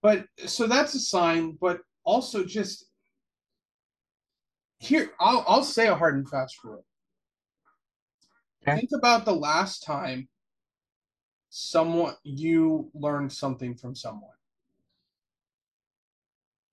but 0.02 0.26
so 0.46 0.68
that's 0.68 0.94
a 0.96 1.00
sign 1.00 1.58
but 1.60 1.82
also 2.04 2.44
just 2.44 2.86
here 4.80 5.12
i'll, 5.20 5.44
I'll 5.48 5.64
say 5.64 5.88
a 5.88 5.96
hard 5.96 6.16
and 6.16 6.30
fast 6.30 6.64
rule 6.64 6.86
Okay. 8.68 8.78
think 8.78 8.90
about 8.94 9.24
the 9.24 9.34
last 9.36 9.84
time 9.84 10.28
someone 11.50 12.14
you 12.24 12.92
learned 12.94 13.32
something 13.32 13.74
from 13.74 13.96
someone 13.96 14.32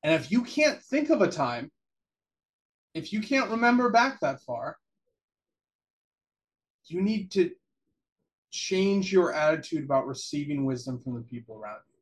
and 0.02 0.12
if 0.12 0.32
you 0.32 0.42
can't 0.42 0.82
think 0.82 1.10
of 1.10 1.22
a 1.22 1.30
time 1.30 1.70
if 2.92 3.12
you 3.12 3.20
can't 3.20 3.50
remember 3.50 3.88
back 3.88 4.18
that 4.20 4.40
far 4.40 4.78
you 6.88 7.02
need 7.02 7.30
to 7.32 7.50
change 8.50 9.12
your 9.12 9.32
attitude 9.32 9.84
about 9.84 10.06
receiving 10.06 10.64
wisdom 10.64 11.00
from 11.00 11.14
the 11.14 11.20
people 11.20 11.56
around 11.56 11.80
you. 11.88 11.94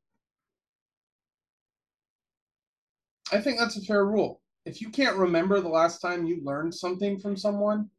I 3.37 3.41
think 3.41 3.59
that's 3.59 3.76
a 3.76 3.82
fair 3.82 4.05
rule. 4.05 4.41
If 4.64 4.80
you 4.80 4.89
can't 4.91 5.16
remember 5.16 5.61
the 5.61 5.68
last 5.68 6.01
time 6.01 6.24
you 6.24 6.41
learned 6.43 6.74
something 6.74 7.18
from 7.18 7.37
someone, 7.37 7.91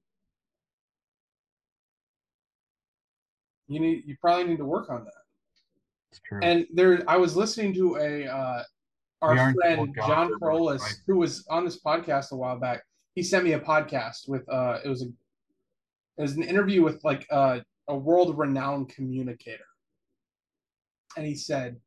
you 3.67 3.79
need 3.79 4.03
you 4.05 4.15
probably 4.21 4.45
need 4.45 4.57
to 4.57 4.65
work 4.65 4.89
on 4.89 5.03
that. 5.03 5.13
It's 6.11 6.21
true. 6.21 6.39
And 6.41 6.65
there, 6.73 7.03
I 7.07 7.17
was 7.17 7.35
listening 7.35 7.73
to 7.75 7.97
a 7.97 8.27
uh, 8.27 8.63
our 9.21 9.53
friend 9.53 9.95
John 9.95 10.31
Corollas, 10.39 10.81
right. 10.81 10.95
who 11.07 11.17
was 11.17 11.45
on 11.49 11.65
this 11.65 11.79
podcast 11.81 12.31
a 12.31 12.35
while 12.35 12.59
back. 12.59 12.83
He 13.15 13.23
sent 13.23 13.43
me 13.43 13.53
a 13.53 13.59
podcast 13.59 14.27
with 14.27 14.47
uh, 14.49 14.79
it 14.83 14.89
was 14.89 15.01
a 15.01 15.07
was 16.21 16.35
an 16.37 16.43
interview 16.43 16.83
with 16.83 17.03
like 17.03 17.25
uh, 17.31 17.59
a 17.87 17.97
world 17.97 18.37
renowned 18.37 18.89
communicator, 18.89 19.65
and 21.17 21.25
he 21.25 21.35
said, 21.35 21.77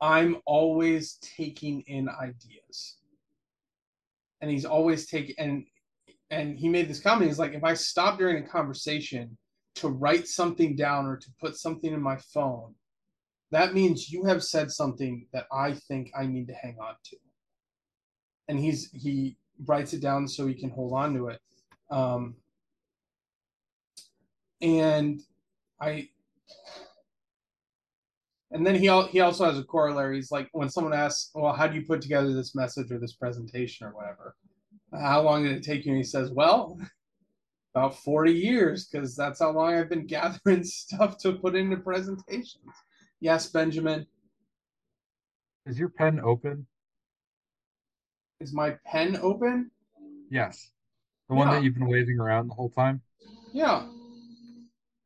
"I'm 0.00 0.38
always 0.46 1.18
taking 1.36 1.82
in 1.82 2.08
ideas," 2.08 2.98
and 4.40 4.50
he's 4.50 4.64
always 4.64 5.06
taking 5.06 5.34
and 5.38 5.64
and 6.30 6.56
he 6.56 6.68
made 6.68 6.88
this 6.88 7.00
comment. 7.00 7.28
He's 7.28 7.38
like, 7.38 7.54
if 7.54 7.64
I 7.64 7.74
stop 7.74 8.18
during 8.18 8.42
a 8.42 8.48
conversation 8.48 9.36
to 9.76 9.88
write 9.88 10.28
something 10.28 10.76
down 10.76 11.06
or 11.06 11.16
to 11.16 11.26
put 11.40 11.56
something 11.56 11.92
in 11.92 12.00
my 12.00 12.16
phone, 12.16 12.74
that 13.50 13.74
means 13.74 14.10
you 14.10 14.24
have 14.24 14.44
said 14.44 14.70
something 14.70 15.26
that 15.32 15.46
I 15.52 15.72
think 15.72 16.10
I 16.16 16.26
need 16.26 16.46
to 16.48 16.54
hang 16.54 16.76
on 16.80 16.94
to. 17.06 17.16
And 18.48 18.58
he's 18.58 18.90
he 18.92 19.36
writes 19.66 19.92
it 19.92 20.00
down 20.00 20.28
so 20.28 20.46
he 20.46 20.54
can 20.54 20.70
hold 20.70 20.92
on 20.92 21.14
to 21.14 21.28
it. 21.28 21.40
Um, 21.90 22.36
and 24.62 25.20
I 25.80 26.08
and 28.52 28.66
then 28.66 28.74
he 28.74 28.88
al- 28.88 29.06
he 29.06 29.20
also 29.20 29.44
has 29.44 29.58
a 29.58 29.64
corollary. 29.64 30.16
He's 30.16 30.30
like 30.30 30.48
when 30.52 30.68
someone 30.68 30.92
asks, 30.92 31.30
"Well, 31.34 31.52
how 31.52 31.66
do 31.66 31.78
you 31.78 31.86
put 31.86 32.02
together 32.02 32.32
this 32.32 32.54
message 32.54 32.90
or 32.90 32.98
this 32.98 33.14
presentation 33.14 33.86
or 33.86 33.90
whatever?" 33.94 34.36
How 34.92 35.22
long 35.22 35.44
did 35.44 35.52
it 35.52 35.62
take 35.62 35.84
you? 35.84 35.92
And 35.92 35.98
he 35.98 36.04
says, 36.04 36.32
"Well, 36.32 36.78
about 37.74 37.96
40 37.96 38.32
years 38.32 38.86
because 38.86 39.14
that's 39.14 39.38
how 39.40 39.52
long 39.52 39.74
I've 39.74 39.88
been 39.88 40.06
gathering 40.18 40.64
stuff 40.64 41.18
to 41.18 41.34
put 41.34 41.54
into 41.54 41.76
presentations." 41.76 42.72
Yes, 43.20 43.48
Benjamin. 43.48 44.06
Is 45.66 45.78
your 45.78 45.90
pen 45.90 46.20
open? 46.20 46.66
Is 48.40 48.52
my 48.52 48.76
pen 48.86 49.16
open? 49.22 49.70
Yes. 50.30 50.70
The 51.30 51.36
one 51.36 51.46
Yeah. 51.46 51.54
that 51.54 51.62
you've 51.62 51.74
been 51.74 51.86
waving 51.86 52.18
around 52.18 52.48
the 52.48 52.54
whole 52.54 52.70
time? 52.70 53.00
Yeah. 53.52 53.86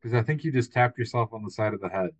Because 0.00 0.14
I 0.14 0.22
think 0.22 0.42
you 0.42 0.50
just 0.50 0.72
tapped 0.72 0.98
yourself 0.98 1.34
on 1.34 1.44
the 1.44 1.50
side 1.50 1.74
of 1.74 1.80
the 1.82 1.88
head. 1.90 2.10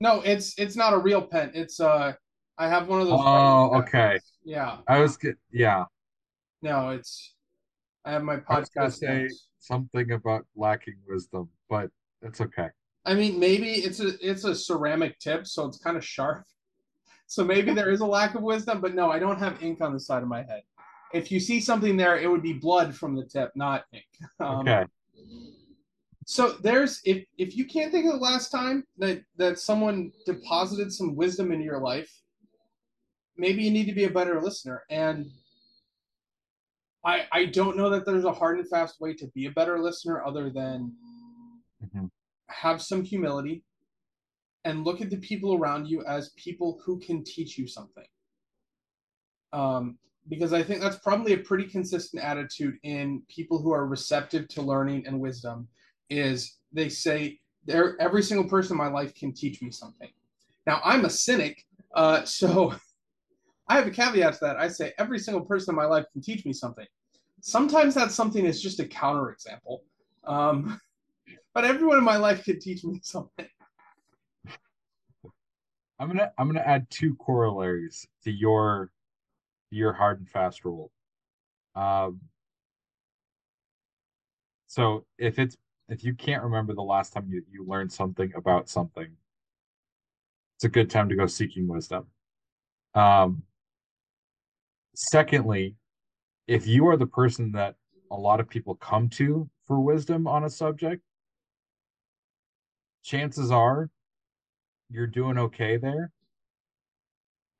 No, 0.00 0.22
it's 0.22 0.58
it's 0.58 0.76
not 0.76 0.94
a 0.94 0.98
real 0.98 1.20
pen. 1.22 1.52
It's 1.54 1.78
uh 1.78 2.14
I 2.58 2.68
have 2.68 2.88
one 2.88 3.02
of 3.02 3.06
those. 3.06 3.20
Oh, 3.22 3.78
okay. 3.80 4.12
pens. 4.12 4.32
Yeah. 4.44 4.78
I 4.88 4.98
was 5.00 5.16
get 5.18 5.36
yeah. 5.52 5.84
No, 6.62 6.88
it's 6.90 7.34
I 8.04 8.12
have 8.12 8.22
my 8.24 8.40
I 8.48 8.60
was 8.60 8.70
podcast. 8.70 8.92
say 8.94 9.28
something 9.58 10.12
about 10.12 10.46
lacking 10.56 10.96
wisdom, 11.06 11.50
but 11.68 11.90
that's 12.22 12.40
okay. 12.40 12.68
I 13.04 13.14
mean, 13.14 13.38
maybe 13.38 13.72
it's 13.72 14.00
a 14.00 14.12
it's 14.26 14.44
a 14.44 14.54
ceramic 14.54 15.18
tip, 15.18 15.46
so 15.46 15.66
it's 15.66 15.78
kind 15.78 15.96
of 15.98 16.04
sharp. 16.04 16.44
So 17.28 17.42
maybe 17.42 17.72
there 17.72 17.90
is 17.90 18.00
a 18.00 18.06
lack 18.06 18.34
of 18.34 18.42
wisdom, 18.42 18.82
but 18.82 18.94
no, 18.94 19.10
I 19.10 19.18
don't 19.18 19.38
have 19.38 19.62
ink 19.62 19.80
on 19.80 19.94
the 19.94 20.00
side 20.00 20.22
of 20.22 20.28
my 20.28 20.42
head. 20.42 20.64
If 21.12 21.30
you 21.30 21.40
see 21.40 21.60
something 21.60 21.96
there, 21.96 22.18
it 22.18 22.30
would 22.30 22.42
be 22.42 22.54
blood 22.54 22.94
from 22.94 23.14
the 23.14 23.24
tip, 23.24 23.52
not 23.54 23.84
ink. 23.92 24.04
Um, 24.40 24.68
Okay. 24.68 24.86
So 26.24 26.52
there's 26.62 27.00
if 27.04 27.24
if 27.36 27.56
you 27.56 27.66
can't 27.66 27.90
think 27.90 28.06
of 28.06 28.12
the 28.12 28.18
last 28.18 28.50
time 28.50 28.84
that 28.98 29.24
that 29.36 29.58
someone 29.58 30.12
deposited 30.24 30.92
some 30.92 31.16
wisdom 31.16 31.50
into 31.50 31.64
your 31.64 31.80
life, 31.80 32.10
maybe 33.36 33.64
you 33.64 33.70
need 33.72 33.86
to 33.86 33.92
be 33.94 34.04
a 34.04 34.10
better 34.10 34.40
listener. 34.40 34.84
And 34.88 35.26
I 37.04 37.26
I 37.32 37.46
don't 37.46 37.76
know 37.76 37.90
that 37.90 38.06
there's 38.06 38.24
a 38.24 38.32
hard 38.32 38.58
and 38.58 38.68
fast 38.68 39.00
way 39.00 39.14
to 39.14 39.26
be 39.34 39.46
a 39.46 39.50
better 39.50 39.80
listener 39.80 40.24
other 40.24 40.48
than 40.50 40.96
Mhm. 41.84 42.08
have 42.48 42.80
some 42.80 43.02
humility 43.02 43.64
and 44.64 44.84
look 44.84 45.00
at 45.00 45.10
the 45.10 45.18
people 45.18 45.54
around 45.54 45.88
you 45.88 46.04
as 46.04 46.30
people 46.36 46.80
who 46.84 47.00
can 47.00 47.24
teach 47.24 47.58
you 47.58 47.66
something. 47.66 48.06
Um, 49.52 49.98
because 50.28 50.52
I 50.52 50.62
think 50.62 50.80
that's 50.80 50.98
probably 50.98 51.32
a 51.32 51.38
pretty 51.38 51.64
consistent 51.64 52.22
attitude 52.22 52.78
in 52.82 53.22
people 53.28 53.58
who 53.60 53.72
are 53.72 53.86
receptive 53.86 54.48
to 54.48 54.62
learning 54.62 55.06
and 55.06 55.18
wisdom 55.18 55.68
is 56.10 56.58
they 56.72 56.88
say 56.88 57.40
there 57.64 58.00
every 58.00 58.22
single 58.22 58.48
person 58.48 58.74
in 58.74 58.78
my 58.78 58.88
life 58.88 59.14
can 59.14 59.32
teach 59.32 59.62
me 59.62 59.70
something. 59.70 60.10
Now 60.66 60.80
I'm 60.84 61.04
a 61.04 61.10
cynic, 61.10 61.64
uh, 61.94 62.24
so 62.24 62.74
I 63.68 63.76
have 63.76 63.86
a 63.86 63.90
caveat 63.90 64.34
to 64.34 64.38
that. 64.42 64.56
I 64.56 64.68
say 64.68 64.92
every 64.98 65.18
single 65.18 65.44
person 65.44 65.72
in 65.72 65.76
my 65.76 65.86
life 65.86 66.04
can 66.12 66.22
teach 66.22 66.44
me 66.44 66.52
something. 66.52 66.86
Sometimes 67.40 67.94
that 67.94 68.12
something 68.12 68.44
is 68.44 68.62
just 68.62 68.80
a 68.80 68.84
counterexample. 68.84 69.80
Um, 70.24 70.80
but 71.54 71.64
everyone 71.64 71.98
in 71.98 72.04
my 72.04 72.16
life 72.16 72.44
can 72.44 72.60
teach 72.60 72.84
me 72.84 73.00
something. 73.02 73.46
I'm 75.98 76.08
gonna 76.08 76.32
I'm 76.36 76.48
gonna 76.48 76.60
add 76.60 76.90
two 76.90 77.14
corollaries 77.16 78.06
to 78.24 78.32
your 78.32 78.90
your 79.72 79.92
hard 79.92 80.18
and 80.18 80.28
fast 80.28 80.64
rule. 80.64 80.90
Um, 81.74 82.20
so 84.66 85.04
if 85.18 85.38
it's 85.38 85.56
if 85.88 86.04
you 86.04 86.14
can't 86.14 86.42
remember 86.42 86.74
the 86.74 86.82
last 86.82 87.12
time 87.12 87.28
you, 87.28 87.42
you 87.50 87.66
learned 87.66 87.92
something 87.92 88.32
about 88.36 88.68
something, 88.68 89.08
it's 90.56 90.64
a 90.64 90.68
good 90.68 90.90
time 90.90 91.08
to 91.08 91.16
go 91.16 91.26
seeking 91.26 91.66
wisdom. 91.66 92.06
Um, 92.94 93.42
secondly, 94.94 95.74
if 96.46 96.66
you 96.66 96.86
are 96.88 96.96
the 96.96 97.06
person 97.06 97.52
that 97.52 97.74
a 98.10 98.16
lot 98.16 98.40
of 98.40 98.48
people 98.48 98.74
come 98.76 99.08
to 99.10 99.48
for 99.66 99.80
wisdom 99.80 100.26
on 100.26 100.44
a 100.44 100.50
subject, 100.50 101.02
chances 103.02 103.50
are 103.50 103.90
you're 104.90 105.06
doing 105.06 105.38
okay 105.38 105.76
there. 105.76 106.12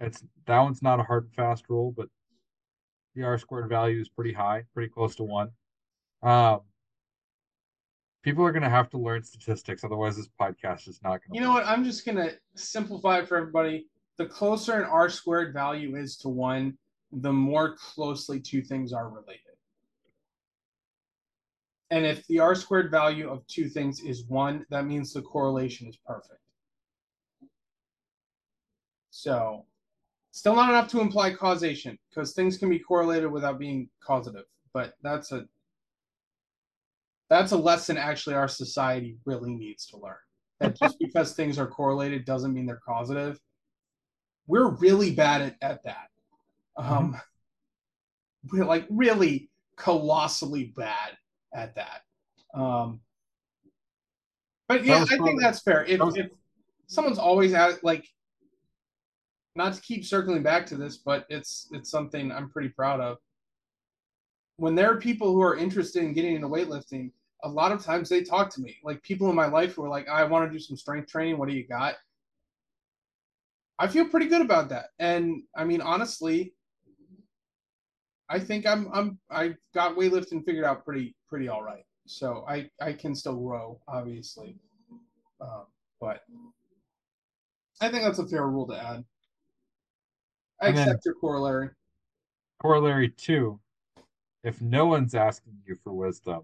It's 0.02 0.22
that 0.46 0.60
one's 0.60 0.82
not 0.82 0.98
a 0.98 1.04
hard 1.04 1.24
and 1.24 1.34
fast 1.34 1.64
rule, 1.68 1.94
but 1.96 2.08
the 3.14 3.22
R 3.22 3.38
squared 3.38 3.68
value 3.68 4.00
is 4.00 4.08
pretty 4.08 4.32
high, 4.32 4.64
pretty 4.74 4.88
close 4.88 5.14
to 5.16 5.22
one. 5.22 5.50
Um, 6.22 6.60
people 8.22 8.44
are 8.44 8.52
going 8.52 8.64
to 8.64 8.70
have 8.70 8.90
to 8.90 8.98
learn 8.98 9.22
statistics, 9.22 9.84
otherwise 9.84 10.16
this 10.16 10.28
podcast 10.40 10.88
is 10.88 11.00
not 11.02 11.20
going 11.20 11.30
to. 11.32 11.34
You 11.34 11.40
know 11.40 11.52
what? 11.52 11.66
I'm 11.66 11.84
just 11.84 12.04
gonna 12.04 12.30
simplify 12.56 13.18
it 13.18 13.28
for 13.28 13.36
everybody. 13.36 13.86
The 14.18 14.26
closer 14.26 14.80
an 14.80 14.84
R 14.84 15.08
squared 15.08 15.54
value 15.54 15.96
is 15.96 16.16
to 16.18 16.28
one, 16.28 16.76
the 17.12 17.32
more 17.32 17.76
closely 17.76 18.40
two 18.40 18.62
things 18.62 18.92
are 18.92 19.08
related. 19.08 19.40
And 21.90 22.06
if 22.06 22.26
the 22.26 22.40
R 22.40 22.54
squared 22.54 22.90
value 22.90 23.28
of 23.28 23.46
two 23.46 23.68
things 23.68 24.00
is 24.00 24.24
one, 24.26 24.64
that 24.70 24.86
means 24.86 25.12
the 25.12 25.22
correlation 25.22 25.86
is 25.86 25.96
perfect. 25.96 26.40
So, 29.10 29.66
still 30.32 30.56
not 30.56 30.70
enough 30.70 30.88
to 30.88 31.00
imply 31.00 31.32
causation 31.32 31.96
because 32.10 32.32
things 32.32 32.58
can 32.58 32.68
be 32.68 32.78
correlated 32.78 33.30
without 33.30 33.58
being 33.58 33.88
causative. 34.04 34.44
But 34.74 34.94
that's 35.02 35.30
a 35.30 35.44
that's 37.30 37.52
a 37.52 37.56
lesson 37.56 37.96
actually 37.96 38.34
our 38.34 38.48
society 38.48 39.16
really 39.24 39.54
needs 39.54 39.86
to 39.86 39.98
learn. 39.98 40.16
That 40.60 40.76
just 40.82 40.98
because 40.98 41.34
things 41.34 41.58
are 41.58 41.66
correlated 41.66 42.24
doesn't 42.24 42.52
mean 42.52 42.66
they're 42.66 42.80
causative. 42.84 43.38
We're 44.46 44.70
really 44.70 45.12
bad 45.14 45.40
at, 45.42 45.56
at 45.62 45.84
that. 45.84 46.08
Um, 46.76 47.20
we're 48.50 48.64
like 48.64 48.86
really 48.90 49.50
colossally 49.76 50.72
bad 50.76 51.16
at 51.54 51.74
that. 51.76 52.00
Um, 52.54 53.00
but 54.68 54.84
yeah, 54.84 55.02
I 55.02 55.06
probably- 55.06 55.26
think 55.26 55.40
that's 55.42 55.60
fair. 55.60 55.84
If, 55.84 56.00
was- 56.00 56.16
if 56.16 56.28
someone's 56.86 57.18
always 57.18 57.52
at 57.52 57.84
like, 57.84 58.06
not 59.54 59.74
to 59.74 59.80
keep 59.80 60.04
circling 60.04 60.42
back 60.42 60.66
to 60.66 60.76
this, 60.76 60.96
but 60.96 61.26
it's 61.28 61.68
it's 61.72 61.90
something 61.90 62.32
I'm 62.32 62.50
pretty 62.50 62.70
proud 62.70 63.00
of. 63.00 63.18
When 64.56 64.74
there 64.74 64.90
are 64.90 64.98
people 64.98 65.32
who 65.32 65.42
are 65.42 65.56
interested 65.56 66.02
in 66.02 66.12
getting 66.12 66.34
into 66.34 66.48
weightlifting, 66.48 67.10
a 67.44 67.48
lot 67.48 67.72
of 67.72 67.84
times 67.84 68.08
they 68.08 68.22
talk 68.22 68.50
to 68.50 68.60
me. 68.60 68.78
Like 68.84 69.02
people 69.02 69.28
in 69.28 69.36
my 69.36 69.46
life 69.46 69.74
who 69.74 69.84
are 69.84 69.88
like, 69.88 70.08
I 70.08 70.24
want 70.24 70.48
to 70.48 70.52
do 70.52 70.62
some 70.62 70.76
strength 70.76 71.10
training. 71.10 71.38
What 71.38 71.48
do 71.48 71.54
you 71.54 71.66
got? 71.66 71.94
I 73.78 73.88
feel 73.88 74.08
pretty 74.08 74.26
good 74.26 74.42
about 74.42 74.68
that. 74.68 74.90
And 74.98 75.42
I 75.56 75.64
mean, 75.64 75.80
honestly, 75.80 76.54
I 78.28 78.38
think 78.38 78.66
I'm 78.66 78.88
I'm 78.92 79.18
I 79.30 79.54
got 79.74 79.96
weightlifting 79.96 80.44
figured 80.44 80.64
out 80.64 80.84
pretty 80.84 81.14
pretty 81.28 81.48
all 81.48 81.62
right. 81.62 81.84
So 82.06 82.44
I 82.48 82.70
I 82.80 82.92
can 82.92 83.14
still 83.14 83.36
grow, 83.36 83.80
obviously, 83.88 84.56
um, 85.40 85.66
but 86.00 86.20
I 87.80 87.88
think 87.88 88.04
that's 88.04 88.18
a 88.18 88.26
fair 88.26 88.46
rule 88.46 88.66
to 88.68 88.74
add. 88.74 89.04
I 90.62 90.68
And 90.68 90.78
accept 90.78 91.04
your 91.04 91.14
corollary. 91.14 91.70
Corollary 92.60 93.08
two, 93.08 93.58
if 94.44 94.62
no 94.62 94.86
one's 94.86 95.14
asking 95.14 95.54
you 95.66 95.76
for 95.82 95.92
wisdom, 95.92 96.42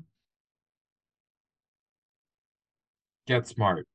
get 3.28 3.46
smart. 3.46 3.86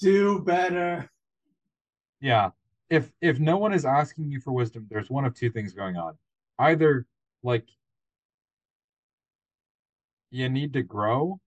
Do 0.00 0.40
better. 0.40 1.08
Yeah. 2.20 2.50
If 2.88 3.12
if 3.20 3.38
no 3.38 3.56
one 3.56 3.72
is 3.72 3.84
asking 3.84 4.32
you 4.32 4.40
for 4.40 4.52
wisdom, 4.52 4.88
there's 4.90 5.08
one 5.08 5.24
of 5.24 5.34
two 5.34 5.50
things 5.50 5.72
going 5.72 5.96
on. 5.96 6.18
Either 6.58 7.06
like 7.44 7.68
you 10.32 10.48
need 10.48 10.72
to 10.72 10.82
grow, 10.82 11.38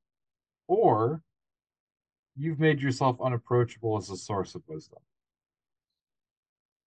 or 0.67 1.21
you've 2.37 2.59
made 2.59 2.81
yourself 2.81 3.17
unapproachable 3.21 3.97
as 3.97 4.09
a 4.09 4.15
source 4.15 4.55
of 4.55 4.61
wisdom. 4.67 4.99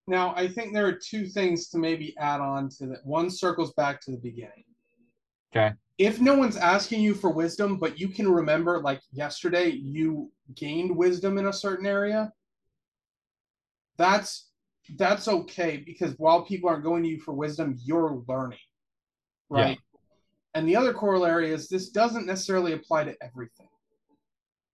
Now 0.07 0.35
I 0.37 0.47
think 0.49 0.73
there 0.73 0.87
are 0.87 0.93
two 0.93 1.27
things 1.27 1.69
to 1.71 1.79
maybe 1.79 2.15
add 2.19 2.41
on 2.41 2.69
to 2.79 2.87
that. 2.87 3.05
One 3.05 3.31
circles 3.31 3.73
back 3.75 4.01
to 4.03 4.11
the 4.13 4.19
beginning. 4.19 4.65
Okay. 5.55 5.75
if 5.99 6.21
no 6.21 6.35
one's 6.37 6.57
asking 6.57 7.01
you 7.01 7.15
for 7.15 7.31
wisdom, 7.31 7.79
but 7.79 7.99
you 7.99 8.09
can 8.09 8.29
remember, 8.29 8.81
like 8.81 9.01
yesterday, 9.13 9.69
you 9.71 10.31
gained 10.55 10.95
wisdom 10.95 11.39
in 11.39 11.47
a 11.47 11.53
certain 11.53 11.87
area, 11.87 12.33
that's 13.97 14.51
that's 14.97 15.27
okay 15.29 15.79
because 15.79 16.13
while 16.19 16.45
people 16.45 16.69
aren't 16.69 16.85
going 16.85 17.03
to 17.03 17.09
you 17.09 17.19
for 17.21 17.33
wisdom, 17.33 17.77
you're 17.83 18.23
learning, 18.29 18.59
right? 19.49 19.79
And 20.55 20.69
the 20.69 20.77
other 20.77 20.93
corollary 20.93 21.51
is 21.51 21.69
this 21.69 21.89
doesn't 21.91 22.27
necessarily 22.27 22.73
apply 22.73 23.05
to 23.05 23.15
everything. 23.23 23.69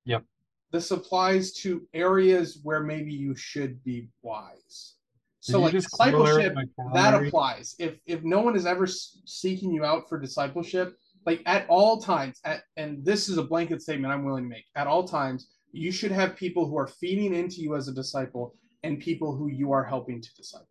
Yep. 0.05 0.25
This 0.73 0.91
applies 0.91 1.53
to 1.55 1.87
areas 1.95 2.59
where 2.63 2.83
maybe 2.83 3.13
you 3.13 3.35
should 3.37 3.83
be 3.85 4.09
wise. 4.23 4.97
So, 5.45 5.61
like 5.61 5.73
discipleship, 5.73 6.55
that 6.95 7.15
applies. 7.15 7.75
If 7.79 7.99
if 8.07 8.23
no 8.23 8.41
one 8.41 8.57
is 8.57 8.65
ever 8.65 8.87
seeking 8.87 9.73
you 9.73 9.85
out 9.85 10.09
for 10.09 10.19
discipleship 10.19 10.97
like 11.27 11.43
at 11.47 11.67
all 11.69 12.01
times 12.01 12.41
at 12.45 12.63
and 12.77 13.05
this 13.05 13.29
is 13.29 13.39
a 13.39 13.43
blanket 13.43 13.83
statement 13.83 14.13
i'm 14.13 14.25
willing 14.25 14.45
to 14.45 14.49
make 14.49 14.65
at 14.77 14.87
all 14.87 15.07
times 15.07 15.49
you 15.73 15.91
should 15.91 16.13
have 16.13 16.37
people 16.37 16.67
who 16.67 16.77
are 16.77 16.87
feeding 16.87 17.35
into 17.35 17.61
you 17.61 17.75
as 17.77 17.89
a 17.89 17.93
disciple 17.93 18.55
and 18.83 19.01
people 19.01 19.35
who 19.35 19.49
you 19.49 19.73
are 19.73 19.85
helping 19.85 20.21
to 20.21 20.35
disciple 20.35 20.67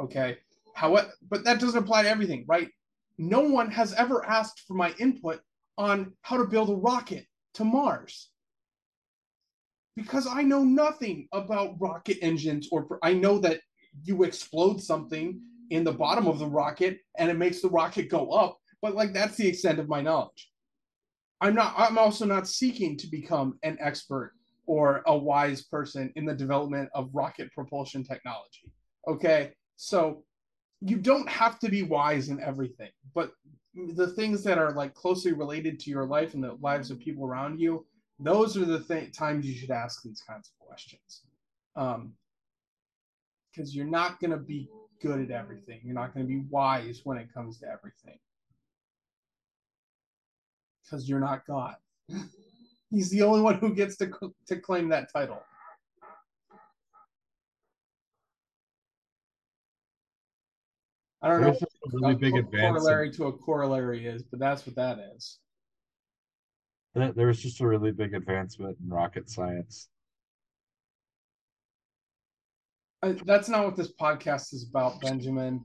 okay? 0.00 0.38
However 0.74 1.10
but 1.28 1.44
that 1.44 1.60
doesn't 1.60 1.82
apply 1.82 2.02
to 2.02 2.08
everything 2.08 2.44
right? 2.48 2.68
No 3.18 3.40
one 3.40 3.70
has 3.70 3.92
ever 3.94 4.24
asked 4.26 4.62
for 4.66 4.74
my 4.74 4.92
input 4.98 5.40
on 5.78 6.12
how 6.22 6.36
to 6.36 6.44
build 6.44 6.70
a 6.70 6.74
rocket 6.74 7.26
to 7.54 7.64
mars. 7.64 8.30
Because 9.96 10.26
i 10.26 10.42
know 10.42 10.64
nothing 10.64 11.28
about 11.32 11.76
rocket 11.80 12.18
engines 12.22 12.68
or 12.72 12.98
i 13.02 13.12
know 13.12 13.38
that 13.38 13.60
you 14.02 14.22
explode 14.24 14.82
something 14.82 15.40
in 15.70 15.84
the 15.84 15.92
bottom 15.92 16.26
of 16.26 16.38
the 16.38 16.46
rocket 16.46 16.98
and 17.18 17.30
it 17.30 17.36
makes 17.36 17.60
the 17.60 17.68
rocket 17.68 18.08
go 18.08 18.30
up. 18.30 18.58
But 18.82 18.94
like 18.94 19.12
that's 19.12 19.36
the 19.36 19.48
extent 19.48 19.78
of 19.78 19.88
my 19.88 20.00
knowledge. 20.00 20.50
I'm 21.40 21.54
not 21.54 21.74
i'm 21.76 21.98
also 21.98 22.24
not 22.24 22.48
seeking 22.48 22.96
to 22.96 23.06
become 23.06 23.58
an 23.62 23.76
expert 23.80 24.32
or 24.66 25.02
a 25.06 25.16
wise 25.16 25.62
person 25.62 26.12
in 26.16 26.24
the 26.24 26.34
development 26.34 26.88
of 26.94 27.10
rocket 27.12 27.52
propulsion 27.52 28.02
technology 28.02 28.72
okay? 29.06 29.52
So 29.76 30.24
you 30.80 30.96
don't 30.96 31.28
have 31.28 31.58
to 31.58 31.68
be 31.68 31.82
wise 31.82 32.28
in 32.28 32.40
everything 32.40 32.90
but 33.14 33.32
the 33.74 34.08
things 34.08 34.42
that 34.44 34.58
are 34.58 34.72
like 34.72 34.94
closely 34.94 35.32
related 35.32 35.78
to 35.80 35.90
your 35.90 36.06
life 36.06 36.34
and 36.34 36.42
the 36.42 36.56
lives 36.62 36.90
of 36.90 36.98
people 36.98 37.26
around 37.26 37.60
you 37.60 37.84
those 38.20 38.56
are 38.56 38.64
the 38.64 38.80
th- 38.80 39.12
times 39.16 39.44
you 39.44 39.54
should 39.54 39.72
ask 39.72 40.02
these 40.02 40.22
kinds 40.26 40.48
of 40.48 40.66
questions. 40.66 41.22
Um 41.76 42.14
because 43.54 43.74
you're 43.74 43.86
not 43.86 44.20
going 44.20 44.30
to 44.30 44.36
be 44.36 44.68
good 45.02 45.20
at 45.20 45.30
everything 45.30 45.80
you're 45.84 45.94
not 45.94 46.14
going 46.14 46.26
to 46.26 46.32
be 46.32 46.40
wise 46.50 47.00
when 47.04 47.18
it 47.18 47.32
comes 47.32 47.58
to 47.58 47.66
everything 47.66 48.18
because 50.82 51.08
you're 51.08 51.20
not 51.20 51.46
god 51.46 51.76
he's 52.90 53.10
the 53.10 53.22
only 53.22 53.40
one 53.40 53.54
who 53.56 53.74
gets 53.74 53.96
to 53.96 54.10
to 54.46 54.56
claim 54.56 54.88
that 54.88 55.12
title 55.12 55.40
I 61.22 61.28
don't 61.28 61.40
know 61.40 61.46
There's 61.46 61.62
what 61.62 61.70
a 61.94 61.96
really 62.02 62.12
a 62.12 62.16
big 62.18 62.36
advance. 62.36 62.54
in- 62.54 62.70
corollary 62.74 63.10
to 63.12 63.24
a 63.28 63.32
corollary 63.32 64.06
is, 64.06 64.22
but 64.24 64.38
that's 64.38 64.66
what 64.66 64.76
that 64.76 64.98
is. 65.16 65.38
there 66.94 67.26
was 67.28 67.40
just 67.40 67.62
a 67.62 67.66
really 67.66 67.92
big 67.92 68.12
advancement 68.12 68.76
in 68.82 68.90
rocket 68.90 69.30
science. 69.30 69.88
Uh, 73.04 73.12
that's 73.26 73.50
not 73.50 73.64
what 73.66 73.76
this 73.76 73.92
podcast 73.92 74.54
is 74.54 74.66
about, 74.68 74.98
Benjamin. 75.00 75.62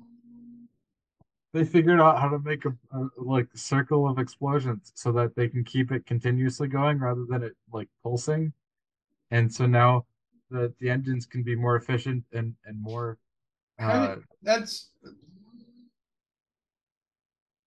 They 1.53 1.63
figured 1.63 1.99
out 2.01 2.19
how 2.19 2.27
to 2.29 2.39
make 2.39 2.65
a, 2.65 2.75
a 2.91 3.09
like 3.17 3.47
circle 3.55 4.07
of 4.07 4.19
explosions 4.19 4.91
so 4.93 5.11
that 5.13 5.35
they 5.35 5.47
can 5.47 5.63
keep 5.63 5.91
it 5.91 6.05
continuously 6.05 6.67
going 6.67 6.99
rather 6.99 7.25
than 7.27 7.41
it 7.43 7.53
like 7.71 7.87
pulsing. 8.03 8.51
And 9.31 9.51
so 9.51 9.65
now 9.65 10.05
the 10.51 10.73
the 10.79 10.89
engines 10.89 11.25
can 11.25 11.43
be 11.43 11.55
more 11.55 11.75
efficient 11.75 12.25
and 12.33 12.53
and 12.65 12.81
more 12.81 13.17
uh, 13.79 14.15
did- 14.15 14.23
That's 14.43 14.91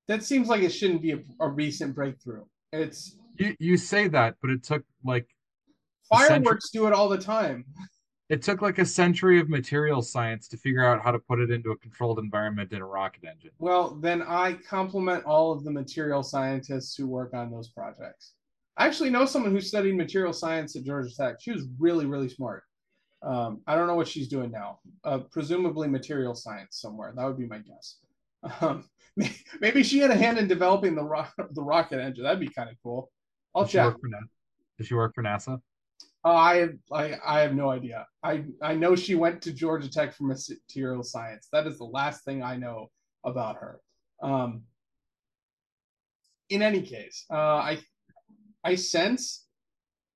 that 0.07 0.23
seems 0.23 0.49
like 0.49 0.63
it 0.63 0.71
shouldn't 0.71 1.01
be 1.01 1.13
a, 1.13 1.21
a 1.41 1.49
recent 1.49 1.95
breakthrough. 1.95 2.45
It's 2.73 3.17
you 3.39 3.57
you 3.59 3.77
say 3.79 4.07
that, 4.09 4.37
but 4.43 4.51
it 4.51 4.63
took 4.63 4.85
like 5.03 5.27
fireworks 6.09 6.71
do 6.71 6.87
it 6.87 6.93
all 6.93 7.09
the 7.09 7.19
time. 7.19 7.65
It 8.33 8.41
took 8.41 8.63
like 8.63 8.79
a 8.79 8.87
century 8.87 9.39
of 9.39 9.51
material 9.51 10.01
science 10.01 10.49
to 10.49 10.57
figure 10.57 10.83
out 10.83 11.03
how 11.05 11.11
to 11.11 11.19
put 11.19 11.39
it 11.39 11.51
into 11.51 11.71
a 11.71 11.77
controlled 11.77 12.19
environment 12.19 12.73
in 12.73 12.81
a 12.81 12.87
rocket 12.87 13.25
engine. 13.31 13.51
Well, 13.59 13.99
then 14.01 14.23
I 14.23 14.55
compliment 14.55 15.27
all 15.27 15.53
of 15.53 15.65
the 15.65 15.71
material 15.71 16.23
scientists 16.23 16.97
who 16.97 17.07
work 17.07 17.35
on 17.35 17.51
those 17.51 17.69
projects. 17.69 18.33
I 18.79 18.87
actually 18.87 19.11
know 19.11 19.27
someone 19.27 19.53
who 19.53 19.61
studied 19.61 19.99
material 19.99 20.33
science 20.33 20.75
at 20.77 20.85
Georgia 20.85 21.15
Tech. 21.15 21.43
She 21.43 21.53
was 21.53 21.67
really, 21.79 22.07
really 22.07 22.31
smart. 22.31 22.63
Um, 23.23 23.61
I 23.67 23.75
don't 23.75 23.87
know 23.87 23.97
what 23.97 24.09
she's 24.09 24.29
doing 24.29 24.51
now. 24.51 24.79
Uh, 25.05 25.19
presumably 25.31 25.87
material 25.87 26.35
science 26.35 26.81
somewhere. 26.81 27.13
That 27.15 27.27
would 27.27 27.37
be 27.39 27.47
my 27.47 27.59
guess. 27.59 27.99
Um, 28.63 28.89
maybe 29.61 29.83
she 29.83 29.99
had 29.99 30.11
a 30.11 30.17
hand 30.17 30.39
in 30.39 30.49
developing 30.49 30.95
the 30.95 31.05
ro- 31.05 31.27
the 31.51 31.63
rocket 31.63 32.01
engine. 32.01 32.25
That'd 32.25 32.41
be 32.41 32.49
kind 32.49 32.71
of 32.71 32.77
cool. 32.83 33.11
I'll 33.55 33.65
Does 33.65 33.73
she 33.73 33.77
check. 33.77 33.93
NASA? 33.93 34.29
Does 34.79 34.87
she 34.87 34.95
work 34.95 35.15
for 35.15 35.23
NASA? 35.23 35.61
I 36.31 36.57
have 36.57 36.75
I, 36.93 37.19
I 37.25 37.41
have 37.41 37.55
no 37.55 37.71
idea. 37.71 38.07
I 38.23 38.45
I 38.63 38.75
know 38.75 38.95
she 38.95 39.15
went 39.15 39.43
to 39.43 39.53
Georgia 39.53 39.91
Tech 39.91 40.15
for 40.15 40.25
material 40.25 41.03
science. 41.03 41.49
That 41.53 41.67
is 41.67 41.79
the 41.79 41.85
last 41.85 42.25
thing 42.25 42.43
I 42.43 42.57
know 42.57 42.91
about 43.25 43.57
her. 43.57 43.81
Um, 44.23 44.63
in 46.49 46.63
any 46.63 46.83
case, 46.83 47.25
uh, 47.31 47.35
I 47.35 47.81
I 48.63 48.77
sense 48.77 49.47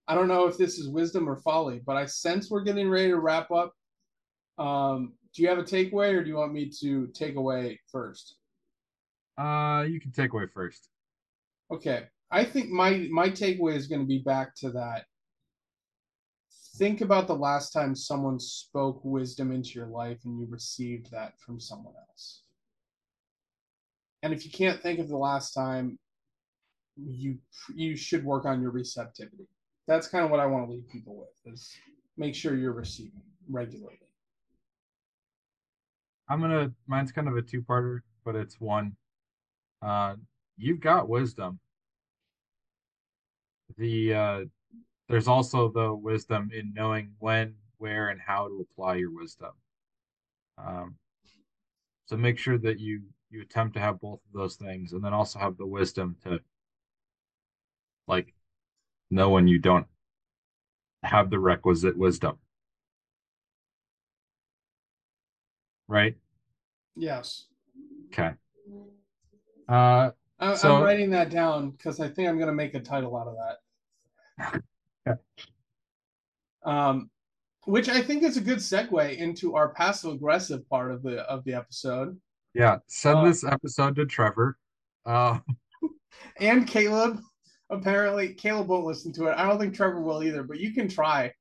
I 0.08 0.14
don't 0.14 0.28
know 0.28 0.46
if 0.46 0.56
this 0.56 0.78
is 0.78 0.88
wisdom 0.88 1.28
or 1.28 1.36
folly, 1.36 1.80
but 1.84 1.96
I 1.96 2.06
sense 2.06 2.50
we're 2.50 2.62
getting 2.62 2.88
ready 2.88 3.08
to 3.08 3.18
wrap 3.18 3.50
up. 3.50 3.72
Um, 4.58 5.14
do 5.34 5.42
you 5.42 5.48
have 5.48 5.58
a 5.58 5.64
takeaway, 5.64 6.14
or 6.14 6.22
do 6.22 6.28
you 6.28 6.36
want 6.36 6.52
me 6.52 6.70
to 6.80 7.08
take 7.08 7.34
away 7.34 7.80
first? 7.90 8.36
Uh, 9.36 9.84
you 9.88 10.00
can 10.00 10.12
take 10.12 10.32
away 10.32 10.46
first. 10.46 10.88
Okay. 11.70 12.04
I 12.30 12.44
think 12.44 12.70
my 12.70 13.08
my 13.10 13.28
takeaway 13.28 13.74
is 13.74 13.86
going 13.86 14.00
to 14.00 14.06
be 14.06 14.18
back 14.18 14.54
to 14.56 14.70
that. 14.70 15.04
Think 16.78 17.00
about 17.00 17.26
the 17.26 17.34
last 17.34 17.72
time 17.72 17.94
someone 17.94 18.38
spoke 18.38 19.00
wisdom 19.02 19.50
into 19.50 19.70
your 19.70 19.86
life 19.86 20.18
and 20.24 20.38
you 20.38 20.46
received 20.50 21.10
that 21.10 21.38
from 21.40 21.58
someone 21.58 21.94
else. 22.10 22.42
And 24.22 24.32
if 24.32 24.44
you 24.44 24.50
can't 24.50 24.82
think 24.82 24.98
of 24.98 25.08
the 25.08 25.16
last 25.16 25.54
time, 25.54 25.98
you 26.96 27.38
you 27.74 27.96
should 27.96 28.24
work 28.24 28.44
on 28.44 28.60
your 28.60 28.70
receptivity. 28.70 29.48
That's 29.86 30.06
kind 30.06 30.24
of 30.24 30.30
what 30.30 30.40
I 30.40 30.46
want 30.46 30.66
to 30.66 30.72
leave 30.72 30.88
people 30.88 31.16
with 31.16 31.54
is 31.54 31.74
make 32.16 32.34
sure 32.34 32.54
you're 32.54 32.72
receiving 32.72 33.22
regularly. 33.48 33.98
I'm 36.28 36.40
gonna 36.40 36.72
mine's 36.86 37.12
kind 37.12 37.28
of 37.28 37.36
a 37.36 37.42
two-parter, 37.42 38.00
but 38.24 38.34
it's 38.34 38.60
one. 38.60 38.96
Uh, 39.80 40.16
you've 40.56 40.80
got 40.80 41.08
wisdom. 41.08 41.58
The 43.78 44.14
uh, 44.14 44.44
there's 45.08 45.28
also 45.28 45.70
the 45.70 45.94
wisdom 45.94 46.50
in 46.52 46.72
knowing 46.74 47.12
when, 47.18 47.54
where, 47.78 48.08
and 48.08 48.20
how 48.20 48.48
to 48.48 48.66
apply 48.70 48.96
your 48.96 49.14
wisdom. 49.14 49.52
Um, 50.58 50.96
so 52.06 52.16
make 52.16 52.38
sure 52.38 52.58
that 52.58 52.78
you 52.80 53.02
you 53.30 53.42
attempt 53.42 53.74
to 53.74 53.80
have 53.80 54.00
both 54.00 54.20
of 54.26 54.32
those 54.32 54.56
things, 54.56 54.92
and 54.92 55.04
then 55.04 55.12
also 55.12 55.38
have 55.38 55.56
the 55.56 55.66
wisdom 55.66 56.16
to 56.24 56.40
like 58.06 58.32
know 59.10 59.30
when 59.30 59.48
you 59.48 59.58
don't 59.58 59.86
have 61.02 61.30
the 61.30 61.38
requisite 61.38 61.96
wisdom. 61.96 62.38
Right? 65.88 66.16
Yes. 66.96 67.46
Okay. 68.06 68.30
Uh, 69.68 70.10
I, 70.38 70.54
So- 70.54 70.76
I'm 70.76 70.82
writing 70.82 71.10
that 71.10 71.30
down 71.30 71.70
because 71.70 72.00
I 72.00 72.08
think 72.08 72.28
I'm 72.28 72.36
going 72.38 72.48
to 72.48 72.54
make 72.54 72.74
a 72.74 72.80
title 72.80 73.16
out 73.16 73.28
of 73.28 73.36
that. 73.36 74.62
um, 76.64 77.10
which 77.64 77.88
I 77.88 78.00
think 78.00 78.22
is 78.22 78.36
a 78.36 78.40
good 78.40 78.58
segue 78.58 79.16
into 79.16 79.54
our 79.56 79.70
passive 79.70 80.12
aggressive 80.12 80.68
part 80.68 80.90
of 80.92 81.02
the 81.02 81.20
of 81.22 81.44
the 81.44 81.54
episode. 81.54 82.18
yeah, 82.54 82.78
send 82.86 83.18
Uh, 83.18 83.24
this 83.24 83.44
episode 83.44 83.96
to 83.96 84.06
Trevor. 84.06 84.58
Uh, 85.04 85.38
And 86.38 86.66
Caleb, 86.66 87.20
apparently 87.70 88.32
Caleb 88.34 88.68
won't 88.68 88.86
listen 88.86 89.12
to 89.14 89.26
it. 89.26 89.34
I 89.36 89.46
don't 89.46 89.58
think 89.58 89.74
Trevor 89.74 90.00
will 90.00 90.22
either, 90.22 90.42
but 90.42 90.58
you 90.58 90.72
can 90.72 90.88
try. 90.88 91.32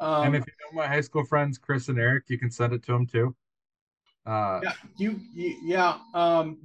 Um, 0.00 0.26
and 0.26 0.36
if 0.36 0.46
you 0.46 0.52
know 0.62 0.80
my 0.80 0.86
high 0.86 1.00
school 1.00 1.24
friends, 1.24 1.58
Chris 1.58 1.88
and 1.88 1.98
Eric, 1.98 2.24
you 2.28 2.38
can 2.38 2.50
send 2.50 2.72
it 2.72 2.82
to 2.84 2.92
them 2.92 3.06
too. 3.06 3.34
Uh, 4.24 4.60
yeah, 4.62 4.72
you, 4.96 5.20
you 5.34 5.56
yeah. 5.64 5.98
Um, 6.14 6.58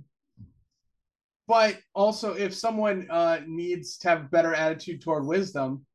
but 1.48 1.80
also, 1.94 2.34
if 2.34 2.54
someone 2.56 3.08
uh, 3.10 3.40
needs 3.48 3.98
to 4.00 4.10
have 4.10 4.22
a 4.22 4.30
better 4.30 4.54
attitude 4.54 5.02
toward 5.02 5.26
wisdom, 5.26 5.86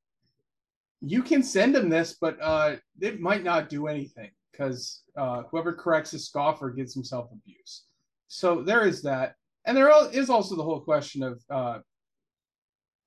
you 1.01 1.23
can 1.23 1.43
send 1.43 1.75
them 1.75 1.89
this, 1.89 2.17
but 2.21 2.37
uh, 2.41 2.77
it 3.01 3.21
might 3.21 3.43
not 3.43 3.69
do 3.69 3.87
anything 3.87 4.31
because 4.53 5.03
uh, 5.17 5.43
whoever 5.51 5.73
corrects 5.73 6.13
a 6.13 6.19
scoffer 6.19 6.71
gets 6.71 6.93
himself 6.95 7.31
abuse. 7.33 7.85
So 8.29 8.63
there 8.63 8.87
is 8.87 9.03
that, 9.03 9.35
and 9.65 9.77
there 9.77 9.91
is 10.13 10.31
also 10.31 10.57
the 10.57 10.63
whole 10.63 10.81
question 10.81 11.23
of 11.23 11.43
uh, 11.51 11.79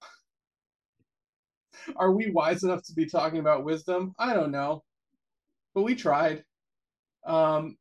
are 1.95 2.11
we 2.11 2.31
wise 2.31 2.63
enough 2.63 2.83
to 2.83 2.93
be 2.93 3.05
talking 3.05 3.39
about 3.39 3.63
wisdom? 3.63 4.13
I 4.17 4.33
don't 4.33 4.51
know, 4.51 4.83
but 5.75 5.83
we 5.83 5.95
tried. 5.95 6.43
Um, 7.25 7.77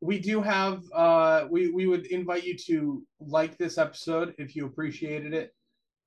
we 0.00 0.20
do 0.20 0.40
have 0.40 0.84
uh 0.94 1.46
we 1.50 1.70
we 1.72 1.88
would 1.88 2.06
invite 2.06 2.44
you 2.44 2.56
to 2.56 3.02
like 3.18 3.58
this 3.58 3.78
episode 3.78 4.32
if 4.38 4.54
you 4.54 4.64
appreciated 4.64 5.34
it 5.34 5.52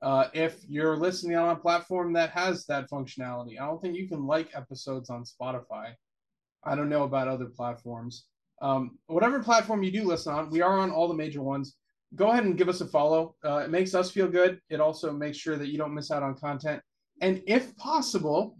uh 0.01 0.27
if 0.33 0.63
you're 0.67 0.97
listening 0.97 1.37
on 1.37 1.55
a 1.55 1.59
platform 1.59 2.13
that 2.13 2.31
has 2.31 2.65
that 2.65 2.89
functionality 2.89 3.59
i 3.59 3.65
don't 3.65 3.81
think 3.81 3.95
you 3.95 4.07
can 4.07 4.25
like 4.25 4.49
episodes 4.53 5.09
on 5.09 5.23
spotify. 5.23 5.93
I 6.63 6.75
don't 6.75 6.89
know 6.89 7.03
about 7.03 7.27
other 7.27 7.47
platforms. 7.47 8.25
Um 8.61 8.99
whatever 9.07 9.41
platform 9.41 9.83
you 9.83 9.91
do 9.91 10.03
listen 10.03 10.33
on 10.33 10.49
we 10.49 10.61
are 10.61 10.79
on 10.79 10.91
all 10.91 11.07
the 11.07 11.13
major 11.13 11.41
ones. 11.41 11.75
Go 12.15 12.31
ahead 12.31 12.43
and 12.43 12.57
give 12.57 12.69
us 12.69 12.81
a 12.81 12.87
follow. 12.87 13.35
Uh, 13.43 13.59
it 13.59 13.69
makes 13.69 13.95
us 13.95 14.11
feel 14.11 14.27
good. 14.27 14.59
It 14.69 14.81
also 14.81 15.13
makes 15.13 15.37
sure 15.37 15.55
that 15.55 15.69
you 15.69 15.77
don't 15.77 15.93
miss 15.93 16.11
out 16.11 16.23
on 16.23 16.35
content. 16.35 16.81
And 17.21 17.41
if 17.47 17.73
possible 17.77 18.57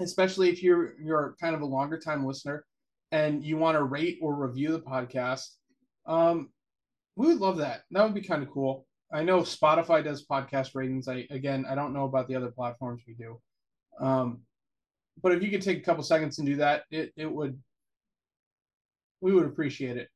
especially 0.00 0.48
if 0.48 0.62
you're 0.62 0.94
you're 1.00 1.36
kind 1.40 1.54
of 1.54 1.60
a 1.60 1.66
longer 1.66 1.98
time 1.98 2.26
listener 2.26 2.64
and 3.12 3.44
you 3.44 3.56
want 3.56 3.76
to 3.76 3.84
rate 3.84 4.18
or 4.22 4.34
review 4.34 4.72
the 4.72 4.80
podcast, 4.80 5.46
um, 6.06 6.50
we 7.16 7.28
would 7.28 7.38
love 7.38 7.58
that. 7.58 7.82
That 7.90 8.04
would 8.04 8.14
be 8.14 8.22
kind 8.22 8.42
of 8.42 8.50
cool. 8.50 8.86
I 9.12 9.22
know 9.24 9.40
Spotify 9.40 10.04
does 10.04 10.26
podcast 10.26 10.74
ratings. 10.74 11.08
I 11.08 11.26
again, 11.30 11.66
I 11.68 11.74
don't 11.74 11.92
know 11.92 12.04
about 12.04 12.28
the 12.28 12.36
other 12.36 12.50
platforms 12.50 13.02
we 13.06 13.14
do, 13.14 13.40
um, 13.98 14.40
but 15.22 15.32
if 15.32 15.42
you 15.42 15.50
could 15.50 15.62
take 15.62 15.78
a 15.78 15.82
couple 15.82 16.02
seconds 16.02 16.38
and 16.38 16.46
do 16.46 16.56
that, 16.56 16.84
it 16.90 17.12
it 17.16 17.30
would 17.30 17.58
we 19.20 19.32
would 19.32 19.46
appreciate 19.46 19.96
it. 19.96 20.08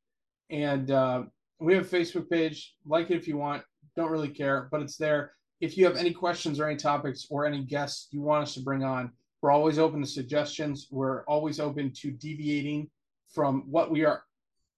And 0.50 0.90
uh, 0.90 1.24
we 1.60 1.74
have 1.74 1.92
a 1.92 1.96
Facebook 1.96 2.30
page. 2.30 2.74
Like 2.86 3.10
it 3.10 3.16
if 3.16 3.28
you 3.28 3.36
want. 3.36 3.62
Don't 3.96 4.10
really 4.10 4.28
care, 4.28 4.68
but 4.72 4.80
it's 4.80 4.96
there. 4.96 5.32
If 5.60 5.78
you 5.78 5.84
have 5.84 5.96
any 5.96 6.12
questions 6.12 6.58
or 6.58 6.66
any 6.66 6.76
topics 6.76 7.26
or 7.30 7.46
any 7.46 7.62
guests 7.62 8.08
you 8.10 8.20
want 8.20 8.42
us 8.42 8.54
to 8.54 8.60
bring 8.60 8.82
on, 8.82 9.12
we're 9.40 9.52
always 9.52 9.78
open 9.78 10.00
to 10.00 10.06
suggestions. 10.06 10.88
We're 10.90 11.22
always 11.24 11.60
open 11.60 11.92
to 12.00 12.10
deviating 12.10 12.90
from 13.32 13.62
what 13.70 13.90
we 13.90 14.04
are, 14.04 14.24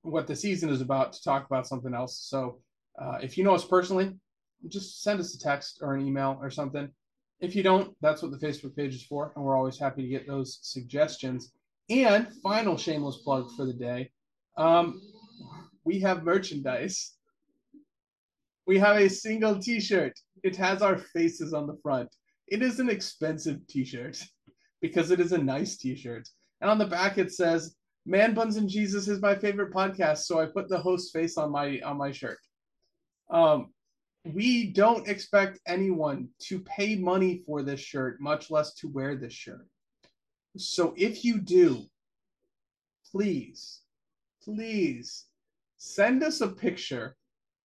what 0.02 0.26
the 0.26 0.36
season 0.36 0.68
is 0.68 0.82
about 0.82 1.14
to 1.14 1.22
talk 1.22 1.46
about 1.46 1.66
something 1.66 1.94
else. 1.94 2.26
So 2.28 2.60
uh, 3.01 3.18
if 3.22 3.36
you 3.36 3.44
know 3.44 3.55
us 3.55 3.64
personally, 3.64 4.14
just 4.68 5.03
send 5.03 5.20
us 5.20 5.34
a 5.34 5.38
text 5.38 5.78
or 5.82 5.94
an 5.94 6.07
email 6.07 6.38
or 6.40 6.51
something. 6.51 6.88
If 7.40 7.55
you 7.55 7.62
don't, 7.62 7.94
that's 8.01 8.22
what 8.22 8.30
the 8.30 8.38
Facebook 8.38 8.74
page 8.74 8.94
is 8.94 9.05
for. 9.05 9.32
And 9.36 9.44
we're 9.44 9.57
always 9.57 9.78
happy 9.78 10.03
to 10.03 10.09
get 10.09 10.26
those 10.26 10.59
suggestions. 10.62 11.53
And 11.90 12.28
final 12.42 12.76
shameless 12.76 13.18
plug 13.18 13.49
for 13.57 13.66
the 13.66 13.72
day 13.72 14.11
um, 14.57 15.01
we 15.84 16.01
have 16.01 16.24
merchandise. 16.24 17.14
We 18.66 18.78
have 18.78 18.97
a 18.97 19.09
single 19.09 19.61
t 19.61 19.80
shirt, 19.80 20.18
it 20.42 20.57
has 20.57 20.82
our 20.82 20.99
faces 20.99 21.53
on 21.53 21.66
the 21.66 21.78
front. 21.82 22.09
It 22.49 22.62
is 22.62 22.80
an 22.80 22.88
expensive 22.88 23.66
t 23.68 23.84
shirt 23.84 24.20
because 24.80 25.11
it 25.11 25.20
is 25.20 25.32
a 25.32 25.38
nice 25.38 25.76
t-shirt. 25.76 26.28
And 26.61 26.70
on 26.70 26.78
the 26.78 26.86
back 26.86 27.18
it 27.18 27.32
says, 27.32 27.76
Man 28.05 28.34
Buns 28.34 28.57
and 28.57 28.68
Jesus 28.68 29.09
is 29.09 29.20
my 29.20 29.34
favorite 29.34 29.72
podcast, 29.72 30.18
so 30.18 30.38
I 30.38 30.47
put 30.47 30.68
the 30.68 30.78
host 30.78 31.12
face 31.12 31.36
on 31.36 31.51
my 31.51 31.80
on 31.80 31.97
my 31.99 32.12
shirt. 32.12 32.38
Um, 33.30 33.72
we 34.24 34.72
don't 34.72 35.08
expect 35.08 35.60
anyone 35.66 36.28
to 36.40 36.60
pay 36.60 36.96
money 36.96 37.42
for 37.46 37.62
this 37.62 37.80
shirt, 37.80 38.20
much 38.20 38.50
less 38.50 38.74
to 38.74 38.88
wear 38.88 39.14
this 39.14 39.32
shirt. 39.32 39.66
So 40.56 40.94
if 40.96 41.24
you 41.24 41.38
do, 41.38 41.84
please, 43.10 43.80
please 44.42 45.26
send 45.76 46.22
us 46.22 46.40
a 46.40 46.48
picture 46.48 47.16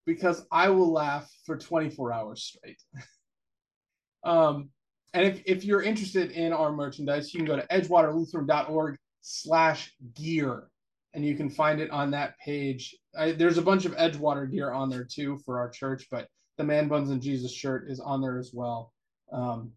because 0.05 0.45
I 0.51 0.69
will 0.69 0.91
laugh 0.91 1.31
for 1.45 1.57
24 1.57 2.13
hours 2.13 2.43
straight. 2.43 2.81
um, 4.23 4.69
and 5.13 5.27
if, 5.27 5.41
if 5.45 5.63
you're 5.63 5.81
interested 5.81 6.31
in 6.31 6.53
our 6.53 6.71
merchandise, 6.71 7.33
you 7.33 7.39
can 7.39 7.47
go 7.47 7.55
to 7.55 7.67
edgewaterlutheran.org 7.67 8.97
slash 9.21 9.93
gear 10.15 10.70
and 11.13 11.25
you 11.25 11.35
can 11.35 11.49
find 11.49 11.81
it 11.81 11.91
on 11.91 12.11
that 12.11 12.37
page. 12.39 12.95
I, 13.17 13.33
there's 13.33 13.57
a 13.57 13.63
bunch 13.63 13.85
of 13.85 13.95
Edgewater 13.95 14.49
gear 14.49 14.71
on 14.71 14.89
there 14.89 15.03
too 15.03 15.39
for 15.45 15.59
our 15.59 15.69
church, 15.69 16.07
but 16.09 16.27
the 16.57 16.63
Man 16.63 16.87
Buns 16.87 17.09
and 17.09 17.21
Jesus 17.21 17.53
shirt 17.53 17.89
is 17.89 17.99
on 17.99 18.21
there 18.21 18.37
as 18.37 18.51
well. 18.53 18.93
Um, 19.31 19.71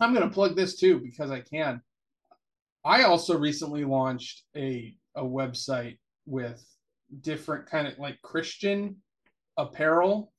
I'm 0.00 0.12
going 0.12 0.28
to 0.28 0.34
plug 0.34 0.56
this 0.56 0.76
too 0.76 1.00
because 1.00 1.30
I 1.30 1.40
can. 1.40 1.80
I 2.84 3.02
also 3.02 3.38
recently 3.38 3.84
launched 3.84 4.42
a 4.56 4.94
a 5.16 5.22
website 5.22 5.98
with 6.26 6.62
different 7.22 7.66
kind 7.66 7.88
of 7.88 7.98
like 7.98 8.20
Christian 8.22 8.96
apparel. 9.56 10.32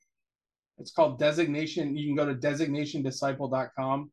It's 0.77 0.91
called 0.91 1.19
Designation. 1.19 1.97
You 1.97 2.05
can 2.05 2.15
go 2.15 2.25
to 2.25 2.35
designationdisciple.com. 2.35 4.11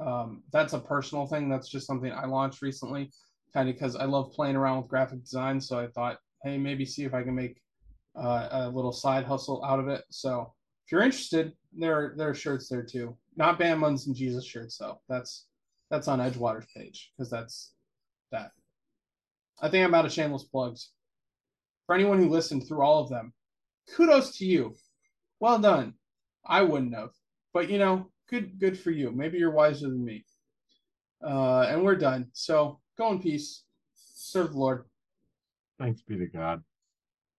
Um, 0.00 0.42
that's 0.52 0.74
a 0.74 0.78
personal 0.78 1.26
thing. 1.26 1.48
That's 1.48 1.68
just 1.68 1.86
something 1.86 2.12
I 2.12 2.26
launched 2.26 2.60
recently, 2.60 3.10
kind 3.52 3.68
of 3.68 3.74
because 3.74 3.96
I 3.96 4.04
love 4.04 4.32
playing 4.32 4.56
around 4.56 4.78
with 4.78 4.88
graphic 4.88 5.22
design. 5.22 5.60
So 5.60 5.78
I 5.78 5.86
thought, 5.88 6.18
hey, 6.42 6.58
maybe 6.58 6.84
see 6.84 7.04
if 7.04 7.14
I 7.14 7.22
can 7.22 7.34
make 7.34 7.60
uh, 8.16 8.48
a 8.50 8.68
little 8.68 8.92
side 8.92 9.24
hustle 9.24 9.64
out 9.64 9.80
of 9.80 9.88
it. 9.88 10.04
So 10.10 10.52
if 10.86 10.92
you're 10.92 11.02
interested, 11.02 11.52
there 11.76 12.14
there 12.16 12.30
are 12.30 12.34
shirts 12.34 12.68
there 12.68 12.82
too. 12.82 13.16
Not 13.36 13.58
Man 13.58 13.80
Buns 13.80 14.06
and 14.06 14.16
Jesus 14.16 14.46
shirts 14.46 14.76
though. 14.76 15.00
That's 15.08 15.46
that's 15.90 16.08
on 16.08 16.20
Edgewater's 16.20 16.66
page 16.74 17.12
because 17.16 17.30
that's 17.30 17.72
that. 18.30 18.50
I 19.60 19.68
think 19.68 19.84
I'm 19.84 19.94
out 19.94 20.06
of 20.06 20.12
shameless 20.12 20.44
plugs. 20.44 20.90
For 21.86 21.94
anyone 21.94 22.18
who 22.18 22.28
listened 22.28 22.66
through 22.66 22.82
all 22.82 23.02
of 23.02 23.08
them, 23.08 23.32
kudos 23.94 24.36
to 24.38 24.46
you. 24.46 24.74
Well 25.40 25.58
done. 25.58 25.94
I 26.46 26.62
wouldn't 26.62 26.94
have, 26.94 27.10
but 27.52 27.70
you 27.70 27.78
know, 27.78 28.10
good 28.28 28.58
good 28.58 28.78
for 28.78 28.90
you. 28.90 29.10
Maybe 29.10 29.38
you're 29.38 29.50
wiser 29.50 29.88
than 29.88 30.04
me. 30.04 30.24
Uh, 31.24 31.66
and 31.68 31.84
we're 31.84 31.96
done. 31.96 32.28
So 32.32 32.80
go 33.02 33.10
in 33.10 33.18
peace. 33.20 33.64
Serve 33.94 34.52
the 34.52 34.58
Lord. 34.58 34.84
Thanks 35.78 36.02
be 36.02 36.16
to 36.16 36.26
God. 36.26 36.62